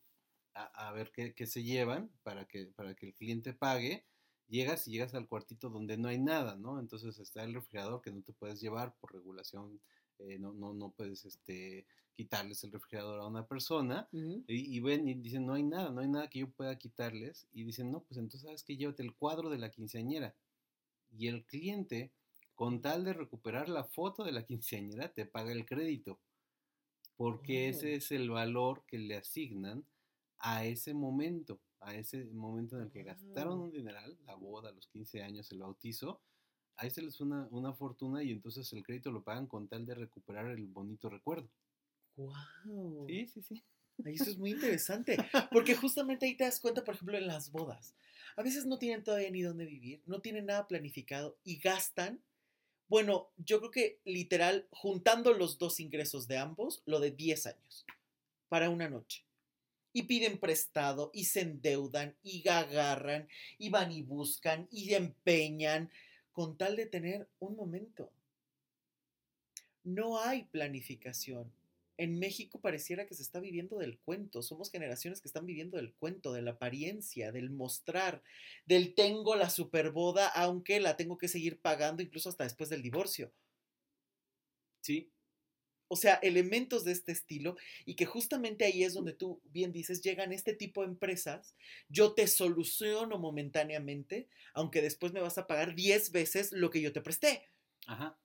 a, 0.54 0.92
ver 0.92 1.12
qué, 1.12 1.34
qué, 1.34 1.46
se 1.46 1.62
llevan 1.62 2.10
para 2.22 2.46
que, 2.46 2.66
para 2.66 2.94
que 2.94 3.06
el 3.06 3.14
cliente 3.14 3.54
pague, 3.54 4.04
llegas 4.48 4.86
y 4.88 4.92
llegas 4.92 5.14
al 5.14 5.28
cuartito 5.28 5.70
donde 5.70 5.96
no 5.96 6.08
hay 6.08 6.18
nada, 6.18 6.56
¿no? 6.56 6.80
Entonces 6.80 7.18
está 7.18 7.44
el 7.44 7.54
refrigerador 7.54 8.02
que 8.02 8.10
no 8.10 8.22
te 8.22 8.32
puedes 8.32 8.60
llevar 8.60 8.94
por 8.98 9.12
regulación 9.12 9.80
eh, 10.28 10.38
no, 10.38 10.52
no, 10.52 10.74
no 10.74 10.90
puedes 10.90 11.24
este, 11.24 11.86
quitarles 12.14 12.62
el 12.64 12.72
refrigerador 12.72 13.20
a 13.20 13.26
una 13.26 13.46
persona 13.46 14.08
y, 14.12 14.80
ven 14.80 15.08
y 15.08 15.14
dicen, 15.14 15.46
no 15.46 15.54
hay 15.54 15.62
nada, 15.62 15.90
no 15.90 16.00
hay 16.00 16.08
nada 16.08 16.28
que 16.28 16.40
yo 16.40 16.50
pueda 16.50 16.76
quitarles 16.78 17.46
y 17.52 17.64
dicen, 17.64 17.90
no, 17.90 18.02
pues 18.02 18.18
entonces 18.18 18.42
sabes 18.42 18.62
que 18.62 18.76
llévate 18.76 19.02
el 19.02 19.14
cuadro 19.14 19.48
de 19.48 19.58
la 19.58 19.70
quinceañera 19.70 20.34
y 21.16 21.28
el 21.28 21.44
cliente, 21.46 22.12
con 22.54 22.82
tal 22.82 23.04
de 23.04 23.14
recuperar 23.14 23.68
la 23.68 23.84
foto 23.84 24.22
de 24.22 24.32
la 24.32 24.44
quinceañera, 24.44 25.12
te 25.12 25.24
paga 25.24 25.52
el 25.52 25.64
crédito 25.64 26.20
porque 27.16 27.68
ese 27.68 27.94
es 27.94 28.12
el 28.12 28.30
valor 28.30 28.84
que 28.86 28.98
le 28.98 29.16
asignan 29.16 29.84
a 30.40 30.64
ese 30.64 30.94
momento, 30.94 31.60
a 31.80 31.94
ese 31.94 32.24
momento 32.26 32.76
en 32.76 32.82
el 32.82 32.90
que 32.90 33.02
gastaron 33.02 33.60
un 33.60 33.70
dineral, 33.70 34.18
la 34.26 34.34
boda, 34.34 34.72
los 34.72 34.88
15 34.88 35.22
años, 35.22 35.50
el 35.52 35.58
bautizo, 35.58 36.20
ahí 36.76 36.90
se 36.90 37.02
les 37.02 37.20
una, 37.20 37.46
una 37.50 37.72
fortuna 37.74 38.22
y 38.22 38.32
entonces 38.32 38.72
el 38.72 38.82
crédito 38.82 39.10
lo 39.10 39.22
pagan 39.22 39.46
con 39.46 39.68
tal 39.68 39.84
de 39.84 39.94
recuperar 39.94 40.46
el 40.46 40.66
bonito 40.66 41.10
recuerdo. 41.10 41.48
¡Wow! 42.16 43.06
Sí, 43.06 43.26
sí, 43.26 43.42
sí. 43.42 43.62
Eso 44.04 44.30
es 44.30 44.38
muy 44.38 44.52
interesante, 44.52 45.16
porque 45.52 45.74
justamente 45.74 46.24
ahí 46.24 46.34
te 46.34 46.44
das 46.44 46.58
cuenta, 46.58 46.84
por 46.84 46.94
ejemplo, 46.94 47.18
en 47.18 47.26
las 47.26 47.52
bodas. 47.52 47.94
A 48.36 48.42
veces 48.42 48.64
no 48.64 48.78
tienen 48.78 49.04
todavía 49.04 49.30
ni 49.30 49.42
dónde 49.42 49.66
vivir, 49.66 50.02
no 50.06 50.20
tienen 50.20 50.46
nada 50.46 50.66
planificado 50.66 51.36
y 51.44 51.58
gastan, 51.58 52.22
bueno, 52.88 53.28
yo 53.36 53.58
creo 53.58 53.70
que 53.70 54.00
literal, 54.04 54.66
juntando 54.70 55.34
los 55.34 55.58
dos 55.58 55.80
ingresos 55.80 56.26
de 56.28 56.38
ambos, 56.38 56.82
lo 56.86 56.98
de 56.98 57.10
10 57.10 57.46
años 57.46 57.84
para 58.48 58.70
una 58.70 58.88
noche. 58.88 59.24
Y 59.92 60.04
piden 60.04 60.38
prestado 60.38 61.10
y 61.12 61.24
se 61.24 61.40
endeudan 61.40 62.16
y 62.22 62.48
agarran 62.48 63.28
y 63.58 63.70
van 63.70 63.90
y 63.90 64.02
buscan 64.02 64.68
y 64.70 64.94
empeñan 64.94 65.90
con 66.32 66.56
tal 66.56 66.76
de 66.76 66.86
tener 66.86 67.28
un 67.38 67.56
momento. 67.56 68.12
No 69.82 70.20
hay 70.20 70.44
planificación. 70.44 71.52
En 71.96 72.18
México 72.18 72.60
pareciera 72.60 73.06
que 73.06 73.14
se 73.14 73.22
está 73.22 73.40
viviendo 73.40 73.76
del 73.76 73.98
cuento. 73.98 74.42
Somos 74.42 74.70
generaciones 74.70 75.20
que 75.20 75.28
están 75.28 75.44
viviendo 75.44 75.76
del 75.76 75.92
cuento, 75.92 76.32
de 76.32 76.40
la 76.40 76.52
apariencia, 76.52 77.30
del 77.30 77.50
mostrar, 77.50 78.22
del 78.64 78.94
tengo 78.94 79.36
la 79.36 79.50
superboda, 79.50 80.26
aunque 80.28 80.80
la 80.80 80.96
tengo 80.96 81.18
que 81.18 81.28
seguir 81.28 81.60
pagando 81.60 82.02
incluso 82.02 82.30
hasta 82.30 82.44
después 82.44 82.70
del 82.70 82.80
divorcio. 82.80 83.32
Sí. 84.80 85.10
O 85.92 85.96
sea, 85.96 86.14
elementos 86.22 86.84
de 86.84 86.92
este 86.92 87.10
estilo 87.10 87.56
y 87.84 87.96
que 87.96 88.06
justamente 88.06 88.64
ahí 88.64 88.84
es 88.84 88.94
donde 88.94 89.12
tú 89.12 89.40
bien 89.46 89.72
dices, 89.72 90.02
llegan 90.02 90.32
este 90.32 90.54
tipo 90.54 90.82
de 90.82 90.88
empresas, 90.88 91.56
yo 91.88 92.12
te 92.14 92.28
soluciono 92.28 93.18
momentáneamente, 93.18 94.28
aunque 94.54 94.82
después 94.82 95.12
me 95.12 95.20
vas 95.20 95.36
a 95.36 95.48
pagar 95.48 95.74
10 95.74 96.12
veces 96.12 96.52
lo 96.52 96.70
que 96.70 96.80
yo 96.80 96.92
te 96.92 97.00
presté. 97.00 97.48
Ajá. 97.88 98.16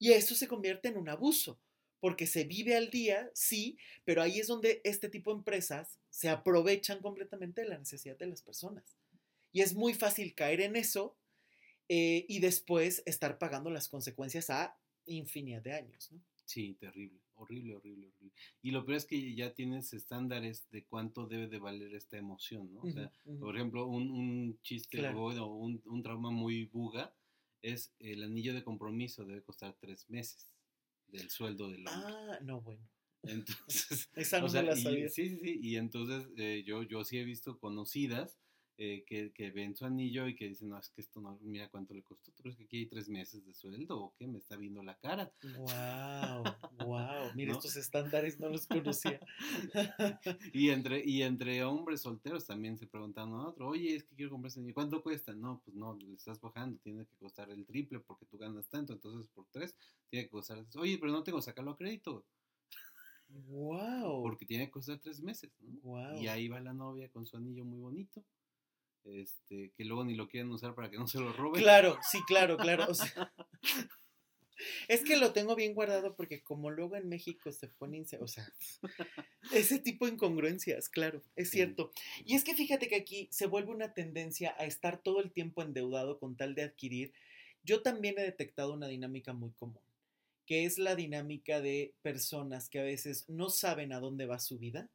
Y 0.00 0.10
eso 0.12 0.34
se 0.34 0.48
convierte 0.48 0.88
en 0.88 0.96
un 0.96 1.08
abuso, 1.08 1.60
porque 2.00 2.26
se 2.26 2.42
vive 2.42 2.74
al 2.74 2.90
día, 2.90 3.30
sí, 3.34 3.78
pero 4.04 4.20
ahí 4.20 4.40
es 4.40 4.48
donde 4.48 4.80
este 4.82 5.08
tipo 5.08 5.30
de 5.30 5.38
empresas 5.38 6.00
se 6.08 6.28
aprovechan 6.28 7.00
completamente 7.00 7.60
de 7.60 7.68
la 7.68 7.78
necesidad 7.78 8.16
de 8.16 8.26
las 8.26 8.42
personas. 8.42 8.96
Y 9.52 9.60
es 9.60 9.74
muy 9.74 9.94
fácil 9.94 10.34
caer 10.34 10.60
en 10.60 10.74
eso 10.74 11.16
eh, 11.88 12.24
y 12.28 12.40
después 12.40 13.04
estar 13.06 13.38
pagando 13.38 13.70
las 13.70 13.86
consecuencias 13.86 14.50
a 14.50 14.76
infinidad 15.06 15.62
de 15.62 15.74
años. 15.74 16.10
¿no? 16.10 16.20
Sí, 16.50 16.74
terrible, 16.80 17.20
horrible, 17.36 17.76
horrible, 17.76 18.08
horrible. 18.08 18.32
Y 18.60 18.72
lo 18.72 18.84
peor 18.84 18.96
es 18.96 19.04
que 19.04 19.36
ya 19.36 19.54
tienes 19.54 19.92
estándares 19.92 20.68
de 20.72 20.84
cuánto 20.84 21.28
debe 21.28 21.46
de 21.46 21.60
valer 21.60 21.94
esta 21.94 22.18
emoción, 22.18 22.74
¿no? 22.74 22.80
O 22.80 22.90
sea, 22.90 23.08
por 23.38 23.54
ejemplo, 23.54 23.86
un, 23.86 24.10
un 24.10 24.58
chiste 24.60 25.06
o 25.10 25.46
un, 25.46 25.80
un, 25.86 26.02
trauma 26.02 26.32
muy 26.32 26.64
buga 26.64 27.14
es 27.62 27.94
el 28.00 28.24
anillo 28.24 28.52
de 28.52 28.64
compromiso 28.64 29.24
debe 29.24 29.44
costar 29.44 29.76
tres 29.78 30.10
meses 30.10 30.52
del 31.06 31.30
sueldo 31.30 31.70
del 31.70 31.86
hombre. 31.86 32.12
Ah, 32.14 32.38
no, 32.42 32.60
bueno. 32.62 32.82
Entonces, 33.22 34.10
Esa 34.16 34.40
no 34.40 34.46
o 34.46 34.48
sea, 34.48 34.64
la 34.64 34.74
y- 34.74 34.82
sabía. 34.82 35.08
sí, 35.08 35.28
sí, 35.28 35.38
sí, 35.38 35.60
y 35.62 35.76
entonces 35.76 36.32
eh, 36.36 36.64
yo, 36.66 36.82
yo 36.82 37.04
sí 37.04 37.16
he 37.18 37.24
visto 37.24 37.60
conocidas 37.60 38.40
eh, 38.82 39.04
que, 39.06 39.30
que 39.32 39.50
ven 39.50 39.76
su 39.76 39.84
anillo 39.84 40.26
y 40.26 40.34
que 40.34 40.48
dicen, 40.48 40.70
no, 40.70 40.78
es 40.78 40.88
que 40.88 41.02
esto 41.02 41.20
no, 41.20 41.38
mira 41.42 41.68
cuánto 41.68 41.92
le 41.92 42.02
costó, 42.02 42.32
¿tú 42.32 42.42
crees 42.42 42.56
que 42.56 42.64
aquí 42.64 42.78
hay 42.78 42.86
tres 42.86 43.10
meses 43.10 43.44
de 43.44 43.52
sueldo 43.52 44.00
o 44.00 44.14
qué? 44.16 44.26
Me 44.26 44.38
está 44.38 44.56
viendo 44.56 44.82
la 44.82 44.96
cara. 44.96 45.30
Wow, 45.58 46.86
wow. 46.86 47.30
Mira, 47.36 47.52
¿No? 47.52 47.58
estos 47.58 47.76
estándares 47.76 48.40
no 48.40 48.48
los 48.48 48.66
conocía. 48.66 49.20
Y 50.54 50.70
entre, 50.70 51.04
y 51.04 51.20
entre 51.22 51.62
hombres 51.62 52.00
solteros 52.00 52.46
también 52.46 52.78
se 52.78 52.86
preguntan 52.86 53.34
a 53.34 53.48
otro, 53.48 53.68
oye, 53.68 53.96
es 53.96 54.04
que 54.04 54.16
quiero 54.16 54.30
comprar 54.30 54.48
ese 54.48 54.60
anillo, 54.60 54.74
¿cuánto 54.74 55.02
cuesta? 55.02 55.34
No, 55.34 55.60
pues 55.62 55.76
no, 55.76 55.94
le 55.96 56.14
estás 56.14 56.40
bajando, 56.40 56.78
tiene 56.78 57.04
que 57.04 57.16
costar 57.16 57.50
el 57.50 57.66
triple 57.66 58.00
porque 58.00 58.24
tú 58.24 58.38
ganas 58.38 58.66
tanto, 58.70 58.94
entonces 58.94 59.28
por 59.34 59.44
tres 59.50 59.76
tiene 60.08 60.24
que 60.24 60.30
costar, 60.30 60.64
oye, 60.76 60.96
pero 60.98 61.12
no 61.12 61.22
tengo 61.22 61.36
que 61.36 61.44
sacarlo 61.44 61.72
a 61.72 61.76
crédito, 61.76 62.24
Wow. 63.28 64.22
porque 64.22 64.46
tiene 64.46 64.64
que 64.64 64.70
costar 64.72 64.98
tres 64.98 65.20
meses, 65.20 65.52
¿no? 65.60 65.78
Wow. 65.82 66.22
Y 66.22 66.28
ahí 66.28 66.48
va 66.48 66.60
la 66.60 66.72
novia 66.72 67.10
con 67.10 67.26
su 67.26 67.36
anillo 67.36 67.64
muy 67.66 67.78
bonito, 67.78 68.24
este, 69.04 69.72
que 69.76 69.84
luego 69.84 70.04
ni 70.04 70.14
lo 70.14 70.28
quieren 70.28 70.50
usar 70.50 70.74
para 70.74 70.90
que 70.90 70.98
no 70.98 71.06
se 71.06 71.18
lo 71.18 71.32
roben. 71.32 71.62
Claro, 71.62 71.98
sí, 72.02 72.18
claro, 72.26 72.56
claro. 72.56 72.86
o 72.88 72.94
sea, 72.94 73.32
es 74.88 75.02
que 75.02 75.16
lo 75.16 75.32
tengo 75.32 75.56
bien 75.56 75.74
guardado 75.74 76.14
porque 76.14 76.42
como 76.42 76.70
luego 76.70 76.96
en 76.96 77.08
México 77.08 77.52
se 77.52 77.68
ponen, 77.68 78.04
o 78.20 78.28
sea, 78.28 78.52
ese 79.52 79.78
tipo 79.78 80.06
de 80.06 80.12
incongruencias, 80.12 80.88
claro, 80.88 81.22
es 81.36 81.50
cierto. 81.50 81.92
Y 82.24 82.34
es 82.34 82.44
que 82.44 82.54
fíjate 82.54 82.88
que 82.88 82.96
aquí 82.96 83.28
se 83.30 83.46
vuelve 83.46 83.72
una 83.72 83.94
tendencia 83.94 84.54
a 84.58 84.64
estar 84.64 85.02
todo 85.02 85.20
el 85.20 85.32
tiempo 85.32 85.62
endeudado 85.62 86.18
con 86.18 86.36
tal 86.36 86.54
de 86.54 86.62
adquirir. 86.62 87.12
Yo 87.62 87.82
también 87.82 88.18
he 88.18 88.22
detectado 88.22 88.72
una 88.72 88.88
dinámica 88.88 89.32
muy 89.32 89.50
común, 89.52 89.82
que 90.46 90.64
es 90.64 90.78
la 90.78 90.94
dinámica 90.94 91.60
de 91.60 91.94
personas 92.02 92.68
que 92.68 92.80
a 92.80 92.84
veces 92.84 93.28
no 93.28 93.50
saben 93.50 93.92
a 93.92 94.00
dónde 94.00 94.26
va 94.26 94.38
su 94.38 94.58
vida 94.58 94.88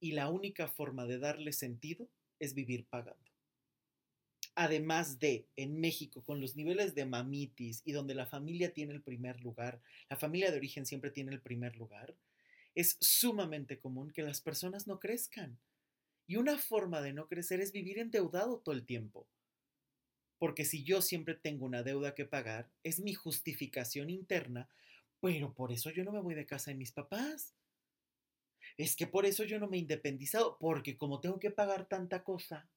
y 0.00 0.12
la 0.12 0.28
única 0.28 0.68
forma 0.68 1.06
de 1.06 1.18
darle 1.18 1.52
sentido 1.52 2.08
es 2.38 2.54
vivir 2.54 2.86
pagando. 2.86 3.30
Además 4.54 5.20
de, 5.20 5.46
en 5.56 5.80
México, 5.80 6.24
con 6.24 6.40
los 6.40 6.56
niveles 6.56 6.94
de 6.94 7.06
mamitis 7.06 7.82
y 7.84 7.92
donde 7.92 8.14
la 8.14 8.26
familia 8.26 8.72
tiene 8.72 8.92
el 8.92 9.02
primer 9.02 9.40
lugar, 9.40 9.80
la 10.10 10.16
familia 10.16 10.50
de 10.50 10.56
origen 10.56 10.84
siempre 10.84 11.10
tiene 11.10 11.32
el 11.32 11.40
primer 11.40 11.76
lugar, 11.76 12.16
es 12.74 12.96
sumamente 13.00 13.78
común 13.78 14.10
que 14.10 14.22
las 14.22 14.40
personas 14.40 14.86
no 14.86 14.98
crezcan. 14.98 15.58
Y 16.26 16.36
una 16.36 16.58
forma 16.58 17.00
de 17.00 17.12
no 17.12 17.26
crecer 17.26 17.60
es 17.60 17.72
vivir 17.72 17.98
endeudado 17.98 18.58
todo 18.58 18.74
el 18.74 18.84
tiempo. 18.84 19.26
Porque 20.38 20.64
si 20.64 20.84
yo 20.84 21.02
siempre 21.02 21.34
tengo 21.34 21.64
una 21.64 21.82
deuda 21.82 22.14
que 22.14 22.24
pagar, 22.24 22.70
es 22.84 23.00
mi 23.00 23.14
justificación 23.14 24.10
interna, 24.10 24.68
pero 25.20 25.54
por 25.54 25.72
eso 25.72 25.90
yo 25.90 26.04
no 26.04 26.12
me 26.12 26.20
voy 26.20 26.34
de 26.34 26.46
casa 26.46 26.70
de 26.70 26.76
mis 26.76 26.92
papás. 26.92 27.54
Es 28.78 28.94
que 28.94 29.08
por 29.08 29.26
eso 29.26 29.42
yo 29.42 29.58
no 29.58 29.66
me 29.68 29.76
he 29.76 29.80
independizado, 29.80 30.56
porque 30.60 30.96
como 30.96 31.20
tengo 31.20 31.40
que 31.40 31.50
pagar 31.50 31.88
tanta 31.88 32.22
cosa. 32.22 32.70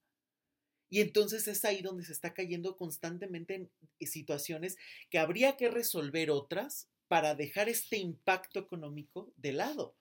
Y 0.90 1.00
entonces 1.00 1.46
es 1.46 1.64
ahí 1.64 1.80
donde 1.80 2.04
se 2.04 2.12
está 2.12 2.34
cayendo 2.34 2.76
constantemente 2.76 3.54
en 3.54 3.70
eh, 4.00 4.06
situaciones 4.06 4.76
que 5.10 5.20
habría 5.20 5.56
que 5.56 5.70
resolver 5.70 6.30
otras 6.30 6.88
para 7.06 7.36
dejar 7.36 7.68
este 7.68 7.98
impacto 7.98 8.58
económico 8.58 9.32
de 9.36 9.52
lado. 9.52 9.94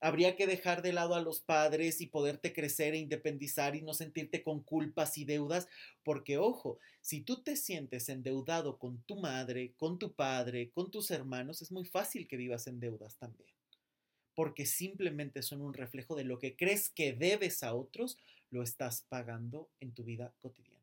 Habría 0.00 0.34
que 0.34 0.46
dejar 0.46 0.80
de 0.80 0.94
lado 0.94 1.14
a 1.14 1.20
los 1.20 1.40
padres 1.40 2.00
y 2.00 2.06
poderte 2.06 2.54
crecer 2.54 2.94
e 2.94 2.98
independizar 2.98 3.76
y 3.76 3.82
no 3.82 3.92
sentirte 3.92 4.42
con 4.42 4.62
culpas 4.62 5.18
y 5.18 5.24
deudas, 5.24 5.68
porque 6.04 6.38
ojo, 6.38 6.78
si 7.02 7.20
tú 7.20 7.42
te 7.42 7.54
sientes 7.54 8.08
endeudado 8.08 8.78
con 8.78 9.02
tu 9.02 9.16
madre, 9.16 9.74
con 9.76 9.98
tu 9.98 10.14
padre, 10.14 10.70
con 10.70 10.90
tus 10.90 11.10
hermanos, 11.10 11.60
es 11.60 11.70
muy 11.70 11.84
fácil 11.84 12.26
que 12.26 12.36
vivas 12.36 12.66
en 12.66 12.80
deudas 12.80 13.16
también 13.18 13.57
porque 14.38 14.66
simplemente 14.66 15.42
son 15.42 15.62
un 15.62 15.74
reflejo 15.74 16.14
de 16.14 16.22
lo 16.22 16.38
que 16.38 16.54
crees 16.54 16.90
que 16.90 17.12
debes 17.12 17.64
a 17.64 17.74
otros, 17.74 18.16
lo 18.52 18.62
estás 18.62 19.04
pagando 19.08 19.68
en 19.80 19.90
tu 19.90 20.04
vida 20.04 20.32
cotidiana. 20.40 20.78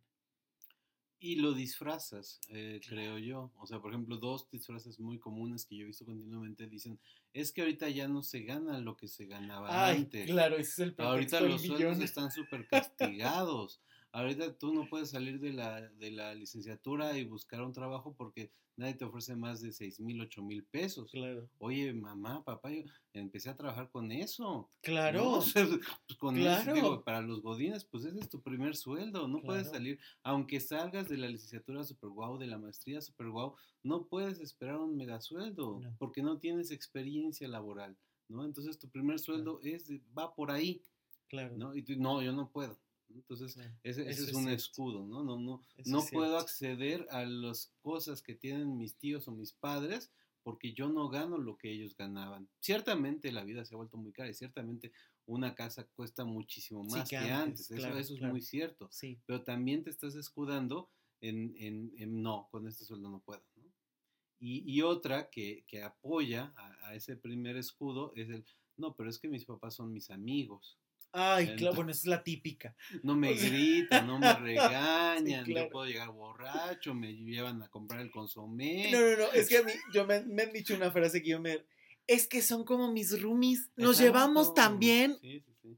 Y 1.22 1.38
lo 1.38 1.54
disfrazas, 1.54 2.42
eh, 2.50 2.82
creo 2.86 3.18
yo. 3.18 3.54
O 3.58 3.66
sea, 3.66 3.80
por 3.80 3.92
ejemplo, 3.92 4.18
dos 4.18 4.52
disfraces 4.52 5.00
muy 5.00 5.20
comunes 5.20 5.66
que 5.66 5.78
yo 5.78 5.84
he 5.84 5.88
visto 5.88 6.04
continuamente 6.04 6.68
dicen, 6.68 7.00
es 7.32 7.54
que 7.54 7.62
ahorita 7.62 7.88
ya 7.88 8.10
no 8.10 8.24
se 8.24 8.42
gana 8.42 8.82
lo 8.82 8.98
que 8.98 9.08
se 9.08 9.26
ganaba 9.26 9.88
Ay, 9.88 10.00
antes. 10.00 10.26
claro, 10.26 10.58
ese 10.58 10.72
es 10.72 10.80
el 10.80 10.96
Ahorita 10.98 11.40
los 11.40 11.62
sueldos 11.62 12.02
están 12.02 12.32
súper 12.34 12.68
castigados. 12.68 13.80
Ahorita 14.16 14.58
tú 14.58 14.74
no 14.74 14.88
puedes 14.90 15.10
salir 15.10 15.40
de 15.40 15.52
la, 15.52 15.82
de 15.82 16.12
la 16.12 16.34
licenciatura 16.34 17.18
y 17.18 17.26
buscar 17.26 17.62
un 17.62 17.74
trabajo 17.74 18.16
porque 18.16 18.50
nadie 18.78 18.94
te 18.94 19.04
ofrece 19.06 19.36
más 19.36 19.62
de 19.62 19.72
seis 19.74 20.00
mil, 20.00 20.22
ocho 20.22 20.42
mil 20.42 20.64
pesos. 20.64 21.12
Claro, 21.12 21.50
Oye, 21.60 21.94
mamá, 21.94 22.44
papá, 22.44 22.72
yo 22.72 22.84
empecé 23.14 23.50
a 23.50 23.56
trabajar 23.58 23.90
con 23.92 24.12
eso. 24.12 24.70
claro, 24.82 25.24
¿no? 25.24 25.32
O 25.40 25.42
sea, 25.42 25.66
pues 26.08 26.18
con 26.18 26.38
eso, 26.38 26.44
Claro. 26.64 26.74
digo, 26.74 27.04
para 27.04 27.22
los 27.22 27.42
godines, 27.42 27.84
pues 27.84 28.06
ese 28.06 28.20
es 28.20 28.30
tu 28.30 28.42
primer 28.42 28.76
sueldo. 28.78 29.28
No 29.28 29.42
puedes 29.42 29.64
Claro. 29.64 29.78
salir, 29.80 30.00
aunque 30.24 30.60
salgas 30.62 31.10
de 31.10 31.18
la 31.18 31.28
licenciatura 31.28 31.84
super 31.84 32.10
guau, 32.10 32.38
de 32.38 32.48
la 32.48 32.58
maestría 32.58 33.02
super 33.02 33.30
guau, 33.30 33.56
no 33.84 34.06
puedes 34.08 34.40
esperar 34.40 34.78
un 34.80 34.96
mega 34.96 35.20
sueldo 35.20 35.80
No. 35.82 35.96
porque 36.00 36.22
no 36.24 36.40
tienes 36.40 36.72
experiencia 36.72 37.48
laboral, 37.50 37.98
¿no? 38.30 38.46
Entonces 38.46 38.80
tu 38.80 38.88
primer 38.90 39.20
sueldo 39.20 39.60
es, 39.64 39.88
de- 39.88 40.02
va 40.18 40.34
por 40.34 40.52
ahí, 40.52 40.82
claro. 41.28 41.56
¿no? 41.58 41.76
Y 41.76 41.84
tú, 41.84 41.94
no, 41.98 42.22
yo 42.22 42.32
no 42.32 42.50
puedo. 42.50 42.78
Entonces, 43.16 43.54
claro. 43.54 43.72
ese, 43.84 44.10
es 44.10 44.20
es 44.20 44.34
un 44.34 44.44
cierto. 44.44 44.52
escudo, 44.52 45.06
¿no? 45.06 45.24
No, 45.24 45.40
no, 45.40 45.62
Eso 45.78 45.92
no 45.92 46.06
puedo 46.12 46.38
acceder 46.38 47.08
a 47.12 47.26
las 47.26 47.74
cosas 47.82 48.22
que 48.22 48.36
tienen 48.36 48.78
mis 48.78 48.96
tíos 48.98 49.28
o 49.28 49.32
mis 49.32 49.54
padres 49.54 50.12
porque 50.44 50.74
yo 50.74 50.90
no 50.90 51.10
gano 51.10 51.40
lo 51.40 51.58
que 51.58 51.72
ellos 51.72 51.96
ganaban. 51.98 52.48
Ciertamente 52.60 53.32
la 53.32 53.44
vida 53.44 53.66
se 53.66 53.74
ha 53.74 53.78
vuelto 53.78 53.98
muy 53.98 54.12
cara 54.12 54.30
y 54.30 54.34
ciertamente 54.36 54.92
una 55.26 55.56
casa 55.56 55.88
cuesta 55.96 56.24
muchísimo 56.24 56.84
Sí, 56.84 56.98
más 57.00 57.10
que 57.10 57.16
que, 57.18 57.32
antes, 57.32 57.32
antes. 57.32 57.72
Eso, 57.72 57.76
claro, 57.82 57.98
eso 57.98 58.14
es 58.14 58.20
claro. 58.20 58.34
muy 58.34 58.42
cierto. 58.44 58.88
Sí, 58.92 59.20
Pero 59.26 59.44
también 59.44 59.84
te 59.84 59.90
estás 59.90 60.14
escudando 60.16 60.92
en, 61.22 61.56
en- 61.58 61.94
en 61.98 62.22
no, 62.22 62.48
con 62.52 62.68
este 62.68 62.86
sueldo 62.86 63.10
no 63.10 63.22
puedo. 63.22 63.44
¿no? 63.56 63.64
Y, 64.40 64.64
y 64.72 64.82
otra 64.84 65.30
que, 65.32 65.64
que 65.68 65.82
apoya 65.82 66.54
a, 66.58 66.90
a 66.90 66.96
ese 66.96 67.16
primer 67.16 67.58
escudo 67.58 68.12
es 68.16 68.30
el, 68.30 68.46
no, 68.78 68.96
pero 68.96 69.10
es 69.10 69.18
que 69.18 69.28
mis 69.30 69.46
papás 69.46 69.74
son 69.76 69.92
mis 69.94 70.12
amigos. 70.12 70.78
Ay, 71.18 71.56
claro, 71.56 71.76
bueno, 71.76 71.92
esa 71.92 72.00
es 72.02 72.06
la 72.08 72.24
típica. 72.24 72.76
No 73.04 73.16
me 73.16 73.34
gritan, 73.34 74.06
no 74.06 74.20
me 74.20 74.34
regañan, 74.40 75.46
claro. 75.46 75.66
yo 75.68 75.72
puedo 75.72 75.86
llegar 75.86 76.12
borracho, 76.12 76.94
me 76.94 77.14
llevan 77.16 77.64
a 77.64 77.70
comprar 77.70 78.02
el 78.02 78.12
consomé. 78.12 78.92
No, 78.92 79.00
no, 79.00 79.18
no, 79.18 79.32
es 79.34 79.48
que 79.48 79.58
a 79.60 79.64
mí, 79.64 79.72
yo 79.94 80.06
me, 80.06 80.22
me 80.24 80.44
han 80.44 80.52
dicho 80.54 80.76
una 80.76 80.92
frase 80.92 81.22
que 81.24 81.30
yo 81.30 81.40
me... 81.40 81.64
Es 82.08 82.28
que 82.28 82.42
son 82.42 82.66
como 82.66 82.92
mis 82.92 83.20
roomies, 83.22 83.70
nos 83.78 84.00
Exacto. 84.00 84.04
llevamos 84.04 84.54
tan 84.54 84.78
bien. 84.78 85.18
Sí, 85.22 85.40
sí, 85.40 85.54
sí. 85.62 85.78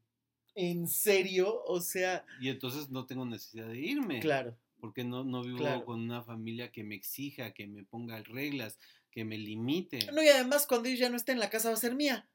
¿En 0.55 0.87
serio? 0.87 1.63
O 1.65 1.79
sea, 1.81 2.25
Y 2.41 2.49
entonces 2.49 2.89
no 2.89 3.05
tengo 3.05 3.25
necesidad 3.25 3.67
de 3.67 3.79
irme. 3.79 4.19
claro, 4.19 4.57
Porque 4.79 5.03
no, 5.03 5.23
no 5.23 5.43
vivo 5.43 5.59
Claro. 5.59 5.85
con 5.85 6.01
una 6.01 6.23
familia 6.23 6.71
que 6.71 6.83
me 6.83 6.95
exija, 6.95 7.53
que 7.53 7.67
me 7.67 7.83
ponga 7.83 8.21
reglas, 8.23 8.79
que 9.11 9.23
me 9.23 9.37
limite. 9.37 9.99
No, 10.11 10.21
y 10.23 10.27
además 10.29 10.65
cuando 10.67 10.89
ellos 10.89 10.99
ya 10.99 11.09
no 11.09 11.15
estén 11.17 11.33
en 11.35 11.39
la 11.41 11.49
casa 11.51 11.69
va 11.69 11.75
a 11.75 11.79
ser 11.79 11.95
mía. 11.95 12.27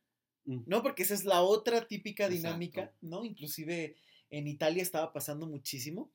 ¿No? 0.44 0.82
Porque 0.82 1.02
esa 1.02 1.14
es 1.14 1.24
la 1.24 1.42
otra 1.42 1.86
típica 1.86 2.28
dinámica, 2.28 2.82
Exacto. 2.82 3.06
¿no? 3.06 3.24
Inclusive 3.24 3.96
en 4.30 4.46
Italia 4.48 4.82
estaba 4.82 5.12
pasando 5.12 5.46
muchísimo 5.46 6.10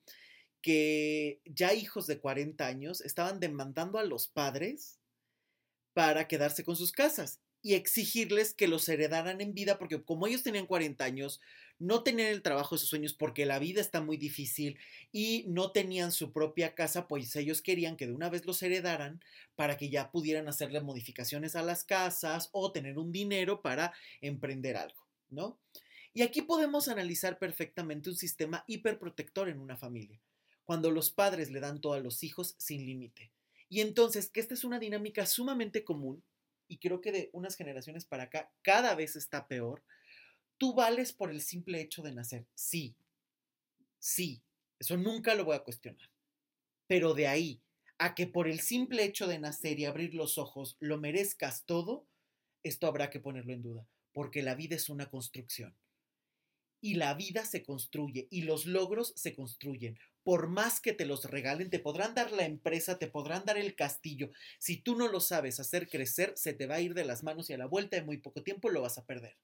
que 0.60 1.40
ya 1.44 1.72
hijos 1.72 2.06
de 2.06 2.18
40 2.18 2.66
años 2.66 3.00
estaban 3.00 3.40
demandando 3.40 3.98
a 3.98 4.04
los 4.04 4.28
padres 4.28 4.98
para 5.92 6.26
quedarse 6.28 6.64
con 6.64 6.76
sus 6.76 6.92
casas 6.92 7.40
y 7.62 7.74
exigirles 7.74 8.54
que 8.54 8.68
los 8.68 8.88
heredaran 8.88 9.40
en 9.40 9.54
vida, 9.54 9.78
porque 9.78 10.02
como 10.02 10.26
ellos 10.26 10.42
tenían 10.42 10.66
40 10.66 11.04
años, 11.04 11.40
no 11.78 12.02
tenían 12.02 12.28
el 12.28 12.42
trabajo 12.42 12.74
de 12.74 12.80
sus 12.80 12.88
sueños 12.88 13.14
porque 13.14 13.46
la 13.46 13.58
vida 13.58 13.80
está 13.80 14.00
muy 14.00 14.16
difícil 14.16 14.78
y 15.12 15.44
no 15.48 15.70
tenían 15.70 16.12
su 16.12 16.32
propia 16.32 16.74
casa, 16.74 17.06
pues 17.06 17.34
ellos 17.36 17.62
querían 17.62 17.96
que 17.96 18.06
de 18.06 18.12
una 18.12 18.30
vez 18.30 18.46
los 18.46 18.62
heredaran 18.62 19.22
para 19.54 19.76
que 19.76 19.88
ya 19.88 20.10
pudieran 20.10 20.48
hacerle 20.48 20.80
modificaciones 20.80 21.56
a 21.56 21.62
las 21.62 21.84
casas 21.84 22.48
o 22.52 22.72
tener 22.72 22.98
un 22.98 23.12
dinero 23.12 23.62
para 23.62 23.92
emprender 24.20 24.76
algo, 24.76 25.06
¿no? 25.30 25.58
Y 26.14 26.22
aquí 26.22 26.42
podemos 26.42 26.88
analizar 26.88 27.38
perfectamente 27.38 28.10
un 28.10 28.16
sistema 28.16 28.64
hiperprotector 28.66 29.48
en 29.48 29.60
una 29.60 29.76
familia, 29.76 30.20
cuando 30.64 30.90
los 30.90 31.10
padres 31.10 31.50
le 31.50 31.60
dan 31.60 31.80
todo 31.80 31.92
a 31.92 32.00
los 32.00 32.24
hijos 32.24 32.54
sin 32.58 32.84
límite. 32.84 33.30
Y 33.68 33.82
entonces, 33.82 34.30
que 34.30 34.40
esta 34.40 34.54
es 34.54 34.64
una 34.64 34.78
dinámica 34.78 35.26
sumamente 35.26 35.84
común, 35.84 36.24
y 36.68 36.78
creo 36.78 37.00
que 37.00 37.12
de 37.12 37.30
unas 37.32 37.56
generaciones 37.56 38.04
para 38.04 38.24
acá 38.24 38.52
cada 38.62 38.94
vez 38.94 39.16
está 39.16 39.48
peor, 39.48 39.82
tú 40.58 40.74
vales 40.74 41.12
por 41.12 41.30
el 41.30 41.40
simple 41.40 41.80
hecho 41.80 42.02
de 42.02 42.12
nacer. 42.12 42.46
Sí, 42.54 42.94
sí, 43.98 44.42
eso 44.78 44.96
nunca 44.96 45.34
lo 45.34 45.44
voy 45.44 45.56
a 45.56 45.64
cuestionar. 45.64 46.10
Pero 46.86 47.14
de 47.14 47.26
ahí 47.26 47.62
a 47.98 48.14
que 48.14 48.26
por 48.26 48.48
el 48.48 48.60
simple 48.60 49.04
hecho 49.04 49.26
de 49.26 49.38
nacer 49.38 49.78
y 49.80 49.84
abrir 49.84 50.14
los 50.14 50.38
ojos 50.38 50.76
lo 50.78 50.98
merezcas 50.98 51.64
todo, 51.64 52.06
esto 52.62 52.86
habrá 52.86 53.10
que 53.10 53.20
ponerlo 53.20 53.52
en 53.52 53.62
duda, 53.62 53.88
porque 54.12 54.42
la 54.42 54.54
vida 54.54 54.76
es 54.76 54.88
una 54.88 55.10
construcción. 55.10 55.74
Y 56.80 56.94
la 56.94 57.14
vida 57.14 57.44
se 57.44 57.64
construye 57.64 58.28
y 58.30 58.42
los 58.42 58.66
logros 58.66 59.12
se 59.16 59.34
construyen. 59.34 59.98
Por 60.22 60.48
más 60.48 60.80
que 60.80 60.92
te 60.92 61.06
los 61.06 61.24
regalen, 61.24 61.70
te 61.70 61.78
podrán 61.78 62.14
dar 62.14 62.32
la 62.32 62.44
empresa, 62.44 62.98
te 62.98 63.08
podrán 63.08 63.44
dar 63.44 63.56
el 63.56 63.74
castillo. 63.74 64.30
Si 64.58 64.76
tú 64.76 64.94
no 64.94 65.08
lo 65.08 65.20
sabes 65.20 65.58
hacer 65.58 65.88
crecer, 65.88 66.34
se 66.36 66.52
te 66.52 66.66
va 66.66 66.76
a 66.76 66.80
ir 66.80 66.94
de 66.94 67.04
las 67.04 67.22
manos 67.22 67.50
y 67.50 67.54
a 67.54 67.58
la 67.58 67.66
vuelta 67.66 67.96
de 67.96 68.02
muy 68.02 68.18
poco 68.18 68.42
tiempo 68.42 68.68
lo 68.68 68.82
vas 68.82 68.98
a 68.98 69.06
perder. 69.06 69.36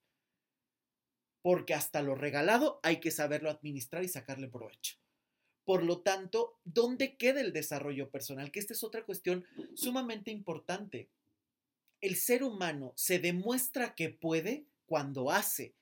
Porque 1.41 1.73
hasta 1.73 2.01
lo 2.01 2.15
regalado 2.15 2.79
hay 2.83 2.99
que 2.99 3.11
saberlo 3.11 3.49
administrar 3.49 4.03
y 4.03 4.07
sacarle 4.07 4.47
provecho. 4.47 4.95
Por 5.65 5.83
lo 5.83 6.01
tanto, 6.01 6.59
¿dónde 6.63 7.17
queda 7.17 7.41
el 7.41 7.51
desarrollo 7.51 8.11
personal? 8.11 8.51
Que 8.51 8.59
esta 8.59 8.73
es 8.73 8.83
otra 8.83 9.03
cuestión 9.03 9.45
sumamente 9.73 10.29
importante. 10.29 11.09
El 12.01 12.15
ser 12.15 12.43
humano 12.43 12.93
se 12.95 13.17
demuestra 13.17 13.95
que 13.95 14.09
puede 14.09 14.67
cuando 14.85 15.31
hace, 15.31 15.73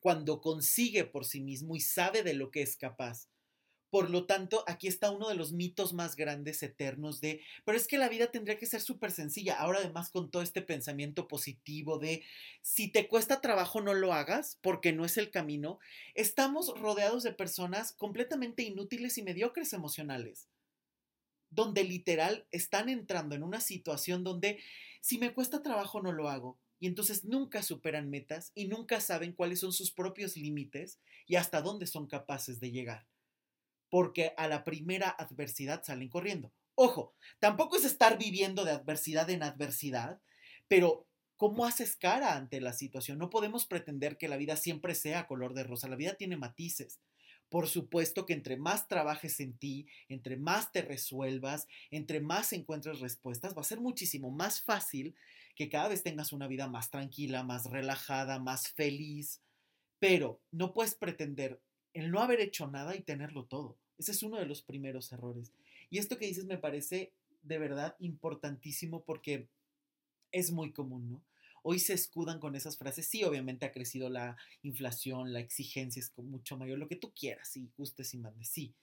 cuando 0.00 0.40
consigue 0.40 1.04
por 1.04 1.24
sí 1.24 1.40
mismo 1.40 1.76
y 1.76 1.80
sabe 1.80 2.22
de 2.22 2.34
lo 2.34 2.50
que 2.50 2.62
es 2.62 2.76
capaz. 2.76 3.28
Por 3.90 4.08
lo 4.08 4.24
tanto, 4.24 4.62
aquí 4.68 4.86
está 4.86 5.10
uno 5.10 5.28
de 5.28 5.34
los 5.34 5.52
mitos 5.52 5.92
más 5.92 6.14
grandes, 6.14 6.62
eternos, 6.62 7.20
de, 7.20 7.42
pero 7.64 7.76
es 7.76 7.88
que 7.88 7.98
la 7.98 8.08
vida 8.08 8.30
tendría 8.30 8.56
que 8.56 8.66
ser 8.66 8.80
súper 8.80 9.10
sencilla. 9.10 9.58
Ahora 9.58 9.80
además 9.80 10.10
con 10.10 10.30
todo 10.30 10.42
este 10.42 10.62
pensamiento 10.62 11.26
positivo 11.26 11.98
de, 11.98 12.22
si 12.62 12.86
te 12.86 13.08
cuesta 13.08 13.40
trabajo, 13.40 13.80
no 13.80 13.92
lo 13.92 14.14
hagas, 14.14 14.58
porque 14.62 14.92
no 14.92 15.04
es 15.04 15.16
el 15.16 15.32
camino. 15.32 15.80
Estamos 16.14 16.72
rodeados 16.80 17.24
de 17.24 17.32
personas 17.32 17.92
completamente 17.92 18.62
inútiles 18.62 19.18
y 19.18 19.22
mediocres 19.22 19.72
emocionales, 19.72 20.48
donde 21.50 21.82
literal 21.82 22.46
están 22.52 22.88
entrando 22.88 23.34
en 23.34 23.42
una 23.42 23.60
situación 23.60 24.22
donde, 24.22 24.60
si 25.00 25.18
me 25.18 25.34
cuesta 25.34 25.62
trabajo, 25.64 26.00
no 26.00 26.12
lo 26.12 26.28
hago. 26.28 26.60
Y 26.80 26.86
entonces 26.86 27.24
nunca 27.24 27.62
superan 27.62 28.10
metas 28.10 28.50
y 28.54 28.66
nunca 28.66 29.00
saben 29.00 29.32
cuáles 29.32 29.60
son 29.60 29.72
sus 29.72 29.92
propios 29.92 30.36
límites 30.36 30.98
y 31.26 31.36
hasta 31.36 31.62
dónde 31.62 31.86
son 31.86 32.06
capaces 32.08 32.58
de 32.58 32.72
llegar 32.72 33.06
porque 33.90 34.32
a 34.36 34.48
la 34.48 34.64
primera 34.64 35.10
adversidad 35.10 35.82
salen 35.84 36.08
corriendo. 36.08 36.52
Ojo, 36.76 37.12
tampoco 37.40 37.76
es 37.76 37.84
estar 37.84 38.16
viviendo 38.16 38.64
de 38.64 38.70
adversidad 38.70 39.28
en 39.28 39.42
adversidad, 39.42 40.20
pero 40.68 41.06
¿cómo 41.36 41.66
haces 41.66 41.96
cara 41.96 42.36
ante 42.36 42.60
la 42.60 42.72
situación? 42.72 43.18
No 43.18 43.28
podemos 43.28 43.66
pretender 43.66 44.16
que 44.16 44.28
la 44.28 44.36
vida 44.36 44.56
siempre 44.56 44.94
sea 44.94 45.26
color 45.26 45.52
de 45.52 45.64
rosa, 45.64 45.88
la 45.88 45.96
vida 45.96 46.14
tiene 46.14 46.36
matices. 46.36 47.00
Por 47.50 47.66
supuesto 47.66 48.26
que 48.26 48.32
entre 48.32 48.56
más 48.56 48.86
trabajes 48.86 49.40
en 49.40 49.58
ti, 49.58 49.88
entre 50.08 50.36
más 50.36 50.70
te 50.70 50.82
resuelvas, 50.82 51.66
entre 51.90 52.20
más 52.20 52.52
encuentres 52.52 53.00
respuestas, 53.00 53.56
va 53.56 53.62
a 53.62 53.64
ser 53.64 53.80
muchísimo 53.80 54.30
más 54.30 54.62
fácil 54.62 55.16
que 55.60 55.68
cada 55.68 55.88
vez 55.88 56.02
tengas 56.02 56.32
una 56.32 56.46
vida 56.46 56.68
más 56.68 56.88
tranquila, 56.88 57.42
más 57.42 57.66
relajada, 57.66 58.38
más 58.38 58.68
feliz. 58.68 59.42
Pero 59.98 60.40
no 60.50 60.72
puedes 60.72 60.94
pretender 60.94 61.60
el 61.92 62.10
no 62.10 62.22
haber 62.22 62.40
hecho 62.40 62.66
nada 62.66 62.96
y 62.96 63.02
tenerlo 63.02 63.44
todo. 63.44 63.76
Ese 63.98 64.12
es 64.12 64.22
uno 64.22 64.38
de 64.38 64.46
los 64.46 64.62
primeros 64.62 65.12
errores. 65.12 65.52
Y 65.90 65.98
esto 65.98 66.16
que 66.16 66.24
dices 66.24 66.46
me 66.46 66.56
parece 66.56 67.12
de 67.42 67.58
verdad 67.58 67.94
importantísimo 67.98 69.04
porque 69.04 69.48
es 70.32 70.50
muy 70.50 70.72
común, 70.72 71.10
¿no? 71.10 71.22
Hoy 71.62 71.78
se 71.78 71.92
escudan 71.92 72.40
con 72.40 72.56
esas 72.56 72.78
frases. 72.78 73.06
Sí, 73.06 73.22
obviamente 73.22 73.66
ha 73.66 73.72
crecido 73.72 74.08
la 74.08 74.38
inflación, 74.62 75.34
la 75.34 75.40
exigencia 75.40 76.00
es 76.00 76.10
mucho 76.16 76.56
mayor, 76.56 76.78
lo 76.78 76.88
que 76.88 76.96
tú 76.96 77.12
quieras, 77.12 77.48
sí, 77.48 77.68
gustes 77.76 78.14
y 78.14 78.16
mandes, 78.16 78.48
sí. 78.48 78.74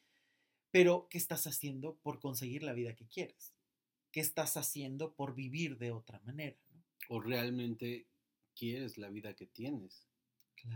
Pero, 0.69 1.07
¿qué 1.09 1.17
estás 1.17 1.47
haciendo 1.47 1.95
por 2.03 2.19
conseguir 2.19 2.61
la 2.61 2.73
vida 2.73 2.93
que 2.93 3.07
quieres? 3.07 3.55
¿Qué 4.11 4.19
estás 4.19 4.57
haciendo 4.57 5.13
por 5.13 5.33
vivir 5.33 5.79
de 5.79 5.91
otra 5.91 6.19
manera? 6.19 6.55
¿O 7.09 7.19
realmente 7.19 8.07
quieres 8.55 8.97
la 8.97 9.09
vida 9.09 9.33
que 9.33 9.45
tienes? 9.45 10.07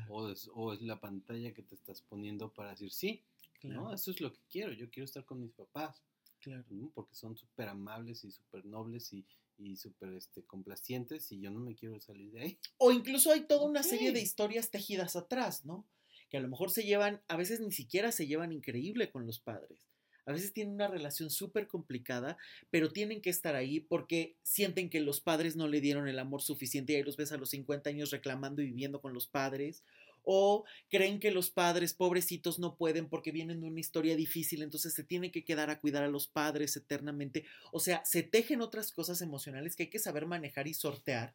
O, 0.09 0.29
es, 0.29 0.49
o, 0.53 0.73
es, 0.73 0.81
la 0.81 0.99
pantalla 0.99 1.53
que 1.53 1.63
te 1.63 1.75
estás 1.75 2.01
poniendo 2.01 2.53
para 2.53 2.71
decir, 2.71 2.91
sí, 2.91 3.23
¿no? 3.63 3.93
Eso 3.93 4.11
es 4.11 4.21
lo 4.21 4.31
que 4.31 4.39
quiero, 4.49 4.71
yo 4.73 4.89
quiero 4.89 5.05
estar 5.05 5.25
con 5.25 5.41
mis 5.41 5.51
papás. 5.51 6.01
Claro. 6.39 6.65
Porque 6.93 7.13
son 7.15 7.37
súper 7.37 7.69
amables 7.69 8.23
y 8.23 8.31
súper 8.31 8.65
nobles 8.65 9.13
y, 9.13 9.25
y 9.57 9.75
súper 9.75 10.13
este, 10.13 10.43
complacientes 10.43 11.31
y 11.31 11.39
yo 11.39 11.51
no 11.51 11.59
me 11.59 11.75
quiero 11.75 11.99
salir 11.99 12.31
de 12.31 12.41
ahí. 12.41 12.59
O 12.77 12.91
incluso 12.91 13.31
hay 13.31 13.41
toda 13.41 13.67
una 13.67 13.83
serie 13.83 14.11
de 14.11 14.21
historias 14.21 14.71
tejidas 14.71 15.15
atrás, 15.15 15.65
¿no? 15.65 15.85
Que 16.29 16.37
a 16.37 16.41
lo 16.41 16.47
mejor 16.47 16.71
se 16.71 16.83
llevan, 16.83 17.21
a 17.27 17.35
veces 17.35 17.59
ni 17.59 17.71
siquiera 17.71 18.11
se 18.11 18.25
llevan 18.25 18.51
increíble 18.51 19.11
con 19.11 19.27
los 19.27 19.39
padres. 19.39 19.90
A 20.25 20.33
veces 20.33 20.53
tienen 20.53 20.75
una 20.75 20.87
relación 20.87 21.31
súper 21.31 21.67
complicada, 21.67 22.37
pero 22.69 22.91
tienen 22.91 23.21
que 23.21 23.31
estar 23.31 23.55
ahí 23.55 23.79
porque 23.79 24.35
sienten 24.43 24.89
que 24.89 24.99
los 24.99 25.19
padres 25.19 25.55
no 25.55 25.67
le 25.67 25.81
dieron 25.81 26.07
el 26.07 26.19
amor 26.19 26.41
suficiente 26.41 26.93
y 26.93 26.97
ahí 26.97 27.03
los 27.03 27.17
ves 27.17 27.31
a 27.31 27.37
los 27.37 27.49
50 27.49 27.89
años 27.89 28.11
reclamando 28.11 28.61
y 28.61 28.67
viviendo 28.67 29.01
con 29.01 29.13
los 29.13 29.27
padres. 29.27 29.83
O 30.23 30.65
creen 30.89 31.19
que 31.19 31.31
los 31.31 31.49
padres 31.49 31.95
pobrecitos 31.95 32.59
no 32.59 32.75
pueden 32.75 33.09
porque 33.09 33.31
vienen 33.31 33.61
de 33.61 33.67
una 33.67 33.79
historia 33.79 34.15
difícil, 34.15 34.61
entonces 34.61 34.93
se 34.93 35.03
tienen 35.03 35.31
que 35.31 35.43
quedar 35.43 35.71
a 35.71 35.79
cuidar 35.79 36.03
a 36.03 36.07
los 36.07 36.27
padres 36.27 36.77
eternamente. 36.77 37.45
O 37.71 37.79
sea, 37.79 38.05
se 38.05 38.21
tejen 38.21 38.61
otras 38.61 38.91
cosas 38.91 39.21
emocionales 39.21 39.75
que 39.75 39.83
hay 39.83 39.89
que 39.89 39.97
saber 39.97 40.27
manejar 40.27 40.67
y 40.67 40.75
sortear 40.75 41.33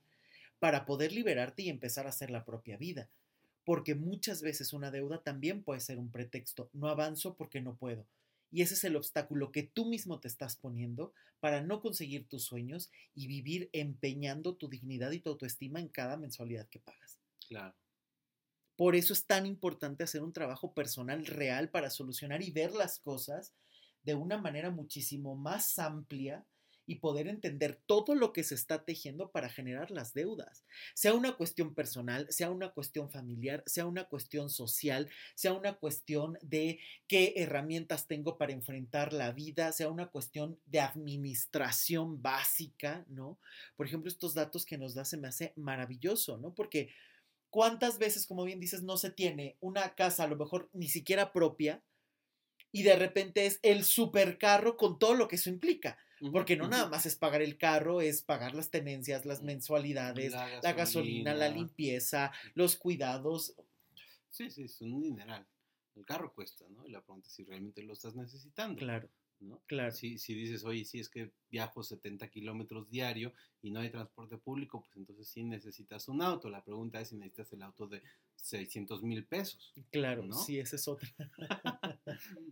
para 0.60 0.86
poder 0.86 1.10
liberarte 1.10 1.64
y 1.64 1.68
empezar 1.68 2.06
a 2.06 2.10
hacer 2.10 2.30
la 2.30 2.44
propia 2.44 2.76
vida. 2.76 3.08
Porque 3.64 3.96
muchas 3.96 4.42
veces 4.42 4.72
una 4.72 4.92
deuda 4.92 5.20
también 5.20 5.64
puede 5.64 5.80
ser 5.80 5.98
un 5.98 6.12
pretexto. 6.12 6.70
No 6.72 6.88
avanzo 6.88 7.34
porque 7.34 7.60
no 7.60 7.74
puedo 7.74 8.06
y 8.50 8.62
ese 8.62 8.74
es 8.74 8.84
el 8.84 8.96
obstáculo 8.96 9.52
que 9.52 9.62
tú 9.62 9.86
mismo 9.86 10.20
te 10.20 10.28
estás 10.28 10.56
poniendo 10.56 11.12
para 11.40 11.60
no 11.60 11.80
conseguir 11.80 12.28
tus 12.28 12.44
sueños 12.44 12.90
y 13.14 13.26
vivir 13.26 13.68
empeñando 13.72 14.56
tu 14.56 14.68
dignidad 14.68 15.10
y 15.12 15.20
tu 15.20 15.30
autoestima 15.30 15.80
en 15.80 15.88
cada 15.88 16.16
mensualidad 16.16 16.68
que 16.68 16.80
pagas. 16.80 17.18
Claro. 17.48 17.74
Por 18.76 18.94
eso 18.94 19.12
es 19.12 19.26
tan 19.26 19.46
importante 19.46 20.04
hacer 20.04 20.22
un 20.22 20.32
trabajo 20.32 20.74
personal 20.74 21.24
real 21.26 21.70
para 21.70 21.90
solucionar 21.90 22.42
y 22.42 22.50
ver 22.50 22.72
las 22.72 22.98
cosas 22.98 23.54
de 24.02 24.14
una 24.14 24.38
manera 24.38 24.70
muchísimo 24.70 25.34
más 25.34 25.78
amplia 25.78 26.46
y 26.86 26.96
poder 26.96 27.28
entender 27.28 27.80
todo 27.86 28.14
lo 28.14 28.32
que 28.32 28.44
se 28.44 28.54
está 28.54 28.84
tejiendo 28.84 29.30
para 29.30 29.48
generar 29.48 29.90
las 29.90 30.14
deudas. 30.14 30.64
Sea 30.94 31.14
una 31.14 31.36
cuestión 31.36 31.74
personal, 31.74 32.26
sea 32.30 32.50
una 32.50 32.70
cuestión 32.70 33.10
familiar, 33.10 33.62
sea 33.66 33.86
una 33.86 34.04
cuestión 34.04 34.48
social, 34.48 35.10
sea 35.34 35.52
una 35.52 35.74
cuestión 35.74 36.38
de 36.42 36.78
qué 37.08 37.34
herramientas 37.36 38.06
tengo 38.06 38.38
para 38.38 38.52
enfrentar 38.52 39.12
la 39.12 39.32
vida, 39.32 39.72
sea 39.72 39.88
una 39.88 40.06
cuestión 40.06 40.58
de 40.66 40.80
administración 40.80 42.22
básica, 42.22 43.04
¿no? 43.08 43.38
Por 43.76 43.86
ejemplo, 43.86 44.08
estos 44.08 44.34
datos 44.34 44.64
que 44.64 44.78
nos 44.78 44.94
da 44.94 45.04
se 45.04 45.16
me 45.16 45.28
hace 45.28 45.52
maravilloso, 45.56 46.38
¿no? 46.38 46.54
Porque 46.54 46.90
cuántas 47.50 47.98
veces, 47.98 48.26
como 48.26 48.44
bien 48.44 48.60
dices, 48.60 48.82
no 48.82 48.96
se 48.96 49.10
tiene 49.10 49.56
una 49.60 49.94
casa 49.94 50.24
a 50.24 50.28
lo 50.28 50.36
mejor 50.36 50.68
ni 50.72 50.88
siquiera 50.88 51.32
propia 51.32 51.82
y 52.72 52.82
de 52.82 52.96
repente 52.96 53.46
es 53.46 53.58
el 53.62 53.84
supercarro 53.84 54.76
con 54.76 54.98
todo 54.98 55.14
lo 55.14 55.28
que 55.28 55.36
eso 55.36 55.48
implica. 55.48 55.98
Porque 56.32 56.56
no 56.56 56.68
nada 56.68 56.88
más 56.88 57.06
es 57.06 57.16
pagar 57.16 57.42
el 57.42 57.58
carro, 57.58 58.00
es 58.00 58.22
pagar 58.22 58.54
las 58.54 58.70
tenencias, 58.70 59.26
las 59.26 59.42
mensualidades, 59.42 60.32
la 60.32 60.72
gasolina, 60.72 61.34
la, 61.34 61.48
limpieza, 61.48 62.32
los 62.54 62.76
cuidados. 62.76 63.54
Sí, 64.30 64.50
sí, 64.50 64.64
es 64.64 64.80
un 64.80 65.00
dineral. 65.00 65.46
El 65.94 66.04
carro 66.04 66.32
cuesta, 66.32 66.66
¿no? 66.68 66.86
Y 66.86 66.90
la 66.90 67.00
pregunta 67.00 67.28
es 67.28 67.34
si 67.34 67.44
realmente 67.44 67.82
lo 67.82 67.92
estás 67.92 68.14
necesitando. 68.14 68.78
Claro. 68.78 69.08
¿no? 69.40 69.62
Claro. 69.66 69.92
Si, 69.92 70.18
si 70.18 70.34
dices, 70.34 70.64
oye, 70.64 70.84
si 70.84 70.98
es 70.98 71.08
que 71.08 71.30
viajo 71.50 71.82
70 71.82 72.28
kilómetros 72.28 72.88
diario 72.90 73.32
y 73.62 73.70
no 73.70 73.80
hay 73.80 73.90
transporte 73.90 74.38
público, 74.38 74.80
pues 74.80 74.96
entonces 74.96 75.28
sí 75.28 75.44
necesitas 75.44 76.08
un 76.08 76.22
auto. 76.22 76.48
La 76.48 76.64
pregunta 76.64 77.00
es 77.00 77.08
si 77.08 77.16
necesitas 77.16 77.52
el 77.52 77.62
auto 77.62 77.86
de 77.86 78.02
600 78.36 79.02
mil 79.02 79.24
pesos. 79.24 79.72
Claro, 79.90 80.24
¿no? 80.24 80.36
sí, 80.36 80.58
esa 80.58 80.76
es 80.76 80.88
otra. 80.88 81.08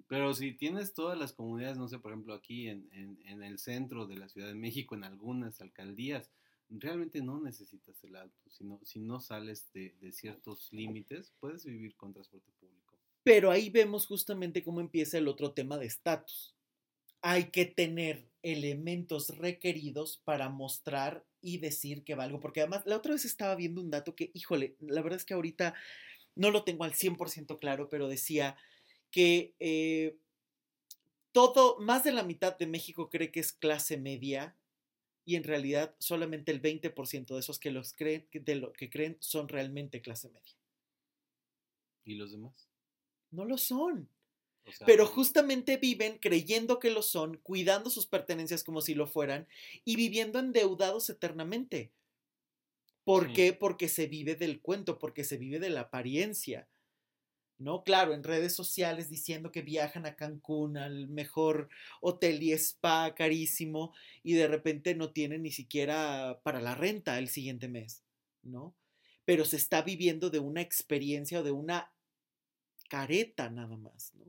Pero 0.09 0.34
si 0.34 0.52
tienes 0.52 0.94
todas 0.94 1.18
las 1.18 1.32
comunidades, 1.32 1.76
no 1.76 1.88
sé, 1.88 1.98
por 1.98 2.12
ejemplo, 2.12 2.34
aquí 2.34 2.68
en, 2.68 2.88
en, 2.92 3.18
en 3.26 3.42
el 3.42 3.59
centro 3.59 4.07
de 4.07 4.16
la 4.16 4.28
Ciudad 4.28 4.48
de 4.48 4.55
México, 4.55 4.94
en 4.94 5.05
algunas 5.05 5.61
alcaldías, 5.61 6.30
realmente 6.68 7.22
no 7.22 7.40
necesitas 7.40 8.02
el 8.05 8.16
auto. 8.16 8.50
Si 8.50 8.64
no, 8.64 8.80
si 8.84 9.00
no 9.00 9.20
sales 9.20 9.70
de, 9.72 9.94
de 10.00 10.12
ciertos 10.12 10.72
límites, 10.72 11.32
puedes 11.40 11.64
vivir 11.64 11.96
con 11.96 12.12
transporte 12.12 12.50
público. 12.59 12.98
Pero 13.22 13.50
ahí 13.50 13.70
vemos 13.70 14.07
justamente 14.07 14.62
cómo 14.62 14.80
empieza 14.80 15.18
el 15.18 15.28
otro 15.28 15.52
tema 15.52 15.78
de 15.78 15.86
estatus 15.86 16.55
hay 17.26 17.44
que 17.44 17.64
tener 17.64 18.28
elementos 18.42 19.38
requeridos 19.38 20.20
para 20.24 20.50
mostrar 20.50 21.24
y 21.40 21.57
decir 21.57 22.05
que 22.05 22.14
valgo. 22.14 22.38
Porque 22.38 22.61
además, 22.61 22.82
la 22.84 22.98
otra 22.98 23.12
vez 23.12 23.24
estaba 23.24 23.55
viendo 23.55 23.80
un 23.80 23.90
dato 23.90 24.14
que, 24.14 24.30
híjole, 24.34 24.76
la 24.80 25.00
verdad 25.00 25.16
es 25.16 25.24
que 25.24 25.32
ahorita 25.32 25.72
no 26.34 26.50
lo 26.50 26.64
tengo 26.64 26.84
al 26.84 26.92
100% 26.92 27.59
claro, 27.59 27.88
pero 27.88 28.09
decía 28.09 28.59
que 29.14 29.54
eh, 29.60 30.18
todo, 31.30 31.78
más 31.78 32.02
de 32.02 32.10
la 32.10 32.24
mitad 32.24 32.58
de 32.58 32.66
México 32.66 33.10
cree 33.10 33.30
que 33.30 33.38
es 33.38 33.52
clase 33.52 33.96
media 33.96 34.56
y 35.24 35.36
en 35.36 35.44
realidad 35.44 35.94
solamente 36.00 36.50
el 36.50 36.60
20% 36.60 37.34
de 37.34 37.38
esos 37.38 37.60
que 37.60 37.70
los 37.70 37.92
creen, 37.92 38.26
de 38.32 38.56
lo 38.56 38.72
que 38.72 38.90
creen 38.90 39.16
son 39.20 39.46
realmente 39.46 40.02
clase 40.02 40.30
media. 40.30 40.56
¿Y 42.04 42.16
los 42.16 42.32
demás? 42.32 42.68
No 43.30 43.44
lo 43.44 43.56
son 43.56 44.08
pero 44.86 45.06
justamente 45.06 45.76
viven 45.76 46.18
creyendo 46.18 46.80
que 46.80 46.90
lo 46.90 47.02
son, 47.02 47.36
cuidando 47.36 47.90
sus 47.90 48.06
pertenencias 48.06 48.64
como 48.64 48.80
si 48.80 48.94
lo 48.94 49.06
fueran 49.06 49.46
y 49.84 49.94
viviendo 49.94 50.38
endeudados 50.38 51.08
eternamente. 51.10 51.92
¿Por 53.04 53.32
qué? 53.32 53.52
Porque 53.52 53.88
se 53.88 54.06
vive 54.06 54.34
del 54.34 54.62
cuento, 54.62 54.98
porque 54.98 55.24
se 55.24 55.36
vive 55.36 55.60
de 55.60 55.68
la 55.68 55.82
apariencia. 55.82 56.66
¿No? 57.59 57.84
Claro, 57.84 58.14
en 58.14 58.24
redes 58.24 58.55
sociales 58.55 59.09
diciendo 59.11 59.52
que 59.52 59.62
viajan 59.62 60.07
a 60.07 60.16
Cancún 60.16 60.76
al 60.76 61.09
mejor 61.09 61.68
hotel 62.00 62.42
y 62.42 62.52
spa 62.52 63.14
carísimo 63.14 63.94
y 64.22 64.34
de 64.34 64.48
repente 64.48 64.94
no 64.94 65.12
tienen 65.12 65.42
ni 65.42 65.50
siquiera 65.50 66.40
para 66.42 66.61
la 66.61 66.74
renta 66.74 67.18
el 67.18 67.28
siguiente 67.28 67.68
mes, 67.68 68.02
¿no? 68.42 68.74
Pero 69.24 69.44
se 69.44 69.57
está 69.57 69.82
viviendo 69.82 70.30
de 70.30 70.38
una 70.40 70.61
experiencia 70.61 71.40
o 71.40 71.42
de 71.42 71.52
una 71.52 71.92
careta 72.88 73.50
nada 73.50 73.76
más, 73.76 74.12
¿no? 74.14 74.26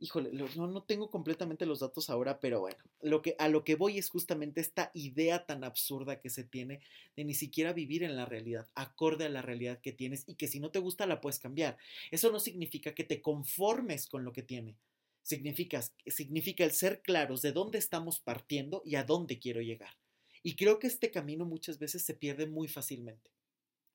Híjole, 0.00 0.30
no, 0.32 0.66
no 0.66 0.82
tengo 0.82 1.10
completamente 1.10 1.66
los 1.66 1.80
datos 1.80 2.08
ahora, 2.10 2.38
pero 2.40 2.60
bueno, 2.60 2.78
lo 3.02 3.20
que, 3.22 3.34
a 3.38 3.48
lo 3.48 3.64
que 3.64 3.74
voy 3.74 3.98
es 3.98 4.10
justamente 4.10 4.60
esta 4.60 4.90
idea 4.94 5.44
tan 5.44 5.64
absurda 5.64 6.20
que 6.20 6.30
se 6.30 6.44
tiene 6.44 6.80
de 7.16 7.24
ni 7.24 7.34
siquiera 7.34 7.72
vivir 7.72 8.04
en 8.04 8.16
la 8.16 8.26
realidad, 8.26 8.68
acorde 8.74 9.24
a 9.24 9.28
la 9.28 9.42
realidad 9.42 9.80
que 9.80 9.92
tienes 9.92 10.24
y 10.26 10.34
que 10.36 10.48
si 10.48 10.60
no 10.60 10.70
te 10.70 10.78
gusta 10.78 11.06
la 11.06 11.20
puedes 11.20 11.38
cambiar. 11.38 11.76
Eso 12.10 12.30
no 12.30 12.40
significa 12.40 12.94
que 12.94 13.04
te 13.04 13.20
conformes 13.20 14.06
con 14.06 14.24
lo 14.24 14.32
que 14.32 14.42
tiene. 14.42 14.76
Significa, 15.22 15.82
significa 16.06 16.64
el 16.64 16.72
ser 16.72 17.02
claros 17.02 17.42
de 17.42 17.52
dónde 17.52 17.78
estamos 17.78 18.20
partiendo 18.20 18.82
y 18.84 18.94
a 18.94 19.04
dónde 19.04 19.38
quiero 19.38 19.60
llegar. 19.60 19.96
Y 20.42 20.54
creo 20.54 20.78
que 20.78 20.86
este 20.86 21.10
camino 21.10 21.44
muchas 21.44 21.78
veces 21.78 22.02
se 22.02 22.14
pierde 22.14 22.46
muy 22.46 22.68
fácilmente, 22.68 23.30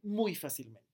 muy 0.01 0.35
fácilmente 0.35 0.92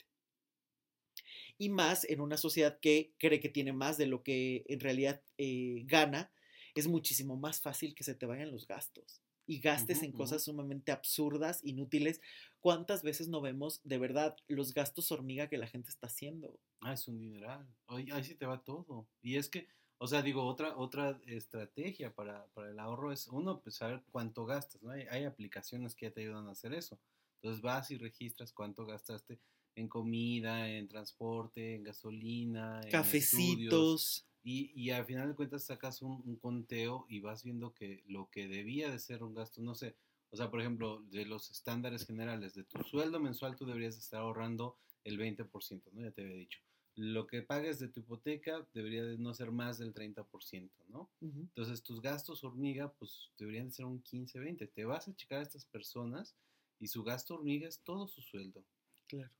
y 1.60 1.70
más 1.70 2.06
en 2.10 2.22
una 2.22 2.38
sociedad 2.38 2.80
que 2.80 3.14
cree 3.20 3.40
que 3.40 3.50
tiene 3.50 3.74
más 3.74 3.98
de 3.98 4.08
lo 4.08 4.24
que 4.24 4.64
en 4.68 4.80
realidad 4.80 5.22
eh, 5.38 5.84
gana, 5.86 6.32
es 6.74 6.88
muchísimo 6.88 7.36
más 7.36 7.62
fácil 7.62 7.94
que 7.94 8.06
se 8.06 8.16
te 8.16 8.26
vayan 8.26 8.52
los 8.52 8.66
gastos 8.66 9.22
y 9.46 9.60
gastes 9.60 10.04
en 10.04 10.12
cosas 10.12 10.44
sumamente 10.44 10.92
absurdas, 10.92 11.60
inútiles. 11.64 12.22
¿Cuántas 12.60 13.02
veces 13.02 13.30
no 13.30 13.42
vemos 13.42 13.82
de 13.84 13.98
verdad 13.98 14.38
los 14.48 14.76
gastos 14.76 15.12
hormiga 15.12 15.50
que 15.50 15.58
la 15.58 15.66
gente 15.66 15.90
está 15.90 16.06
haciendo? 16.06 16.60
Ah, 16.82 16.94
es 16.94 17.08
un 17.08 17.18
dineral. 17.18 17.68
Ahí, 17.88 18.10
ahí 18.12 18.24
sí 18.24 18.36
te 18.36 18.46
va 18.46 18.64
todo. 18.64 19.08
Y 19.24 19.38
es 19.38 19.50
que, 19.50 19.68
o 19.98 20.08
sea, 20.08 20.22
digo, 20.22 20.46
otra, 20.46 20.78
otra 20.78 21.20
estrategia 21.26 22.14
para, 22.14 22.46
para 22.54 22.70
el 22.70 22.80
ahorro 22.80 23.12
es, 23.12 23.28
uno, 23.28 23.60
pues 23.60 23.76
saber 23.76 24.04
cuánto 24.12 24.46
gastas, 24.46 24.84
¿no? 24.84 24.92
Hay, 24.92 25.08
hay 25.10 25.24
aplicaciones 25.24 25.96
que 25.96 26.06
ya 26.06 26.14
te 26.14 26.22
ayudan 26.22 26.48
a 26.48 26.52
hacer 26.52 26.74
eso. 26.76 27.00
Entonces 27.42 27.64
vas 27.64 27.90
y 27.90 27.98
registras 27.98 28.54
cuánto 28.54 28.86
gastaste 28.86 29.40
en 29.76 29.88
comida, 29.88 30.70
en 30.70 30.88
transporte, 30.88 31.76
en 31.76 31.84
gasolina, 31.84 32.82
cafecitos. 32.92 34.26
y, 34.44 34.72
y, 34.76 34.92
al 34.92 35.06
final 35.06 35.30
de 35.30 35.36
cuentas 35.36 35.64
sacas 35.64 36.02
un, 36.02 36.36
conteo 36.38 37.06
y 37.10 37.20
vas 37.20 37.44
viendo 37.44 37.74
que 37.74 38.04
lo 38.08 38.30
que 38.30 38.48
debía 38.48 38.90
de 38.90 39.00
ser 39.00 39.24
un 39.24 39.34
gasto, 39.34 39.62
no 39.62 39.76
sé, 39.76 39.96
o 40.32 40.38
sea, 40.38 40.52
por 40.52 40.62
ejemplo, 40.62 41.02
de 41.10 41.26
los 41.26 41.50
estándares 41.50 42.06
generales 42.06 42.54
de 42.54 42.64
tu 42.64 42.84
sueldo 42.84 43.20
mensual, 43.20 43.56
tú 43.56 43.66
deberías 43.66 43.98
estar 43.98 44.22
ahorrando 44.22 44.78
el 45.04 45.18
20%, 45.18 45.92
¿no? 45.94 46.02
Ya 46.02 46.12
te 46.12 46.22
había 46.22 46.36
dicho. 46.36 46.60
Lo 46.96 47.28
que 47.28 47.42
pagues 47.42 47.80
de 47.80 47.88
tu 47.88 48.02
hipoteca 48.02 48.68
debería 48.74 49.04
de 49.04 49.18
no 49.18 49.34
ser 49.34 49.52
más 49.52 49.78
del 49.78 49.94
30%, 49.94 50.70
¿no? 50.90 51.10
Entonces, 51.22 51.82
tus 51.82 52.02
gastos 52.02 52.44
hormiga, 52.44 52.92
pues 52.92 53.32
deberían 53.38 53.68
de 53.68 53.72
ser 53.72 53.86
un 53.86 54.02
15, 54.02 54.40
20. 54.40 54.68
Te 54.68 54.86
vas 54.86 55.08
a 55.08 55.16
checar 55.16 55.40
a 55.40 55.44
estas 55.44 55.66
personas 55.66 56.36
y 56.80 56.88
su 56.88 57.04
gasto 57.04 57.36
hormiga 57.36 57.68
es 57.68 57.80
todo 57.80 58.08
su 58.08 58.22
sueldo. 58.22 58.66
Claro. 59.08 59.32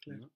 Claro. 0.00 0.30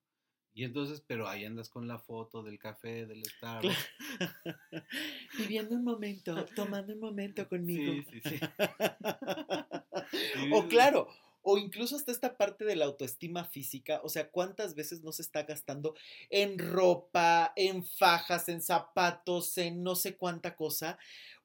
Y 0.55 0.63
entonces, 0.63 1.03
pero 1.05 1.27
ahí 1.27 1.43
andas 1.43 1.67
con 1.67 1.85
la 1.85 1.99
foto 1.99 2.41
del 2.41 2.57
café, 2.57 3.05
del 3.05 3.25
Starbucks. 3.25 3.75
Viviendo 5.37 5.75
un 5.75 5.83
momento, 5.83 6.45
tomando 6.55 6.93
un 6.93 7.01
momento 7.01 7.47
conmigo. 7.49 7.91
Sí, 8.09 8.21
sí, 8.23 8.29
sí. 8.29 8.39
o 10.53 10.65
claro, 10.69 11.09
o 11.41 11.57
incluso 11.57 11.97
hasta 11.97 12.13
esta 12.13 12.37
parte 12.37 12.63
de 12.63 12.77
la 12.77 12.85
autoestima 12.85 13.43
física, 13.43 13.99
o 14.03 14.07
sea, 14.07 14.31
¿cuántas 14.31 14.75
veces 14.75 15.01
no 15.01 15.11
se 15.11 15.21
está 15.21 15.43
gastando 15.43 15.93
en 16.29 16.57
ropa, 16.57 17.51
en 17.57 17.83
fajas, 17.83 18.47
en 18.47 18.61
zapatos, 18.61 19.57
en 19.57 19.83
no 19.83 19.95
sé 19.95 20.15
cuánta 20.15 20.55
cosa? 20.55 20.97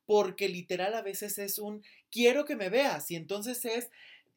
Porque 0.07 0.49
literal 0.49 0.95
a 0.95 1.03
veces 1.03 1.37
es 1.39 1.59
un 1.59 1.83
quiero 2.11 2.45
que 2.45 2.57
me 2.57 2.71
veas 2.71 3.11
y 3.11 3.17
entonces 3.17 3.65
es 3.65 3.91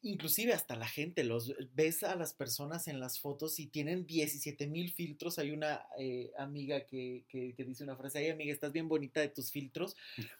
inclusive 0.04 0.52
hasta 0.52 0.76
la 0.76 0.86
gente, 0.86 1.24
los 1.24 1.54
ves 1.74 2.02
a 2.02 2.14
las 2.14 2.34
personas 2.34 2.88
en 2.88 3.00
las 3.00 3.18
fotos 3.18 3.58
y 3.58 3.66
tienen 3.66 4.06
17 4.06 4.66
mil 4.66 4.92
filtros. 4.92 5.38
Hay 5.38 5.50
una 5.50 5.82
eh, 5.98 6.30
amiga 6.38 6.84
que, 6.84 7.24
que, 7.28 7.54
dice 7.64 7.84
una 7.84 7.96
frase, 7.96 8.18
ay 8.18 8.28
amiga, 8.28 8.52
estás 8.52 8.72
bien 8.72 8.88
bonita 8.88 9.20
de 9.20 9.28
tus 9.28 9.50
filtros, 9.50 9.96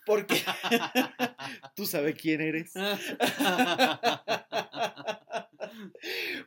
porque 0.07 0.35
tú 1.75 1.87
sabes 1.87 2.15
quién 2.15 2.43
eres. 2.43 2.73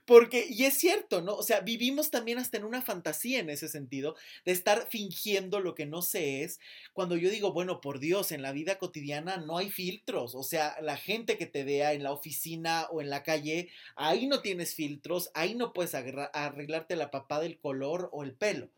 Porque, 0.06 0.48
y 0.50 0.66
es 0.66 0.78
cierto, 0.78 1.22
¿no? 1.22 1.36
O 1.36 1.44
sea, 1.44 1.62
vivimos 1.62 2.12
también 2.12 2.38
hasta 2.38 2.58
en 2.58 2.64
una 2.64 2.82
fantasía 2.82 3.40
en 3.40 3.50
ese 3.50 3.68
sentido, 3.68 4.16
de 4.46 4.52
estar 4.52 4.88
fingiendo 4.90 5.60
lo 5.60 5.76
que 5.76 5.86
no 5.86 6.02
se 6.02 6.44
es. 6.44 6.60
Cuando 6.94 7.18
yo 7.18 7.30
digo, 7.30 7.54
bueno, 7.54 7.82
por 7.82 8.00
Dios, 8.00 8.32
en 8.32 8.42
la 8.42 8.52
vida 8.52 8.78
cotidiana 8.78 9.38
no 9.38 9.58
hay 9.58 9.70
filtros. 9.70 10.36
O 10.36 10.44
sea, 10.44 10.78
la 10.82 10.98
gente 10.98 11.38
que 11.38 11.46
te 11.46 11.64
vea 11.64 11.94
en 11.94 12.04
la 12.04 12.12
oficina 12.12 12.88
o 12.92 13.02
en 13.02 13.10
la 13.10 13.24
calle, 13.24 13.70
ahí 13.96 14.28
no 14.28 14.42
tienes 14.42 14.76
filtros, 14.76 15.32
ahí 15.34 15.56
no 15.56 15.74
puedes 15.74 15.94
arreglarte 15.96 16.96
la 16.96 17.12
papá 17.12 17.40
del 17.40 17.60
color 17.60 18.10
o 18.12 18.24
el 18.24 18.34
pelo, 18.34 18.70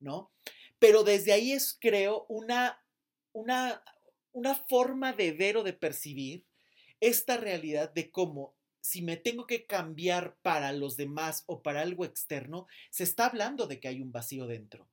¿no? 0.00 0.30
Pero 0.78 1.04
desde 1.04 1.32
ahí 1.32 1.52
es, 1.52 1.76
creo, 1.80 2.26
una, 2.28 2.82
una, 3.32 3.82
una 4.32 4.54
forma 4.54 5.12
de 5.12 5.32
ver 5.32 5.56
o 5.56 5.62
de 5.62 5.72
percibir 5.72 6.44
esta 7.00 7.36
realidad 7.36 7.92
de 7.92 8.10
cómo 8.10 8.54
si 8.84 9.00
me 9.00 9.16
tengo 9.16 9.46
que 9.46 9.64
cambiar 9.64 10.36
para 10.42 10.70
los 10.74 10.98
demás 10.98 11.44
o 11.46 11.62
para 11.62 11.80
algo 11.80 12.04
externo, 12.04 12.66
se 12.90 13.04
está 13.04 13.24
hablando 13.24 13.66
de 13.66 13.80
que 13.80 13.88
hay 13.88 14.02
un 14.02 14.12
vacío 14.12 14.46
dentro. 14.46 14.86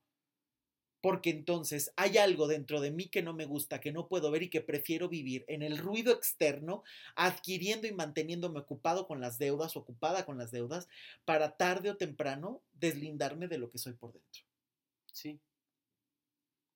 Porque 1.01 1.29
entonces 1.29 1.91
hay 1.97 2.17
algo 2.17 2.47
dentro 2.47 2.79
de 2.79 2.89
mí 2.89 3.09
que 3.09 3.21
no 3.21 3.33
me 3.33 3.43
gusta, 3.43 3.81
que 3.81 3.91
no 3.91 4.07
puedo 4.07 4.31
ver 4.31 4.43
y 4.43 4.49
que 4.49 4.61
prefiero 4.61 5.09
vivir 5.09 5.43
en 5.49 5.61
el 5.61 5.77
ruido 5.77 6.13
externo, 6.13 6.83
adquiriendo 7.17 7.85
y 7.85 7.91
manteniéndome 7.91 8.61
ocupado 8.61 9.07
con 9.07 9.19
las 9.19 9.37
deudas, 9.37 9.75
ocupada 9.75 10.25
con 10.25 10.37
las 10.37 10.51
deudas, 10.51 10.87
para 11.25 11.57
tarde 11.57 11.89
o 11.89 11.97
temprano 11.97 12.63
deslindarme 12.71 13.49
de 13.49 13.57
lo 13.57 13.69
que 13.69 13.77
soy 13.77 13.91
por 13.91 14.13
dentro. 14.13 14.43
Sí. 15.11 15.37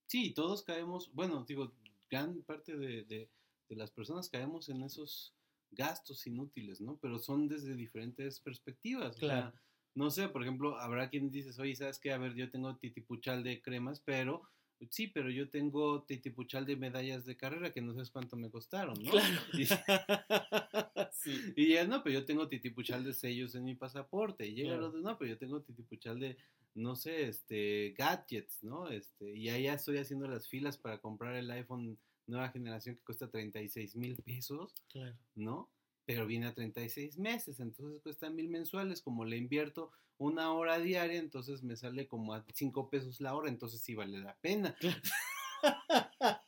Sí, 0.08 0.34
todos 0.34 0.64
caemos, 0.64 1.14
bueno, 1.14 1.46
digo, 1.48 1.72
gran 2.10 2.42
parte 2.42 2.76
de, 2.76 3.04
de 3.06 3.30
las 3.70 3.92
personas 3.92 4.28
caemos 4.28 4.68
en 4.68 4.84
esos 4.84 5.35
gastos 5.76 6.26
inútiles, 6.26 6.82
¿no? 6.82 6.98
Pero 7.02 7.20
son 7.20 7.48
desde 7.48 7.76
diferentes 7.76 8.40
perspectivas. 8.40 9.18
Claro. 9.18 9.54
no 9.94 10.10
sé, 10.10 10.28
por 10.30 10.42
ejemplo, 10.42 10.78
habrá 10.80 11.10
quien 11.10 11.32
dices, 11.32 11.60
oye, 11.60 11.76
¿sabes 11.76 12.00
qué? 12.00 12.12
A 12.12 12.18
ver, 12.18 12.34
yo 12.36 12.50
tengo 12.50 12.76
titipuchal 12.78 13.44
de 13.44 13.62
cremas, 13.62 14.02
pero 14.02 14.44
sí, 14.90 15.08
pero 15.08 15.30
yo 15.30 15.50
tengo 15.50 16.04
titipuchal 16.04 16.66
de 16.66 16.76
medallas 16.76 17.26
de 17.26 17.38
carrera 17.38 17.72
que 17.72 17.82
no 17.82 17.94
sabes 17.94 18.12
cuánto 18.12 18.36
me 18.36 18.50
costaron, 18.50 18.96
¿no? 19.02 19.12
Claro. 19.12 19.42
Y, 19.54 19.66
sí. 21.12 21.54
y 21.56 21.74
ya 21.74 21.86
no, 21.86 22.04
pero 22.04 22.20
yo 22.20 22.26
tengo 22.26 22.48
titipuchal 22.48 23.04
de 23.04 23.14
sellos 23.14 23.56
en 23.56 23.64
mi 23.64 23.76
pasaporte. 23.76 24.48
Y 24.48 24.56
llega 24.56 24.78
lo 24.78 24.92
de, 24.92 25.02
no, 25.02 25.18
pero 25.18 25.30
yo 25.30 25.38
tengo 25.38 25.62
titipuchal 25.62 26.20
de, 26.20 26.38
no 26.74 26.96
sé, 26.96 27.28
este, 27.30 27.94
gadgets, 27.98 28.64
¿no? 28.64 28.90
Este, 28.90 29.36
y 29.36 29.50
ahí 29.50 29.64
ya 29.64 29.74
estoy 29.74 29.98
haciendo 29.98 30.28
las 30.28 30.48
filas 30.48 30.78
para 30.78 31.00
comprar 31.00 31.36
el 31.36 31.50
iPhone 31.52 31.98
nueva 32.28 32.50
generación 32.50 32.96
que 32.96 33.04
cuesta 33.04 33.30
36 33.30 33.96
mil 33.96 34.16
pesos, 34.18 34.74
claro. 34.90 35.16
¿no? 35.36 35.70
Pero 36.06 36.26
viene 36.26 36.48
a 36.48 36.54
36 36.54 37.18
meses, 37.18 37.60
entonces 37.60 38.02
cuesta 38.02 38.30
mil 38.30 38.48
mensuales, 38.50 39.02
como 39.02 39.26
le 39.26 39.38
invierto 39.38 39.92
una 40.18 40.52
hora 40.54 40.80
diaria, 40.80 41.20
entonces 41.20 41.64
me 41.64 41.76
sale 41.76 42.08
como 42.08 42.34
a 42.34 42.46
5 42.54 42.90
pesos 42.90 43.20
la 43.22 43.36
hora, 43.36 43.50
entonces 43.50 43.82
sí 43.82 43.96
vale 43.96 44.20
la 44.20 44.36
pena. 44.38 44.76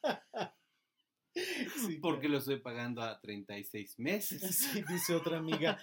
porque 2.01 2.29
lo 2.29 2.37
estoy 2.37 2.59
pagando 2.59 3.01
a 3.01 3.19
36 3.19 3.99
meses. 3.99 4.41
Sí, 4.57 4.83
dice 4.87 5.15
otra 5.15 5.37
amiga, 5.37 5.77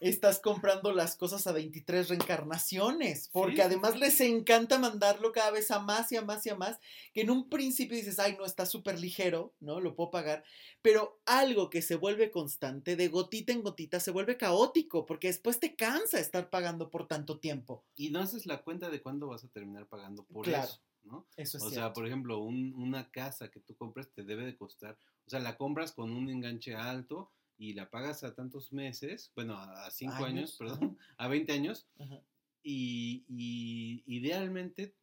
estás 0.00 0.38
comprando 0.38 0.92
las 0.92 1.16
cosas 1.16 1.46
a 1.46 1.52
23 1.52 2.08
reencarnaciones, 2.08 3.28
porque 3.32 3.62
además 3.62 3.98
les 3.98 4.20
encanta 4.20 4.78
mandarlo 4.78 5.32
cada 5.32 5.50
vez 5.50 5.70
a 5.70 5.80
más 5.80 6.12
y 6.12 6.16
a 6.16 6.22
más 6.22 6.46
y 6.46 6.50
a 6.50 6.56
más, 6.56 6.78
que 7.12 7.22
en 7.22 7.30
un 7.30 7.48
principio 7.48 7.96
dices, 7.96 8.18
ay, 8.18 8.36
no, 8.38 8.44
está 8.44 8.66
súper 8.66 8.98
ligero, 8.98 9.54
¿no? 9.60 9.80
Lo 9.80 9.94
puedo 9.94 10.10
pagar, 10.10 10.44
pero 10.82 11.20
algo 11.26 11.70
que 11.70 11.82
se 11.82 11.96
vuelve 11.96 12.30
constante, 12.30 12.96
de 12.96 13.08
gotita 13.08 13.52
en 13.52 13.62
gotita, 13.62 14.00
se 14.00 14.10
vuelve 14.10 14.36
caótico, 14.36 15.06
porque 15.06 15.28
después 15.28 15.60
te 15.60 15.74
cansa 15.74 16.18
estar 16.18 16.50
pagando 16.50 16.90
por 16.90 17.06
tanto 17.06 17.38
tiempo. 17.38 17.84
Y 17.96 18.10
no 18.10 18.20
haces 18.20 18.46
la 18.46 18.62
cuenta 18.62 18.90
de 18.90 19.02
cuándo 19.02 19.28
vas 19.28 19.44
a 19.44 19.48
terminar 19.48 19.86
pagando 19.86 20.24
por 20.24 20.48
eso. 20.48 20.80
¿No? 21.04 21.26
Eso 21.36 21.58
es 21.58 21.64
o 21.64 21.70
sea, 21.70 21.92
por 21.92 22.06
ejemplo, 22.06 22.38
una 22.38 23.10
casa 23.10 23.50
que 23.50 23.60
tú 23.60 23.74
compras 23.76 24.10
te 24.12 24.24
debe 24.24 24.44
de 24.44 24.56
costar, 24.56 24.98
o 25.26 25.30
sea, 25.30 25.40
la 25.40 25.56
compras 25.56 25.92
con 25.92 26.10
un 26.10 26.28
enganche 26.28 26.74
alto 26.74 27.30
y 27.56 27.74
la 27.74 27.90
pagas 27.90 28.24
a 28.24 28.34
tantos 28.34 28.72
meses, 28.72 29.32
bueno, 29.34 29.56
a 29.56 29.90
5 29.90 30.24
años, 30.24 30.56
perdón, 30.58 30.98
a 31.18 31.28
20 31.28 31.52
años, 31.52 31.88
y, 32.62 34.02
idealmente, 34.06 34.94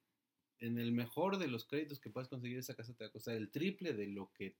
en 0.60 0.78
el 0.80 0.92
mejor 0.92 1.38
de 1.38 1.48
los 1.48 1.66
créditos 1.66 2.00
que 2.00 2.10
puedas 2.10 2.30
conseguir, 2.30 2.58
esa 2.58 2.76
casa 2.76 2.94
te 2.94 3.04
va 3.04 3.10
a 3.10 3.14
costar 3.14 3.36
el 3.36 3.52
triple 3.52 3.94
de 3.94 4.08
lo 4.08 4.32
que, 4.34 4.56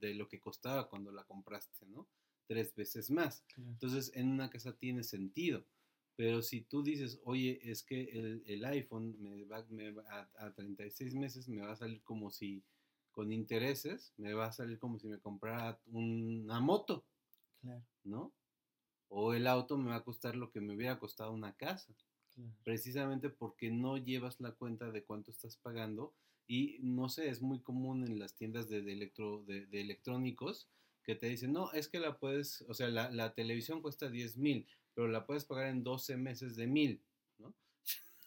de 0.00 0.14
lo 0.14 0.28
que 0.28 0.40
costaba 0.40 0.88
cuando 0.88 1.12
la 1.12 1.24
compraste, 1.24 1.86
¿no? 1.86 2.08
Tres 2.46 2.74
veces 2.74 3.10
más. 3.10 3.44
Entonces, 3.56 4.12
en 4.14 4.28
una 4.28 4.50
casa 4.50 4.76
tiene 4.76 5.02
sentido 5.04 5.64
Pero 6.20 6.42
si 6.42 6.60
tú 6.60 6.82
dices, 6.82 7.18
oye, 7.24 7.58
es 7.62 7.82
que 7.82 8.02
el, 8.10 8.42
el 8.44 8.62
iPhone 8.66 9.16
me 9.22 9.42
va, 9.46 9.64
me 9.70 9.90
va 9.90 10.02
a, 10.36 10.46
a 10.48 10.52
36 10.54 11.14
meses 11.14 11.48
me 11.48 11.62
va 11.62 11.72
a 11.72 11.76
salir 11.76 12.02
como 12.02 12.30
si, 12.30 12.62
con 13.10 13.32
intereses, 13.32 14.12
me 14.18 14.34
va 14.34 14.44
a 14.44 14.52
salir 14.52 14.78
como 14.78 14.98
si 14.98 15.08
me 15.08 15.18
comprara 15.18 15.80
una 15.86 16.60
moto, 16.60 17.06
Claro, 17.62 17.82
¿no? 18.04 18.34
O 19.08 19.32
el 19.32 19.46
auto 19.46 19.78
me 19.78 19.88
va 19.88 19.96
a 19.96 20.04
costar 20.04 20.36
lo 20.36 20.50
que 20.50 20.60
me 20.60 20.76
hubiera 20.76 20.98
costado 20.98 21.32
una 21.32 21.56
casa, 21.56 21.94
claro. 22.34 22.52
precisamente 22.64 23.30
porque 23.30 23.70
no 23.70 23.96
llevas 23.96 24.40
la 24.40 24.52
cuenta 24.52 24.90
de 24.90 25.02
cuánto 25.02 25.30
estás 25.30 25.56
pagando. 25.56 26.12
Y 26.46 26.80
no 26.82 27.08
sé, 27.08 27.30
es 27.30 27.40
muy 27.40 27.62
común 27.62 28.06
en 28.06 28.18
las 28.18 28.34
tiendas 28.34 28.68
de, 28.68 28.82
de 28.82 28.92
electro, 28.92 29.42
de, 29.44 29.64
de 29.64 29.80
electrónicos 29.80 30.68
que 31.02 31.14
te 31.14 31.28
dicen, 31.28 31.54
no, 31.54 31.72
es 31.72 31.88
que 31.88 31.98
la 31.98 32.18
puedes, 32.18 32.60
o 32.68 32.74
sea, 32.74 32.88
la, 32.88 33.10
la 33.10 33.32
televisión 33.32 33.80
cuesta 33.80 34.10
10 34.10 34.36
mil, 34.36 34.66
pero 34.94 35.08
la 35.08 35.26
puedes 35.26 35.44
pagar 35.44 35.66
en 35.68 35.82
12 35.82 36.16
meses 36.16 36.56
de 36.56 36.66
mil, 36.66 37.02
¿no? 37.38 37.54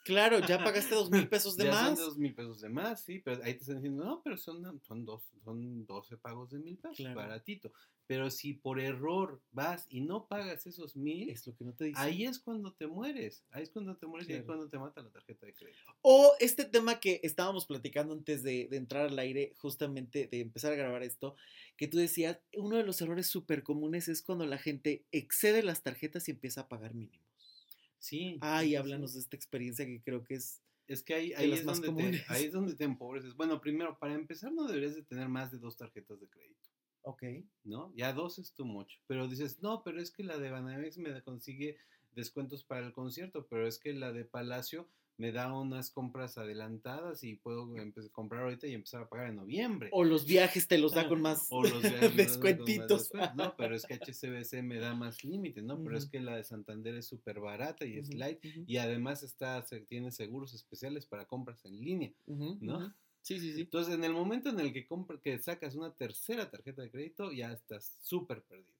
Claro, 0.03 0.39
ya 0.45 0.61
pagaste 0.63 0.95
dos 0.95 1.09
mil 1.09 1.27
pesos 1.29 1.55
de 1.55 1.63
ya 1.65 1.71
más. 1.71 1.97
son 1.97 2.07
dos 2.07 2.17
mil 2.17 2.35
pesos 2.35 2.59
de 2.61 2.69
más, 2.69 3.03
sí, 3.03 3.19
pero 3.19 3.41
ahí 3.43 3.53
te 3.53 3.61
están 3.61 3.77
diciendo, 3.77 4.03
no, 4.03 4.21
pero 4.21 4.37
son, 4.37 4.81
son, 4.81 5.05
dos, 5.05 5.23
son 5.43 5.85
12 5.85 6.17
pagos 6.17 6.49
de 6.51 6.59
mil 6.59 6.77
pesos, 6.77 6.97
Claro. 6.97 7.15
baratito. 7.15 7.71
Pero 8.05 8.29
si 8.29 8.53
por 8.53 8.81
error 8.81 9.41
vas 9.51 9.85
y 9.89 10.01
no 10.01 10.27
pagas 10.27 10.67
esos 10.67 10.97
mil, 10.97 11.29
Es 11.29 11.47
lo 11.47 11.55
que 11.55 11.63
no 11.63 11.73
te 11.73 11.85
dice. 11.85 12.01
ahí 12.01 12.25
es 12.25 12.37
cuando 12.39 12.73
te 12.73 12.85
mueres, 12.85 13.45
ahí 13.51 13.63
es 13.63 13.69
cuando 13.69 13.95
te 13.95 14.05
mueres 14.05 14.27
y 14.27 14.33
ahí 14.33 14.39
es 14.39 14.45
cuando 14.45 14.67
te 14.67 14.77
mata 14.77 15.01
la 15.01 15.09
tarjeta 15.09 15.45
de 15.45 15.53
crédito. 15.53 15.79
O 16.01 16.33
este 16.41 16.65
tema 16.65 16.99
que 16.99 17.21
estábamos 17.23 17.65
platicando 17.65 18.13
antes 18.13 18.43
de, 18.43 18.67
de 18.69 18.75
entrar 18.75 19.07
al 19.07 19.17
aire, 19.19 19.53
justamente 19.57 20.27
de 20.27 20.41
empezar 20.41 20.73
a 20.73 20.75
grabar 20.75 21.01
esto, 21.01 21.37
que 21.77 21.87
tú 21.87 21.97
decías, 21.97 22.39
uno 22.57 22.75
de 22.75 22.83
los 22.83 22.99
errores 23.01 23.27
súper 23.27 23.63
comunes 23.63 24.09
es 24.09 24.21
cuando 24.21 24.45
la 24.45 24.57
gente 24.57 25.05
excede 25.13 25.63
las 25.63 25.81
tarjetas 25.81 26.27
y 26.27 26.31
empieza 26.31 26.61
a 26.61 26.67
pagar 26.67 26.93
mínimos. 26.93 27.32
Sí. 28.03 28.37
Ay, 28.41 28.65
sí, 28.65 28.69
sí, 28.71 28.75
háblanos 28.75 29.11
sí. 29.11 29.15
de 29.15 29.21
esta 29.21 29.37
experiencia 29.37 29.85
que 29.85 30.01
creo 30.01 30.25
que 30.25 30.35
es... 30.35 30.61
Es 30.87 31.01
que 31.03 31.13
ahí, 31.13 31.31
ahí 31.33 31.53
es 31.53 31.63
más 31.63 31.81
donde 31.81 32.11
te, 32.11 32.25
ahí 32.27 32.43
es 32.43 32.51
donde 32.51 32.75
te 32.75 32.83
empobreces. 32.83 33.33
Bueno, 33.35 33.61
primero, 33.61 33.97
para 33.97 34.13
empezar, 34.13 34.51
no 34.51 34.67
deberías 34.67 34.95
de 34.95 35.03
tener 35.03 35.29
más 35.29 35.51
de 35.51 35.57
dos 35.57 35.77
tarjetas 35.77 36.19
de 36.19 36.27
crédito. 36.27 36.69
Ok. 37.03 37.23
¿no? 37.63 37.93
Ya 37.95 38.11
dos 38.11 38.39
es 38.39 38.53
too 38.53 38.65
much. 38.65 38.95
Pero 39.07 39.29
dices, 39.29 39.61
no, 39.61 39.83
pero 39.83 40.01
es 40.01 40.11
que 40.11 40.25
la 40.25 40.37
de 40.37 40.51
Banamex 40.51 40.97
me 40.97 41.21
consigue 41.21 41.77
descuentos 42.13 42.65
para 42.65 42.85
el 42.85 42.91
concierto, 42.91 43.47
pero 43.47 43.65
es 43.69 43.79
que 43.79 43.93
la 43.93 44.11
de 44.11 44.25
Palacio 44.25 44.89
me 45.17 45.31
da 45.31 45.53
unas 45.53 45.91
compras 45.91 46.37
adelantadas 46.37 47.23
y 47.23 47.35
puedo 47.35 47.71
comprar 48.11 48.43
ahorita 48.43 48.67
y 48.67 48.73
empezar 48.73 49.03
a 49.03 49.09
pagar 49.09 49.29
en 49.29 49.35
noviembre. 49.35 49.89
O 49.93 50.03
los 50.03 50.25
viajes 50.25 50.67
te 50.67 50.77
los 50.77 50.93
da 50.93 51.07
con 51.07 51.21
más 51.21 51.47
O 51.51 51.61
los 51.63 51.81
viajes 51.81 52.15
me 52.15 52.23
dan 52.25 52.39
con 52.41 52.49
más 52.51 52.87
descuentitos. 52.87 53.11
No, 53.35 53.55
pero 53.55 53.75
es 53.75 53.85
que 53.85 53.93
HSBC 53.95 54.63
me 54.63 54.79
da 54.79 54.95
más 54.95 55.23
límites, 55.23 55.63
¿no? 55.63 55.81
Pero 55.83 55.97
es 55.97 56.05
que 56.07 56.19
la 56.19 56.35
de 56.35 56.43
Santander 56.43 56.95
es 56.95 57.05
súper 57.07 57.39
barata 57.39 57.85
y 57.85 57.97
es 57.97 58.13
light 58.13 58.39
y 58.67 58.77
además 58.77 59.23
está, 59.23 59.63
tiene 59.87 60.11
seguros 60.11 60.53
especiales 60.53 61.05
para 61.05 61.25
compras 61.25 61.63
en 61.65 61.79
línea. 61.79 62.13
¿no? 62.61 62.79
Sí, 63.21 63.39
sí, 63.39 63.53
sí. 63.53 63.61
Entonces, 63.61 63.93
en 63.93 64.03
el 64.03 64.11
momento 64.13 64.49
en 64.49 64.59
el 64.59 64.73
que, 64.73 64.85
compra- 64.85 65.21
que 65.21 65.37
sacas 65.39 65.75
una 65.75 65.93
tercera 65.95 66.49
tarjeta 66.49 66.81
de 66.81 66.91
crédito, 66.91 67.31
ya 67.31 67.53
estás 67.53 67.97
súper 68.01 68.43
perdido, 68.43 68.75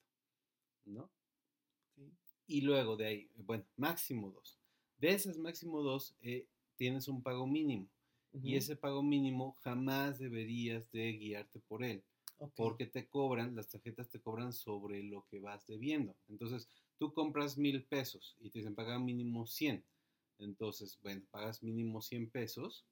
¿no? 0.85 1.09
Sí. 1.95 2.11
Y 2.47 2.61
luego 2.61 2.97
de 2.97 3.05
ahí, 3.05 3.29
bueno, 3.37 3.63
máximo 3.77 4.31
dos. 4.31 4.59
De 5.03 5.11
esas 5.11 5.37
máximo 5.37 5.81
dos, 5.81 6.15
eh, 6.21 6.47
tienes 6.77 7.09
un 7.09 7.21
pago 7.21 7.45
mínimo. 7.45 7.89
Y 8.41 8.55
ese 8.55 8.77
pago 8.77 9.03
mínimo 9.03 9.51
jamás 9.59 10.17
deberías 10.17 10.89
de 10.93 11.11
guiarte 11.11 11.59
por 11.59 11.83
él, 11.83 12.01
porque 12.55 12.85
te 12.85 13.09
cobran, 13.09 13.53
las 13.53 13.67
tarjetas 13.67 14.09
te 14.09 14.21
cobran 14.21 14.53
sobre 14.53 15.03
lo 15.03 15.25
que 15.27 15.41
vas 15.41 15.67
debiendo. 15.67 16.15
Entonces, 16.29 16.69
tú 16.97 17.13
compras 17.13 17.57
mil 17.57 17.83
pesos 17.83 18.37
y 18.39 18.49
te 18.49 18.59
dicen 18.59 18.75
paga 18.75 18.97
mínimo 18.97 19.45
100. 19.45 19.83
Entonces, 20.39 20.97
bueno, 21.01 21.21
pagas 21.31 21.61
mínimo 21.61 22.01
100 22.01 22.29
pesos, 22.29 22.85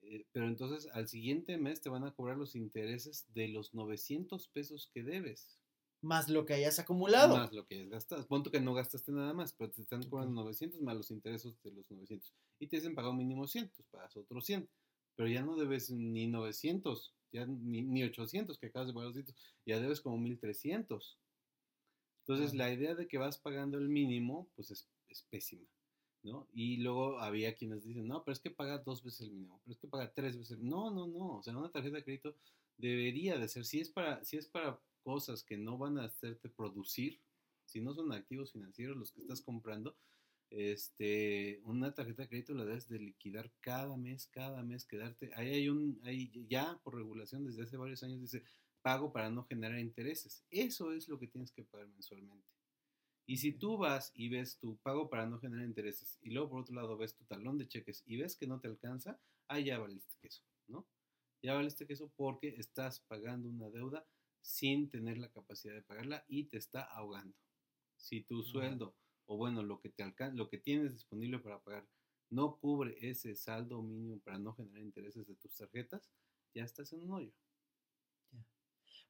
eh, 0.00 0.24
pero 0.32 0.46
entonces 0.46 0.88
al 0.94 1.06
siguiente 1.06 1.58
mes 1.58 1.82
te 1.82 1.90
van 1.90 2.04
a 2.04 2.14
cobrar 2.14 2.38
los 2.38 2.56
intereses 2.56 3.26
de 3.34 3.48
los 3.48 3.74
900 3.74 4.48
pesos 4.48 4.90
que 4.94 5.02
debes. 5.02 5.58
Más 6.06 6.28
lo 6.28 6.46
que 6.46 6.54
hayas 6.54 6.78
acumulado. 6.78 7.36
Más 7.36 7.52
lo 7.52 7.66
que 7.66 7.74
hayas 7.74 7.88
gastado. 7.88 8.26
Punto 8.28 8.50
que 8.50 8.60
no 8.60 8.74
gastaste 8.74 9.10
nada 9.10 9.34
más, 9.34 9.52
pero 9.52 9.72
te 9.72 9.82
están 9.82 10.02
cobrando 10.08 10.40
Ok. 10.40 10.46
900 10.46 10.80
más 10.80 10.96
los 10.96 11.10
intereses 11.10 11.60
de 11.64 11.72
los 11.72 11.90
900. 11.90 12.32
Y 12.60 12.68
te 12.68 12.76
dicen 12.76 12.94
pagar 12.94 13.12
mínimo 13.12 13.48
100, 13.48 13.72
pues 13.74 13.88
pagas 13.90 14.16
otros 14.16 14.46
100. 14.46 14.68
Pero 15.16 15.28
ya 15.28 15.42
no 15.42 15.56
debes 15.56 15.90
ni 15.90 16.28
900, 16.28 17.12
ya 17.32 17.44
ni, 17.46 17.82
ni 17.82 18.04
800 18.04 18.56
que 18.56 18.66
acabas 18.66 18.88
de 18.88 18.94
pagar 18.94 19.08
200, 19.08 19.34
ya 19.64 19.80
debes 19.80 20.00
como 20.00 20.16
1300. 20.18 21.18
Entonces 22.20 22.54
la 22.54 22.72
idea 22.72 22.94
de 22.94 23.08
que 23.08 23.18
vas 23.18 23.38
pagando 23.38 23.78
el 23.78 23.88
mínimo, 23.88 24.48
pues 24.54 24.70
es, 24.70 24.88
es 25.08 25.22
pésima. 25.24 25.66
¿no? 26.22 26.46
Y 26.52 26.78
luego 26.78 27.18
había 27.20 27.54
quienes 27.54 27.84
dicen, 27.84 28.06
no, 28.06 28.24
pero 28.24 28.32
es 28.32 28.40
que 28.40 28.50
paga 28.50 28.78
dos 28.78 29.02
veces 29.02 29.22
el 29.22 29.32
mínimo, 29.32 29.60
pero 29.64 29.72
es 29.72 29.78
que 29.78 29.88
paga 29.88 30.12
tres 30.12 30.36
veces 30.36 30.58
el 30.58 30.68
No, 30.68 30.90
no, 30.90 31.06
no. 31.06 31.38
O 31.38 31.42
sea, 31.42 31.56
una 31.56 31.70
tarjeta 31.70 31.96
de 31.96 32.04
crédito 32.04 32.36
debería 32.76 33.38
de 33.38 33.48
ser, 33.48 33.64
si 33.64 33.80
es 33.80 33.90
para, 33.90 34.22
si 34.24 34.36
es 34.36 34.46
para 34.46 34.78
cosas 35.06 35.44
que 35.44 35.56
no 35.56 35.78
van 35.78 35.98
a 35.98 36.06
hacerte 36.06 36.48
producir, 36.48 37.20
si 37.64 37.80
no 37.80 37.94
son 37.94 38.12
activos 38.12 38.50
financieros 38.50 38.96
los 38.96 39.12
que 39.12 39.20
estás 39.20 39.40
comprando, 39.40 39.96
este, 40.50 41.60
una 41.62 41.94
tarjeta 41.94 42.22
de 42.22 42.28
crédito 42.28 42.54
la 42.54 42.64
debes 42.64 42.88
de 42.88 42.98
liquidar 42.98 43.52
cada 43.60 43.96
mes, 43.96 44.26
cada 44.26 44.64
mes, 44.64 44.84
quedarte. 44.84 45.30
Ahí 45.36 45.50
hay 45.50 45.68
un, 45.68 46.00
ahí 46.02 46.32
ya 46.48 46.80
por 46.82 46.96
regulación 46.96 47.44
desde 47.44 47.62
hace 47.62 47.76
varios 47.76 48.02
años 48.02 48.20
dice 48.20 48.42
pago 48.82 49.12
para 49.12 49.30
no 49.30 49.44
generar 49.44 49.78
intereses. 49.78 50.44
Eso 50.50 50.92
es 50.92 51.08
lo 51.08 51.20
que 51.20 51.28
tienes 51.28 51.52
que 51.52 51.62
pagar 51.62 51.86
mensualmente. 51.86 52.50
Y 53.26 53.36
si 53.36 53.52
tú 53.52 53.76
vas 53.76 54.10
y 54.12 54.28
ves 54.28 54.58
tu 54.58 54.76
pago 54.78 55.08
para 55.08 55.26
no 55.26 55.38
generar 55.38 55.64
intereses 55.64 56.18
y 56.20 56.30
luego 56.30 56.50
por 56.50 56.60
otro 56.62 56.74
lado 56.74 56.96
ves 56.96 57.14
tu 57.14 57.24
talón 57.26 57.58
de 57.58 57.68
cheques 57.68 58.02
y 58.06 58.16
ves 58.16 58.34
que 58.34 58.48
no 58.48 58.58
te 58.58 58.66
alcanza, 58.66 59.20
ahí 59.46 59.66
ya 59.66 59.78
valiste 59.78 60.16
queso, 60.20 60.42
¿no? 60.66 60.84
Ya 61.42 61.54
valiste 61.54 61.86
queso 61.86 62.10
porque 62.16 62.56
estás 62.58 62.98
pagando 62.98 63.48
una 63.48 63.70
deuda 63.70 64.04
sin 64.46 64.88
tener 64.88 65.18
la 65.18 65.28
capacidad 65.28 65.74
de 65.74 65.82
pagarla 65.82 66.24
y 66.28 66.44
te 66.44 66.56
está 66.56 66.82
ahogando. 66.82 67.36
Si 67.96 68.22
tu 68.22 68.44
sueldo 68.44 68.94
o 69.26 69.36
bueno, 69.36 69.64
lo 69.64 69.80
que 69.80 69.88
te 69.88 70.04
lo 70.34 70.48
que 70.48 70.58
tienes 70.58 70.92
disponible 70.92 71.40
para 71.40 71.60
pagar 71.60 71.88
no 72.30 72.56
cubre 72.58 72.96
ese 73.00 73.34
saldo 73.34 73.82
mínimo 73.82 74.20
para 74.20 74.38
no 74.38 74.54
generar 74.54 74.82
intereses 74.82 75.26
de 75.26 75.34
tus 75.34 75.56
tarjetas, 75.56 76.08
ya 76.54 76.62
estás 76.62 76.92
en 76.92 77.02
un 77.02 77.10
hoyo. 77.10 77.32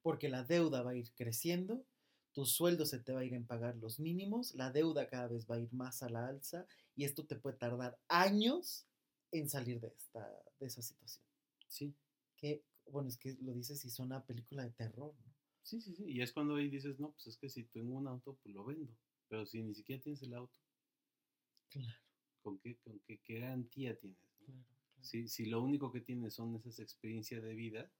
Porque 0.00 0.30
la 0.30 0.42
deuda 0.42 0.82
va 0.82 0.92
a 0.92 0.96
ir 0.96 1.12
creciendo, 1.14 1.84
tu 2.32 2.46
sueldo 2.46 2.86
se 2.86 2.98
te 2.98 3.12
va 3.12 3.20
a 3.20 3.24
ir 3.24 3.34
en 3.34 3.46
pagar 3.46 3.76
los 3.76 4.00
mínimos, 4.00 4.54
la 4.54 4.70
deuda 4.70 5.08
cada 5.08 5.28
vez 5.28 5.46
va 5.46 5.56
a 5.56 5.60
ir 5.60 5.72
más 5.72 6.02
a 6.02 6.08
la 6.08 6.28
alza 6.28 6.66
y 6.94 7.04
esto 7.04 7.26
te 7.26 7.36
puede 7.36 7.58
tardar 7.58 7.98
años 8.08 8.86
en 9.32 9.50
salir 9.50 9.80
de, 9.80 9.88
esta, 9.88 10.26
de 10.58 10.66
esa 10.66 10.80
situación. 10.80 11.24
Sí, 11.68 11.94
bueno, 12.90 13.08
es 13.08 13.18
que 13.18 13.36
lo 13.40 13.52
dices 13.52 13.84
y 13.84 13.90
suena 13.90 14.16
a 14.18 14.26
película 14.26 14.62
de 14.64 14.70
terror, 14.72 15.14
¿no? 15.24 15.34
sí, 15.62 15.80
sí, 15.80 15.94
sí. 15.94 16.04
Y 16.06 16.22
es 16.22 16.32
cuando 16.32 16.54
ahí 16.56 16.68
dices, 16.70 16.98
no, 16.98 17.12
pues 17.12 17.26
es 17.26 17.36
que 17.36 17.48
si 17.50 17.64
tengo 17.64 17.94
un 17.96 18.08
auto, 18.08 18.38
pues 18.42 18.54
lo 18.54 18.64
vendo. 18.64 18.96
Pero 19.28 19.44
si 19.46 19.62
ni 19.62 19.74
siquiera 19.74 20.00
tienes 20.02 20.22
el 20.22 20.34
auto, 20.34 20.58
Claro, 21.68 22.00
¿con 22.40 22.58
qué, 22.58 22.78
con 22.78 22.98
qué, 23.00 23.18
qué 23.22 23.40
garantía 23.40 23.98
tienes? 23.98 24.18
no? 24.40 24.46
claro. 24.46 24.64
claro. 24.94 25.02
Si, 25.02 25.28
si 25.28 25.46
lo 25.46 25.62
único 25.62 25.92
que 25.92 26.00
tienes 26.00 26.34
son 26.34 26.56
esas 26.56 26.78
experiencias 26.78 27.42
de 27.42 27.54
vida, 27.54 27.92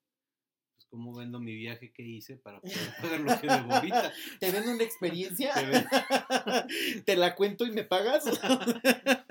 pues 0.77 0.87
cómo 0.91 1.14
vendo 1.14 1.41
mi 1.41 1.55
viaje 1.55 1.91
que 1.93 2.03
hice 2.03 2.37
para 2.37 2.61
poder 2.62 2.77
pagar 3.01 3.20
lo 3.20 3.41
que 3.41 3.47
debo 3.49 3.72
ahorita. 3.74 4.12
¿Te 4.41 4.51
vendo 4.53 4.70
una 4.72 4.85
experiencia? 4.85 5.55
Te 5.55 5.66
ven- 5.66 5.87
¿Te 7.07 7.16
la 7.16 7.35
cuento 7.35 7.64
y 7.66 7.70
me 7.72 7.85
pagas? 7.85 8.24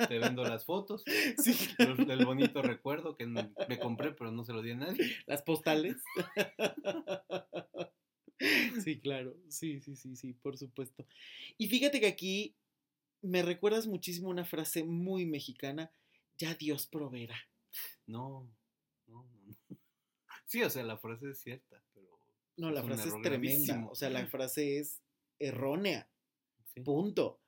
Te 0.08 0.20
vendo 0.20 0.44
las 0.44 0.66
fotos, 0.66 1.04
Sí. 1.38 1.56
el 1.80 2.26
bonito 2.26 2.62
recuerdo 2.62 3.16
que 3.16 3.28
me 3.28 3.80
compré, 3.80 4.12
pero 4.12 4.32
no 4.32 4.44
se 4.44 4.54
lo 4.54 4.62
di 4.62 4.72
a 4.72 4.76
nadie. 4.76 5.16
Las 5.28 5.42
postales. 5.44 5.98
Sí, 8.84 9.00
claro. 9.00 9.36
Sí, 9.50 9.80
sí, 9.82 9.96
sí, 9.96 10.16
sí, 10.16 10.34
por 10.34 10.58
supuesto. 10.58 11.06
Y 11.58 11.68
fíjate 11.68 12.00
que 12.00 12.08
aquí 12.08 12.56
me 13.22 13.42
recuerdas 13.42 13.88
muchísimo 13.88 14.30
una 14.30 14.46
frase 14.46 14.84
muy 14.84 15.26
mexicana, 15.26 15.92
ya 16.38 16.54
Dios 16.56 16.88
proveerá. 16.88 17.38
No. 18.08 18.50
Sí, 20.46 20.64
o 20.64 20.70
sea, 20.70 20.84
la 20.84 20.98
frase 20.98 21.32
es 21.32 21.40
cierta, 21.40 21.84
pero. 21.94 22.20
No, 22.58 22.72
la 22.72 22.82
un 22.82 22.88
frase 22.88 23.10
es 23.10 23.22
tremenda. 23.22 23.30
gravísimo. 23.30 23.90
O 23.92 23.96
sea, 23.96 24.10
la 24.10 24.26
frase 24.28 24.80
es 24.80 25.02
errónea. 25.40 26.10
Sí. 26.74 26.82
Punto. 26.82 27.42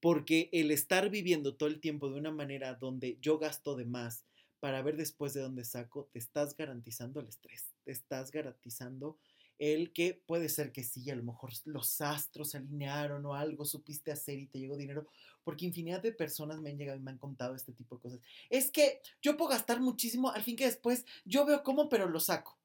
Porque 0.00 0.48
el 0.52 0.70
estar 0.70 1.10
viviendo 1.10 1.56
todo 1.56 1.68
el 1.68 1.80
tiempo 1.80 2.08
de 2.08 2.18
una 2.18 2.30
manera 2.30 2.74
donde 2.74 3.18
yo 3.20 3.38
gasto 3.38 3.76
de 3.76 3.84
más 3.84 4.24
para 4.60 4.82
ver 4.82 4.96
después 4.96 5.34
de 5.34 5.40
dónde 5.40 5.64
saco, 5.64 6.08
te 6.12 6.18
estás 6.18 6.56
garantizando 6.56 7.20
el 7.20 7.28
estrés, 7.28 7.72
te 7.84 7.92
estás 7.92 8.30
garantizando 8.30 9.18
el 9.60 9.92
que 9.92 10.14
puede 10.26 10.48
ser 10.48 10.72
que 10.72 10.82
sí, 10.82 11.10
a 11.10 11.14
lo 11.14 11.22
mejor 11.22 11.52
los 11.66 12.00
astros 12.00 12.50
se 12.50 12.56
alinearon 12.56 13.26
o 13.26 13.34
algo 13.34 13.66
supiste 13.66 14.10
hacer 14.10 14.38
y 14.38 14.46
te 14.46 14.58
llegó 14.58 14.74
dinero, 14.74 15.06
porque 15.44 15.66
infinidad 15.66 16.02
de 16.02 16.12
personas 16.12 16.60
me 16.60 16.70
han 16.70 16.78
llegado 16.78 16.98
y 16.98 17.02
me 17.02 17.10
han 17.10 17.18
contado 17.18 17.54
este 17.54 17.74
tipo 17.74 17.96
de 17.96 18.00
cosas. 18.00 18.20
Es 18.48 18.70
que 18.70 19.02
yo 19.20 19.36
puedo 19.36 19.50
gastar 19.50 19.78
muchísimo, 19.78 20.30
al 20.30 20.42
fin 20.42 20.56
que 20.56 20.64
después 20.64 21.04
yo 21.26 21.44
veo 21.44 21.62
cómo, 21.62 21.90
pero 21.90 22.08
lo 22.08 22.20
saco. 22.20 22.58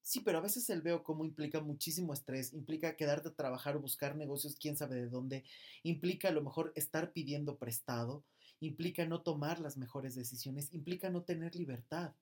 Sí, 0.00 0.20
pero 0.20 0.38
a 0.38 0.42
veces 0.42 0.70
el 0.70 0.80
veo 0.80 1.02
como 1.02 1.24
implica 1.24 1.60
muchísimo 1.60 2.12
estrés, 2.12 2.52
implica 2.52 2.94
quedarte 2.94 3.30
a 3.30 3.34
trabajar 3.34 3.74
o 3.74 3.80
buscar 3.80 4.14
negocios, 4.14 4.54
quién 4.54 4.76
sabe 4.76 4.94
de 4.94 5.08
dónde, 5.08 5.42
implica 5.82 6.28
a 6.28 6.32
lo 6.32 6.40
mejor 6.40 6.72
estar 6.76 7.12
pidiendo 7.12 7.58
prestado, 7.58 8.22
implica 8.60 9.04
no 9.06 9.22
tomar 9.22 9.58
las 9.58 9.76
mejores 9.76 10.14
decisiones, 10.14 10.72
implica 10.72 11.10
no 11.10 11.22
tener 11.24 11.56
libertad. 11.56 12.14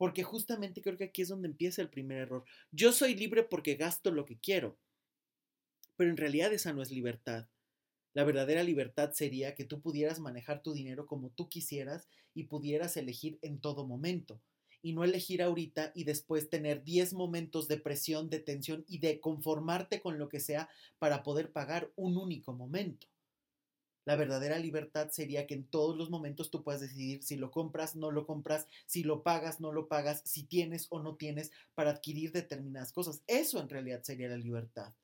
Porque 0.00 0.22
justamente 0.22 0.80
creo 0.80 0.96
que 0.96 1.04
aquí 1.04 1.20
es 1.20 1.28
donde 1.28 1.46
empieza 1.46 1.82
el 1.82 1.90
primer 1.90 2.16
error. 2.22 2.42
Yo 2.72 2.90
soy 2.90 3.14
libre 3.14 3.42
porque 3.42 3.74
gasto 3.74 4.10
lo 4.10 4.24
que 4.24 4.38
quiero, 4.38 4.78
pero 5.98 6.08
en 6.08 6.16
realidad 6.16 6.54
esa 6.54 6.72
no 6.72 6.80
es 6.80 6.90
libertad. 6.90 7.48
La 8.14 8.24
verdadera 8.24 8.62
libertad 8.62 9.12
sería 9.12 9.54
que 9.54 9.66
tú 9.66 9.82
pudieras 9.82 10.18
manejar 10.18 10.62
tu 10.62 10.72
dinero 10.72 11.06
como 11.06 11.28
tú 11.28 11.50
quisieras 11.50 12.08
y 12.32 12.44
pudieras 12.44 12.96
elegir 12.96 13.38
en 13.42 13.60
todo 13.60 13.86
momento 13.86 14.40
y 14.80 14.94
no 14.94 15.04
elegir 15.04 15.42
ahorita 15.42 15.92
y 15.94 16.04
después 16.04 16.48
tener 16.48 16.82
10 16.82 17.12
momentos 17.12 17.68
de 17.68 17.76
presión, 17.76 18.30
de 18.30 18.38
tensión 18.40 18.86
y 18.88 19.00
de 19.00 19.20
conformarte 19.20 20.00
con 20.00 20.18
lo 20.18 20.30
que 20.30 20.40
sea 20.40 20.70
para 20.98 21.22
poder 21.22 21.52
pagar 21.52 21.92
un 21.96 22.16
único 22.16 22.54
momento. 22.54 23.06
La 24.04 24.16
verdadera 24.16 24.58
libertad 24.58 25.10
sería 25.10 25.46
que 25.46 25.54
en 25.54 25.64
todos 25.64 25.96
los 25.96 26.10
momentos 26.10 26.50
tú 26.50 26.62
puedas 26.62 26.80
decidir 26.80 27.22
si 27.22 27.36
lo 27.36 27.50
compras, 27.50 27.96
no 27.96 28.10
lo 28.10 28.26
compras, 28.26 28.66
si 28.86 29.02
lo 29.02 29.22
pagas, 29.22 29.60
no 29.60 29.72
lo 29.72 29.88
pagas, 29.88 30.22
si 30.24 30.44
tienes 30.44 30.86
o 30.90 31.00
no 31.00 31.16
tienes 31.16 31.50
para 31.74 31.90
adquirir 31.90 32.32
determinadas 32.32 32.92
cosas. 32.92 33.22
Eso 33.26 33.60
en 33.60 33.68
realidad 33.68 34.02
sería 34.02 34.28
la 34.28 34.38
libertad. 34.38 34.94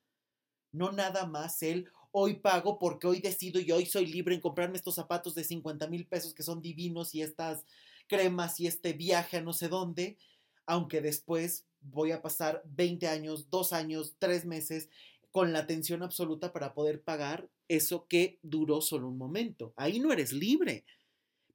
No 0.71 0.91
nada 0.91 1.25
más 1.25 1.61
el 1.63 1.89
hoy 2.11 2.35
pago 2.35 2.79
porque 2.79 3.07
hoy 3.07 3.19
decido 3.19 3.59
y 3.59 3.71
hoy 3.71 3.85
soy 3.85 4.07
libre 4.07 4.33
en 4.33 4.41
comprarme 4.41 4.77
estos 4.77 4.95
zapatos 4.95 5.35
de 5.35 5.43
50 5.43 5.87
mil 5.87 6.07
pesos 6.07 6.33
que 6.33 6.43
son 6.43 6.61
divinos 6.61 7.13
y 7.13 7.21
estas 7.21 7.65
cremas 8.07 8.59
y 8.59 8.67
este 8.67 8.93
viaje 8.93 9.37
a 9.37 9.41
no 9.41 9.53
sé 9.53 9.67
dónde, 9.69 10.17
aunque 10.65 11.01
después 11.01 11.65
voy 11.81 12.11
a 12.11 12.21
pasar 12.21 12.63
20 12.65 13.07
años, 13.07 13.49
2 13.49 13.73
años, 13.73 14.15
3 14.19 14.45
meses 14.45 14.89
con 15.31 15.53
la 15.53 15.59
atención 15.59 16.03
absoluta 16.03 16.51
para 16.51 16.73
poder 16.73 17.03
pagar 17.03 17.49
eso 17.67 18.07
que 18.07 18.39
duró 18.41 18.81
solo 18.81 19.07
un 19.07 19.17
momento. 19.17 19.73
Ahí 19.75 19.99
no 19.99 20.11
eres 20.11 20.31
libre. 20.31 20.85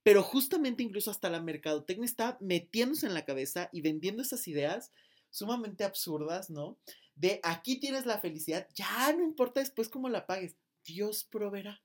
Pero 0.02 0.22
justamente 0.22 0.82
incluso 0.82 1.10
hasta 1.10 1.30
la 1.30 1.40
mercadotecnia 1.40 2.04
está 2.04 2.36
metiéndose 2.40 3.06
en 3.06 3.14
la 3.14 3.24
cabeza 3.24 3.68
y 3.72 3.82
vendiendo 3.82 4.22
esas 4.22 4.48
ideas 4.48 4.90
sumamente 5.30 5.84
absurdas, 5.84 6.50
¿no? 6.50 6.78
De 7.14 7.40
aquí 7.42 7.78
tienes 7.78 8.06
la 8.06 8.18
felicidad, 8.18 8.68
ya 8.74 9.12
no 9.12 9.22
importa 9.22 9.60
después 9.60 9.88
cómo 9.88 10.08
la 10.08 10.26
pagues, 10.26 10.56
Dios 10.84 11.24
proveerá. 11.24 11.80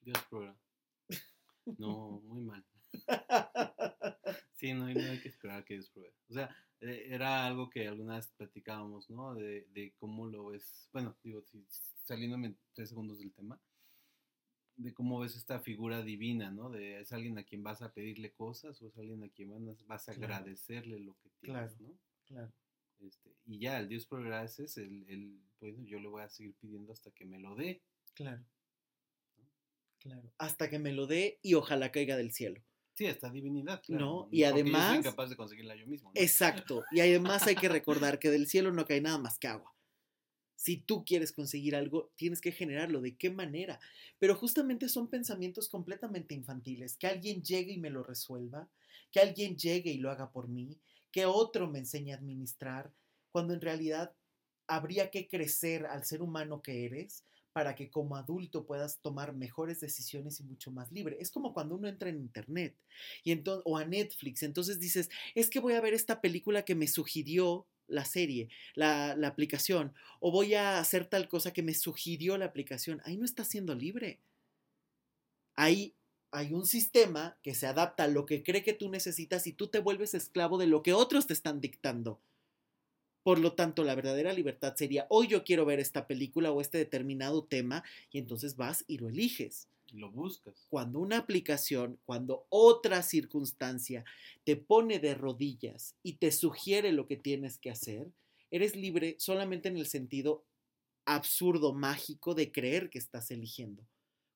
Dios 0.00 0.18
proveerá. 0.28 0.56
No, 1.78 2.20
muy 2.24 2.42
mal. 2.42 2.64
Sí, 4.56 4.72
no, 4.74 4.86
hay 4.86 4.94
que 5.20 5.28
esperar 5.28 5.64
que 5.64 5.74
Dios 5.74 5.90
pruebe. 5.90 6.14
O 6.28 6.34
sea, 6.34 6.54
eh, 6.80 7.08
era 7.08 7.44
algo 7.44 7.68
que 7.68 7.88
alguna 7.88 8.14
vez 8.14 8.28
platicábamos, 8.36 9.10
¿no? 9.10 9.34
De, 9.34 9.66
de 9.72 9.92
cómo 9.98 10.26
lo 10.26 10.46
ves, 10.46 10.88
bueno, 10.92 11.16
digo, 11.24 11.42
si, 11.42 11.66
saliéndome 12.04 12.54
tres 12.72 12.90
segundos 12.90 13.18
del 13.18 13.32
tema, 13.32 13.60
de 14.82 14.92
cómo 14.92 15.20
ves 15.20 15.36
esta 15.36 15.60
figura 15.60 16.02
divina, 16.02 16.50
¿no? 16.50 16.70
De 16.70 17.00
es 17.00 17.12
alguien 17.12 17.38
a 17.38 17.44
quien 17.44 17.62
vas 17.62 17.82
a 17.82 17.92
pedirle 17.92 18.32
cosas 18.32 18.80
o 18.82 18.88
es 18.88 18.96
alguien 18.98 19.22
a 19.24 19.28
quien 19.28 19.76
vas 19.86 20.08
a 20.08 20.12
agradecerle 20.12 20.98
lo 20.98 21.16
que 21.18 21.30
tienes, 21.40 21.80
¿no? 21.80 21.98
Claro. 22.26 22.52
Este, 23.00 23.34
y 23.46 23.58
ya, 23.58 23.78
el 23.80 23.88
Dios 23.88 24.06
proveerá 24.06 24.44
ese 24.44 24.64
es 24.64 24.76
el, 24.76 25.04
el, 25.08 25.40
pues 25.58 25.74
yo 25.84 25.98
le 25.98 26.08
voy 26.08 26.22
a 26.22 26.28
seguir 26.28 26.54
pidiendo 26.60 26.92
hasta 26.92 27.10
que 27.10 27.24
me 27.24 27.38
lo 27.38 27.54
dé. 27.56 27.82
Claro. 28.14 28.44
Claro. 29.98 30.32
Hasta 30.38 30.68
que 30.68 30.78
me 30.78 30.92
lo 30.92 31.06
dé 31.06 31.38
y 31.42 31.54
ojalá 31.54 31.92
caiga 31.92 32.16
del 32.16 32.32
cielo. 32.32 32.62
Sí, 32.94 33.06
esta 33.06 33.30
divinidad. 33.30 33.82
No, 33.88 34.28
y 34.30 34.44
además. 34.44 34.82
Yo 34.82 34.88
soy 34.88 34.98
incapaz 34.98 35.30
de 35.30 35.36
conseguirla 35.36 35.76
yo 35.76 35.86
mismo. 35.86 36.12
Exacto. 36.14 36.84
Y 36.90 37.00
además 37.00 37.46
hay 37.46 37.54
que 37.54 37.68
recordar 37.68 38.18
que 38.18 38.30
del 38.30 38.46
cielo 38.46 38.72
no 38.72 38.84
cae 38.84 39.00
nada 39.00 39.18
más 39.18 39.38
que 39.38 39.48
agua. 39.48 39.71
Si 40.62 40.76
tú 40.76 41.04
quieres 41.04 41.32
conseguir 41.32 41.74
algo, 41.74 42.12
tienes 42.14 42.40
que 42.40 42.52
generarlo. 42.52 43.00
¿De 43.00 43.16
qué 43.16 43.30
manera? 43.30 43.80
Pero 44.20 44.36
justamente 44.36 44.88
son 44.88 45.08
pensamientos 45.08 45.68
completamente 45.68 46.36
infantiles. 46.36 46.96
Que 46.96 47.08
alguien 47.08 47.42
llegue 47.42 47.72
y 47.72 47.78
me 47.78 47.90
lo 47.90 48.04
resuelva, 48.04 48.68
que 49.10 49.18
alguien 49.18 49.56
llegue 49.56 49.90
y 49.90 49.98
lo 49.98 50.08
haga 50.08 50.30
por 50.30 50.46
mí, 50.46 50.78
que 51.10 51.26
otro 51.26 51.68
me 51.68 51.80
enseñe 51.80 52.12
a 52.12 52.14
administrar, 52.14 52.92
cuando 53.32 53.54
en 53.54 53.60
realidad 53.60 54.14
habría 54.68 55.10
que 55.10 55.26
crecer 55.26 55.84
al 55.84 56.04
ser 56.04 56.22
humano 56.22 56.62
que 56.62 56.84
eres 56.84 57.24
para 57.52 57.74
que 57.74 57.90
como 57.90 58.14
adulto 58.14 58.64
puedas 58.64 59.00
tomar 59.00 59.34
mejores 59.34 59.80
decisiones 59.80 60.38
y 60.38 60.44
mucho 60.44 60.70
más 60.70 60.92
libre. 60.92 61.16
Es 61.18 61.32
como 61.32 61.52
cuando 61.52 61.74
uno 61.74 61.88
entra 61.88 62.08
en 62.08 62.20
internet 62.20 62.76
y 63.24 63.36
o 63.64 63.76
a 63.76 63.84
Netflix, 63.84 64.44
entonces 64.44 64.78
dices, 64.78 65.10
es 65.34 65.50
que 65.50 65.58
voy 65.58 65.74
a 65.74 65.80
ver 65.80 65.92
esta 65.92 66.20
película 66.20 66.64
que 66.64 66.76
me 66.76 66.86
sugirió 66.86 67.66
la 67.88 68.04
serie, 68.04 68.48
la, 68.74 69.12
aplicación, 69.26 69.94
o 70.20 70.30
voy 70.30 70.54
a 70.54 70.78
hacer 70.78 71.06
tal 71.06 71.28
cosa 71.28 71.52
que 71.52 71.62
me 71.62 71.74
sugirió 71.74 72.36
la 72.38 72.46
aplicación. 72.46 73.00
Ahí 73.04 73.16
no 73.16 73.24
estás 73.24 73.48
siendo 73.48 73.74
libre. 73.74 74.20
Ahí 75.54 75.94
hay 76.30 76.54
un 76.54 76.66
sistema 76.66 77.36
que 77.42 77.54
se 77.54 77.66
adapta 77.66 78.04
a 78.04 78.08
lo 78.08 78.24
que 78.24 78.42
cree 78.42 78.62
que 78.62 78.72
tú 78.72 78.88
necesitas 78.88 79.46
y 79.46 79.52
tú 79.52 79.68
te 79.68 79.80
vuelves 79.80 80.14
esclavo 80.14 80.58
de 80.58 80.66
lo 80.66 80.82
que 80.82 80.94
otros 80.94 81.26
te 81.26 81.34
están 81.34 81.60
dictando. 81.60 82.20
Por 83.22 83.38
lo 83.38 83.52
tanto, 83.52 83.84
la 83.84 83.94
verdadera 83.94 84.32
libertad 84.32 84.74
sería, 84.74 85.06
hoy 85.08 85.28
yo 85.28 85.44
quiero 85.44 85.64
ver 85.64 85.78
esta 85.78 86.06
película 86.06 86.50
o 86.50 86.60
este 86.60 86.78
determinado 86.78 87.44
tema, 87.44 87.84
y 88.10 88.18
entonces 88.18 88.56
vas 88.56 88.84
y 88.88 88.98
lo 88.98 89.08
eliges. 89.08 89.68
Lo 89.92 90.10
buscas. 90.10 90.66
Cuando 90.70 91.00
una 91.00 91.18
aplicación, 91.18 91.98
cuando 92.04 92.46
otra 92.48 93.02
circunstancia 93.02 94.04
te 94.44 94.56
pone 94.56 94.98
de 94.98 95.14
rodillas 95.14 95.96
y 96.02 96.14
te 96.14 96.32
sugiere 96.32 96.92
lo 96.92 97.06
que 97.06 97.16
tienes 97.16 97.58
que 97.58 97.70
hacer, 97.70 98.10
eres 98.50 98.74
libre 98.74 99.16
solamente 99.18 99.68
en 99.68 99.76
el 99.76 99.86
sentido 99.86 100.44
absurdo, 101.04 101.74
mágico 101.74 102.34
de 102.34 102.52
creer 102.52 102.88
que 102.88 102.98
estás 102.98 103.30
eligiendo, 103.30 103.86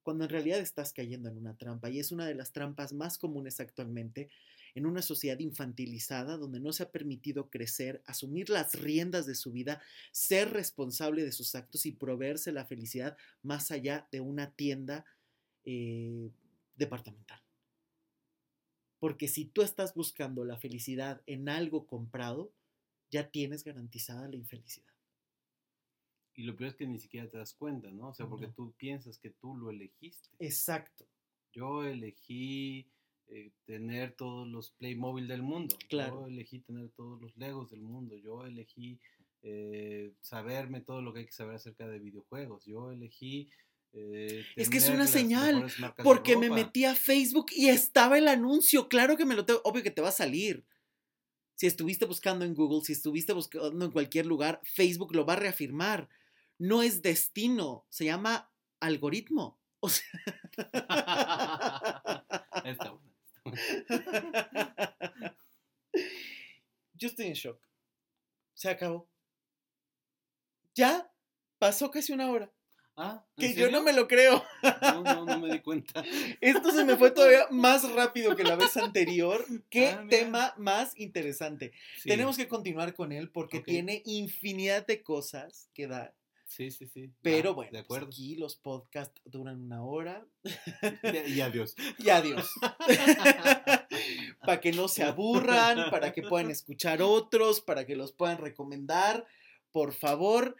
cuando 0.02 0.24
en 0.24 0.30
realidad 0.30 0.58
estás 0.58 0.92
cayendo 0.92 1.28
en 1.30 1.38
una 1.38 1.56
trampa. 1.56 1.88
Y 1.88 2.00
es 2.00 2.12
una 2.12 2.26
de 2.26 2.34
las 2.34 2.52
trampas 2.52 2.92
más 2.92 3.16
comunes 3.16 3.58
actualmente 3.58 4.28
en 4.74 4.84
una 4.84 5.00
sociedad 5.00 5.38
infantilizada 5.38 6.36
donde 6.36 6.60
no 6.60 6.70
se 6.72 6.82
ha 6.82 6.90
permitido 6.92 7.48
crecer, 7.48 8.02
asumir 8.04 8.50
las 8.50 8.74
riendas 8.74 9.24
de 9.24 9.34
su 9.34 9.50
vida, 9.50 9.80
ser 10.12 10.52
responsable 10.52 11.24
de 11.24 11.32
sus 11.32 11.54
actos 11.54 11.86
y 11.86 11.92
proveerse 11.92 12.52
la 12.52 12.66
felicidad 12.66 13.16
más 13.42 13.70
allá 13.70 14.06
de 14.12 14.20
una 14.20 14.50
tienda 14.50 15.06
eh, 15.66 16.30
departamental. 16.76 17.42
Porque 18.98 19.28
si 19.28 19.44
tú 19.44 19.62
estás 19.62 19.94
buscando 19.94 20.44
la 20.44 20.56
felicidad 20.56 21.22
en 21.26 21.48
algo 21.48 21.86
comprado, 21.86 22.52
ya 23.10 23.30
tienes 23.30 23.64
garantizada 23.64 24.28
la 24.28 24.36
infelicidad. 24.36 24.94
Y 26.34 26.44
lo 26.44 26.56
peor 26.56 26.70
es 26.70 26.76
que 26.76 26.86
ni 26.86 26.98
siquiera 26.98 27.28
te 27.28 27.38
das 27.38 27.54
cuenta, 27.54 27.90
¿no? 27.90 28.08
O 28.08 28.14
sea, 28.14 28.26
porque 28.26 28.48
tú 28.48 28.72
piensas 28.76 29.18
que 29.18 29.30
tú 29.30 29.56
lo 29.56 29.70
elegiste. 29.70 30.28
Exacto. 30.38 31.06
Yo 31.52 31.84
elegí 31.84 32.86
eh, 33.28 33.50
tener 33.64 34.12
todos 34.12 34.46
los 34.46 34.70
Playmobil 34.72 35.28
del 35.28 35.42
mundo. 35.42 35.76
Claro. 35.88 36.20
Yo 36.22 36.26
elegí 36.26 36.60
tener 36.60 36.90
todos 36.90 37.20
los 37.20 37.36
Legos 37.36 37.70
del 37.70 37.82
mundo. 37.82 38.16
Yo 38.16 38.44
elegí 38.44 39.00
eh, 39.42 40.12
saberme 40.20 40.80
todo 40.80 41.02
lo 41.02 41.12
que 41.12 41.20
hay 41.20 41.26
que 41.26 41.32
saber 41.32 41.56
acerca 41.56 41.88
de 41.88 41.98
videojuegos. 41.98 42.64
Yo 42.66 42.92
elegí... 42.92 43.50
Eh, 43.98 44.44
es 44.56 44.68
que 44.68 44.76
es 44.76 44.90
una 44.90 45.06
señal, 45.06 45.72
porque 46.04 46.36
me 46.36 46.50
metí 46.50 46.84
a 46.84 46.94
Facebook 46.94 47.46
y 47.50 47.70
estaba 47.70 48.18
el 48.18 48.28
anuncio, 48.28 48.88
claro 48.88 49.16
que 49.16 49.24
me 49.24 49.34
lo 49.34 49.46
tengo, 49.46 49.62
obvio 49.64 49.82
que 49.82 49.90
te 49.90 50.02
va 50.02 50.10
a 50.10 50.12
salir. 50.12 50.66
Si 51.54 51.66
estuviste 51.66 52.04
buscando 52.04 52.44
en 52.44 52.54
Google, 52.54 52.84
si 52.84 52.92
estuviste 52.92 53.32
buscando 53.32 53.82
en 53.82 53.90
cualquier 53.90 54.26
lugar, 54.26 54.60
Facebook 54.64 55.16
lo 55.16 55.24
va 55.24 55.32
a 55.32 55.36
reafirmar. 55.36 56.10
No 56.58 56.82
es 56.82 57.00
destino, 57.00 57.86
se 57.88 58.04
llama 58.04 58.52
algoritmo. 58.80 59.58
O 59.78 59.90
sea... 59.90 60.08
Está 62.64 62.90
bueno. 62.90 63.12
Yo 66.94 67.08
estoy 67.08 67.26
en 67.26 67.34
shock. 67.34 67.60
Se 68.54 68.70
acabó. 68.70 69.08
Ya 70.74 71.12
pasó 71.58 71.90
casi 71.90 72.14
una 72.14 72.30
hora. 72.30 72.50
Ah, 72.98 73.22
que 73.36 73.52
yo 73.52 73.70
no 73.70 73.82
me 73.82 73.92
lo 73.92 74.08
creo. 74.08 74.42
No, 74.80 75.02
no, 75.02 75.26
no 75.26 75.38
me 75.38 75.52
di 75.52 75.60
cuenta. 75.60 76.02
Esto 76.40 76.70
se 76.70 76.82
me 76.82 76.96
fue 76.96 77.10
todavía 77.10 77.46
más 77.50 77.92
rápido 77.92 78.34
que 78.34 78.42
la 78.42 78.56
vez 78.56 78.74
anterior. 78.78 79.44
Qué 79.68 79.88
ah, 79.88 80.06
tema 80.08 80.54
más 80.56 80.98
interesante. 80.98 81.72
Tenemos 82.04 82.38
que 82.38 82.48
continuar 82.48 82.94
con 82.94 83.12
él 83.12 83.30
porque 83.30 83.60
tiene 83.60 84.02
infinidad 84.06 84.86
de 84.86 85.02
cosas 85.02 85.68
que 85.74 85.86
dar. 85.86 86.14
Sí, 86.46 86.70
sí, 86.70 86.86
sí. 86.86 87.10
Pero 87.20 87.54
bueno, 87.54 87.76
de 87.76 87.84
pues, 87.84 88.02
aquí 88.02 88.36
los 88.36 88.56
podcasts 88.56 89.20
duran 89.26 89.60
una 89.60 89.84
hora. 89.84 90.24
y 91.26 91.40
adiós. 91.40 91.74
Y 91.98 92.08
adiós. 92.08 92.48
para 94.40 94.60
que 94.60 94.72
no 94.72 94.88
se 94.88 95.02
aburran, 95.02 95.90
para 95.90 96.14
que 96.14 96.22
puedan 96.22 96.50
escuchar 96.50 97.02
otros, 97.02 97.60
para 97.60 97.84
que 97.84 97.94
los 97.94 98.12
puedan 98.12 98.38
recomendar. 98.38 99.26
Por 99.70 99.92
favor. 99.92 100.56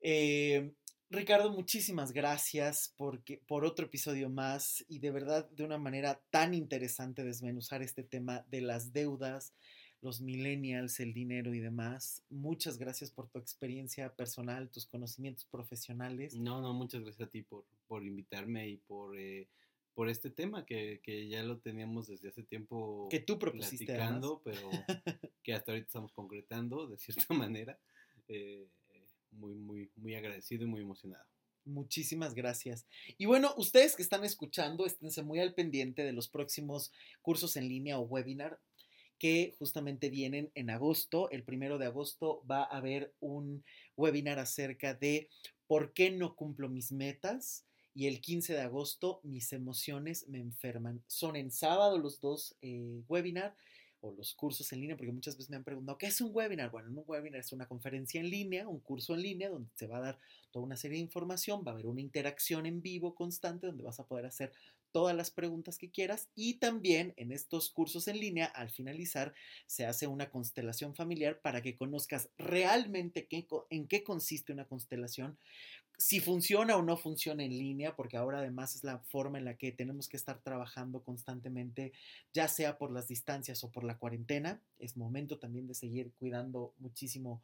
Eh, 0.00 0.72
Ricardo, 1.08 1.52
muchísimas 1.52 2.12
gracias 2.12 2.92
porque, 2.96 3.40
por 3.46 3.64
otro 3.64 3.86
episodio 3.86 4.28
más 4.28 4.84
y 4.88 4.98
de 4.98 5.12
verdad 5.12 5.48
de 5.50 5.64
una 5.64 5.78
manera 5.78 6.20
tan 6.30 6.52
interesante 6.52 7.22
desmenuzar 7.22 7.82
este 7.82 8.02
tema 8.02 8.44
de 8.48 8.60
las 8.60 8.92
deudas, 8.92 9.54
los 10.00 10.20
millennials, 10.20 10.98
el 10.98 11.14
dinero 11.14 11.54
y 11.54 11.60
demás. 11.60 12.24
Muchas 12.28 12.76
gracias 12.78 13.12
por 13.12 13.28
tu 13.28 13.38
experiencia 13.38 14.14
personal, 14.14 14.68
tus 14.70 14.86
conocimientos 14.86 15.44
profesionales. 15.44 16.34
No, 16.34 16.60
no, 16.60 16.74
muchas 16.74 17.02
gracias 17.02 17.28
a 17.28 17.30
ti 17.30 17.42
por, 17.42 17.64
por 17.86 18.04
invitarme 18.04 18.68
y 18.68 18.76
por, 18.78 19.16
eh, 19.16 19.48
por 19.94 20.08
este 20.08 20.30
tema 20.30 20.66
que, 20.66 21.00
que, 21.04 21.28
ya 21.28 21.44
lo 21.44 21.58
teníamos 21.58 22.08
desde 22.08 22.28
hace 22.28 22.42
tiempo. 22.42 23.06
Que 23.10 23.20
tú 23.20 23.38
propusiste. 23.38 23.86
Platicando, 23.86 24.42
pero 24.44 24.70
que 25.44 25.54
hasta 25.54 25.70
ahorita 25.70 25.86
estamos 25.86 26.12
concretando 26.12 26.88
de 26.88 26.98
cierta 26.98 27.32
manera. 27.34 27.78
Eh, 28.28 28.66
muy, 29.30 29.54
muy, 29.54 29.90
muy 29.96 30.14
agradecido 30.14 30.64
y 30.64 30.68
muy 30.68 30.82
emocionado. 30.82 31.24
Muchísimas 31.64 32.34
gracias. 32.34 32.86
Y 33.18 33.26
bueno, 33.26 33.52
ustedes 33.56 33.96
que 33.96 34.02
están 34.02 34.24
escuchando, 34.24 34.86
esténse 34.86 35.22
muy 35.22 35.40
al 35.40 35.52
pendiente 35.52 36.04
de 36.04 36.12
los 36.12 36.28
próximos 36.28 36.92
cursos 37.22 37.56
en 37.56 37.68
línea 37.68 37.98
o 37.98 38.02
webinar 38.02 38.60
que 39.18 39.54
justamente 39.58 40.10
vienen 40.10 40.50
en 40.54 40.70
agosto. 40.70 41.28
El 41.30 41.42
primero 41.42 41.78
de 41.78 41.86
agosto 41.86 42.44
va 42.48 42.62
a 42.62 42.76
haber 42.76 43.12
un 43.20 43.64
webinar 43.96 44.38
acerca 44.38 44.94
de 44.94 45.28
por 45.66 45.92
qué 45.92 46.10
no 46.10 46.36
cumplo 46.36 46.68
mis 46.68 46.92
metas. 46.92 47.64
Y 47.94 48.06
el 48.06 48.20
15 48.20 48.52
de 48.52 48.60
agosto, 48.60 49.20
mis 49.22 49.52
emociones 49.52 50.28
me 50.28 50.38
enferman. 50.38 51.02
Son 51.06 51.34
en 51.34 51.50
sábado 51.50 51.98
los 51.98 52.20
dos 52.20 52.54
eh, 52.60 53.02
webinars 53.08 53.56
o 54.00 54.12
los 54.12 54.34
cursos 54.34 54.72
en 54.72 54.80
línea, 54.80 54.96
porque 54.96 55.12
muchas 55.12 55.36
veces 55.36 55.50
me 55.50 55.56
han 55.56 55.64
preguntado, 55.64 55.98
¿qué 55.98 56.06
es 56.06 56.20
un 56.20 56.30
webinar? 56.32 56.70
Bueno, 56.70 56.90
un 56.90 57.04
webinar 57.06 57.40
es 57.40 57.52
una 57.52 57.66
conferencia 57.66 58.20
en 58.20 58.30
línea, 58.30 58.68
un 58.68 58.80
curso 58.80 59.14
en 59.14 59.22
línea 59.22 59.48
donde 59.48 59.70
se 59.74 59.86
va 59.86 59.98
a 59.98 60.02
dar 60.02 60.18
toda 60.50 60.64
una 60.64 60.76
serie 60.76 60.98
de 60.98 61.04
información, 61.04 61.62
va 61.66 61.70
a 61.70 61.74
haber 61.74 61.86
una 61.86 62.00
interacción 62.00 62.66
en 62.66 62.82
vivo 62.82 63.14
constante 63.14 63.66
donde 63.66 63.84
vas 63.84 64.00
a 64.00 64.06
poder 64.06 64.26
hacer 64.26 64.52
todas 64.96 65.14
las 65.14 65.30
preguntas 65.30 65.76
que 65.76 65.90
quieras 65.90 66.30
y 66.34 66.54
también 66.54 67.12
en 67.18 67.30
estos 67.30 67.68
cursos 67.68 68.08
en 68.08 68.18
línea, 68.18 68.46
al 68.46 68.70
finalizar, 68.70 69.34
se 69.66 69.84
hace 69.84 70.06
una 70.06 70.30
constelación 70.30 70.94
familiar 70.94 71.40
para 71.40 71.60
que 71.60 71.76
conozcas 71.76 72.30
realmente 72.38 73.26
qué, 73.26 73.46
en 73.68 73.88
qué 73.88 74.02
consiste 74.02 74.54
una 74.54 74.66
constelación, 74.66 75.36
si 75.98 76.20
funciona 76.20 76.76
o 76.76 76.82
no 76.82 76.96
funciona 76.96 77.44
en 77.44 77.50
línea, 77.50 77.96
porque 77.96 78.16
ahora 78.16 78.38
además 78.38 78.74
es 78.74 78.84
la 78.84 78.98
forma 78.98 79.38
en 79.38 79.44
la 79.44 79.56
que 79.56 79.72
tenemos 79.72 80.08
que 80.08 80.16
estar 80.16 80.40
trabajando 80.40 81.00
constantemente, 81.00 81.92
ya 82.32 82.48
sea 82.48 82.76
por 82.76 82.90
las 82.90 83.08
distancias 83.08 83.64
o 83.64 83.70
por 83.70 83.84
la 83.84 83.96
cuarentena. 83.96 84.60
Es 84.78 84.96
momento 84.96 85.38
también 85.38 85.66
de 85.66 85.74
seguir 85.74 86.12
cuidando 86.18 86.74
muchísimo 86.78 87.42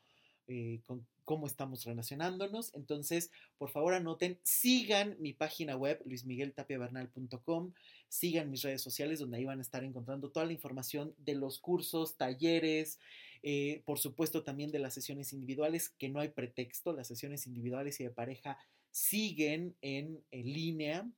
eh, 0.49 0.81
con 0.87 1.07
cómo 1.25 1.47
estamos 1.47 1.85
relacionándonos. 1.85 2.75
Entonces, 2.75 3.31
por 3.59 3.71
favor 3.71 3.95
anoten, 3.95 4.39
sigan 4.43 5.17
mi 5.19 5.33
página 5.33 5.77
web, 5.77 6.03
luismigueltapiavernal.com, 6.05 7.73
sigan 8.09 8.51
mis 8.51 8.63
redes 8.63 8.83
sociales 8.83 9.21
donde 9.21 9.39
ahí 9.39 9.45
van 9.45 9.61
a 9.61 9.63
estar 9.63 9.85
encontrando 9.85 10.31
toda 10.31 10.45
la 10.47 10.53
información 10.53 11.15
de 11.19 11.37
los 11.37 11.59
cursos, 11.59 12.17
talleres, 12.17 12.99
eh, 13.43 13.83
por 13.85 13.99
supuesto 13.99 14.45
también 14.45 14.71
de 14.71 14.79
las 14.79 14.95
sesiones 14.95 15.33
individuales, 15.33 15.91
que 15.99 16.09
no 16.09 16.21
hay 16.21 16.29
pretexto, 16.29 16.93
las 16.93 17.09
sesiones 17.09 17.47
individuales 17.47 17.99
y 18.01 18.05
de 18.05 18.11
pareja 18.11 18.59
siguen 18.91 19.77
en, 19.81 20.25
en 20.31 20.53
línea, 20.53 21.11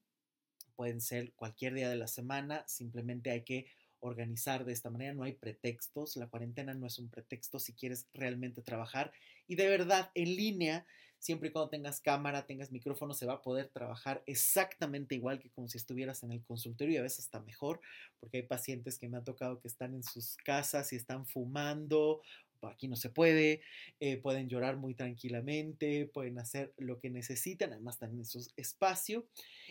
pueden 0.76 1.00
ser 1.00 1.32
cualquier 1.34 1.74
día 1.74 1.88
de 1.88 1.96
la 1.96 2.06
semana, 2.06 2.64
simplemente 2.66 3.30
hay 3.30 3.42
que 3.42 3.66
organizar 4.00 4.64
de 4.64 4.72
esta 4.72 4.90
manera, 4.90 5.14
no 5.14 5.24
hay 5.24 5.32
pretextos, 5.32 6.16
la 6.16 6.28
cuarentena 6.28 6.74
no 6.74 6.86
es 6.86 6.98
un 6.98 7.08
pretexto 7.08 7.58
si 7.58 7.72
quieres 7.72 8.06
realmente 8.12 8.62
trabajar 8.62 9.12
y 9.46 9.56
de 9.56 9.68
verdad 9.68 10.10
en 10.14 10.36
línea, 10.36 10.86
siempre 11.24 11.48
y 11.48 11.52
cuando 11.52 11.70
tengas 11.70 12.02
cámara, 12.02 12.44
tengas 12.44 12.70
micrófono, 12.70 13.14
se 13.14 13.24
va 13.24 13.34
a 13.34 13.42
poder 13.42 13.68
trabajar 13.68 14.22
exactamente 14.26 15.14
igual 15.14 15.40
que 15.40 15.48
como 15.48 15.68
si 15.68 15.78
estuvieras 15.78 16.22
en 16.22 16.32
el 16.32 16.44
consultorio 16.44 16.96
y 16.96 16.96
a 16.98 17.02
veces 17.02 17.20
hasta 17.20 17.40
mejor, 17.40 17.80
porque 18.20 18.36
hay 18.36 18.42
pacientes 18.42 18.98
que 18.98 19.08
me 19.08 19.16
ha 19.16 19.24
tocado 19.24 19.58
que 19.58 19.68
están 19.68 19.94
en 19.94 20.02
sus 20.02 20.36
casas 20.36 20.92
y 20.92 20.96
están 20.96 21.24
fumando 21.24 22.20
aquí 22.68 22.88
no 22.88 22.96
se 22.96 23.10
puede, 23.10 23.60
eh, 24.00 24.16
pueden 24.16 24.48
llorar 24.48 24.76
muy 24.76 24.94
tranquilamente, 24.94 26.06
pueden 26.06 26.38
hacer 26.38 26.72
lo 26.78 26.98
que 26.98 27.10
necesitan, 27.10 27.72
además 27.72 27.98
también 27.98 28.22
eso 28.22 28.38
es 28.38 28.52
espacio. 28.56 29.26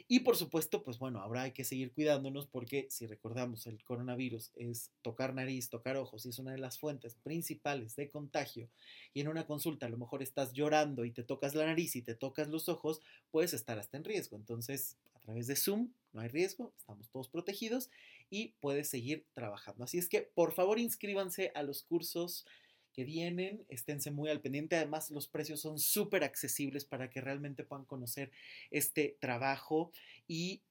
Y 0.07 0.21
por 0.21 0.35
supuesto, 0.35 0.83
pues 0.83 0.99
bueno, 0.99 1.19
ahora 1.19 1.51
que 1.53 1.63
seguir 1.63 1.91
cuidándonos 1.93 2.47
porque 2.47 2.87
si 2.89 3.05
recordamos, 3.05 3.67
el 3.67 3.83
coronavirus 3.83 4.51
es 4.55 4.91
tocar 5.01 5.33
nariz, 5.33 5.69
tocar 5.69 5.97
ojos 5.97 6.25
y 6.25 6.29
es 6.29 6.39
una 6.39 6.51
de 6.51 6.57
las 6.57 6.79
fuentes 6.79 7.15
principales 7.15 7.95
de 7.95 8.09
contagio. 8.09 8.69
Y 9.13 9.21
en 9.21 9.27
una 9.27 9.45
consulta 9.45 9.85
a 9.85 9.89
lo 9.89 9.97
mejor 9.97 10.23
estás 10.23 10.53
llorando 10.53 11.05
y 11.05 11.11
te 11.11 11.23
tocas 11.23 11.55
la 11.55 11.65
nariz 11.65 11.95
y 11.95 12.01
te 12.01 12.15
tocas 12.15 12.47
los 12.49 12.69
ojos, 12.69 13.01
puedes 13.31 13.53
estar 13.53 13.79
hasta 13.79 13.97
en 13.97 14.03
riesgo. 14.03 14.37
Entonces, 14.37 14.97
a 15.13 15.19
través 15.19 15.47
de 15.47 15.55
Zoom 15.55 15.89
no 16.11 16.21
hay 16.21 16.27
riesgo, 16.27 16.73
estamos 16.77 17.09
todos 17.09 17.29
protegidos 17.29 17.89
y 18.29 18.55
puedes 18.59 18.89
seguir 18.89 19.25
trabajando. 19.33 19.83
Así 19.83 19.97
es 19.97 20.09
que, 20.09 20.21
por 20.21 20.53
favor, 20.53 20.79
inscríbanse 20.79 21.51
a 21.55 21.63
los 21.63 21.83
cursos 21.83 22.45
que 22.93 23.03
vienen, 23.03 23.65
esténse 23.69 24.11
muy 24.11 24.29
al 24.29 24.41
pendiente. 24.41 24.75
Además, 24.75 25.11
los 25.11 25.27
precios 25.27 25.61
son 25.61 25.79
súper 25.79 26.23
accesibles 26.23 26.85
para 26.85 27.09
que 27.09 27.21
realmente 27.21 27.63
puedan 27.63 27.85
conocer 27.85 28.31
este 28.71 29.17
trabajo 29.19 29.91
y, 30.27 30.61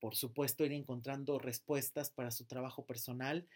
por 0.00 0.16
supuesto, 0.16 0.64
ir 0.64 0.72
encontrando 0.72 1.38
respuestas 1.38 2.10
para 2.10 2.30
su 2.30 2.44
trabajo 2.44 2.84
personal. 2.84 3.46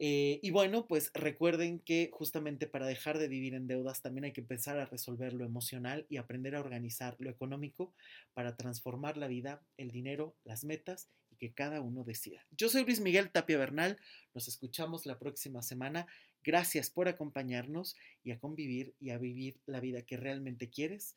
Eh, 0.00 0.38
y 0.44 0.50
bueno, 0.50 0.86
pues 0.86 1.10
recuerden 1.12 1.80
que 1.80 2.08
justamente 2.12 2.68
para 2.68 2.86
dejar 2.86 3.18
de 3.18 3.26
vivir 3.26 3.54
en 3.54 3.66
deudas 3.66 4.00
también 4.00 4.26
hay 4.26 4.32
que 4.32 4.42
empezar 4.42 4.78
a 4.78 4.86
resolver 4.86 5.32
lo 5.32 5.44
emocional 5.44 6.06
y 6.08 6.18
aprender 6.18 6.54
a 6.54 6.60
organizar 6.60 7.16
lo 7.18 7.28
económico 7.28 7.92
para 8.32 8.56
transformar 8.56 9.16
la 9.16 9.26
vida, 9.26 9.60
el 9.76 9.90
dinero, 9.90 10.36
las 10.44 10.62
metas 10.62 11.10
y 11.30 11.36
que 11.36 11.52
cada 11.52 11.80
uno 11.80 12.04
decida. 12.04 12.46
Yo 12.52 12.68
soy 12.68 12.84
Luis 12.84 13.00
Miguel 13.00 13.30
Tapia 13.30 13.58
Bernal, 13.58 13.98
nos 14.34 14.46
escuchamos 14.46 15.04
la 15.04 15.18
próxima 15.18 15.62
semana. 15.62 16.06
Gracias 16.44 16.90
por 16.90 17.08
acompañarnos 17.08 17.96
y 18.22 18.30
a 18.30 18.38
convivir 18.38 18.94
y 19.00 19.10
a 19.10 19.18
vivir 19.18 19.60
la 19.66 19.80
vida 19.80 20.02
que 20.02 20.16
realmente 20.16 20.70
quieres, 20.70 21.16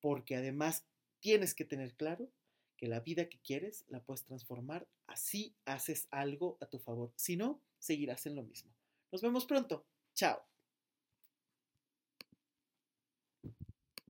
porque 0.00 0.36
además 0.36 0.84
tienes 1.20 1.54
que 1.54 1.64
tener 1.64 1.94
claro 1.94 2.30
que 2.76 2.86
la 2.86 3.00
vida 3.00 3.28
que 3.28 3.40
quieres 3.40 3.84
la 3.88 4.02
puedes 4.02 4.24
transformar, 4.24 4.86
así 5.06 5.54
haces 5.64 6.06
algo 6.10 6.58
a 6.60 6.66
tu 6.66 6.78
favor. 6.78 7.12
Si 7.16 7.36
no, 7.36 7.60
seguirás 7.78 8.24
en 8.26 8.36
lo 8.36 8.44
mismo. 8.44 8.72
Nos 9.10 9.20
vemos 9.20 9.46
pronto. 9.46 9.84
Chao. 10.14 10.47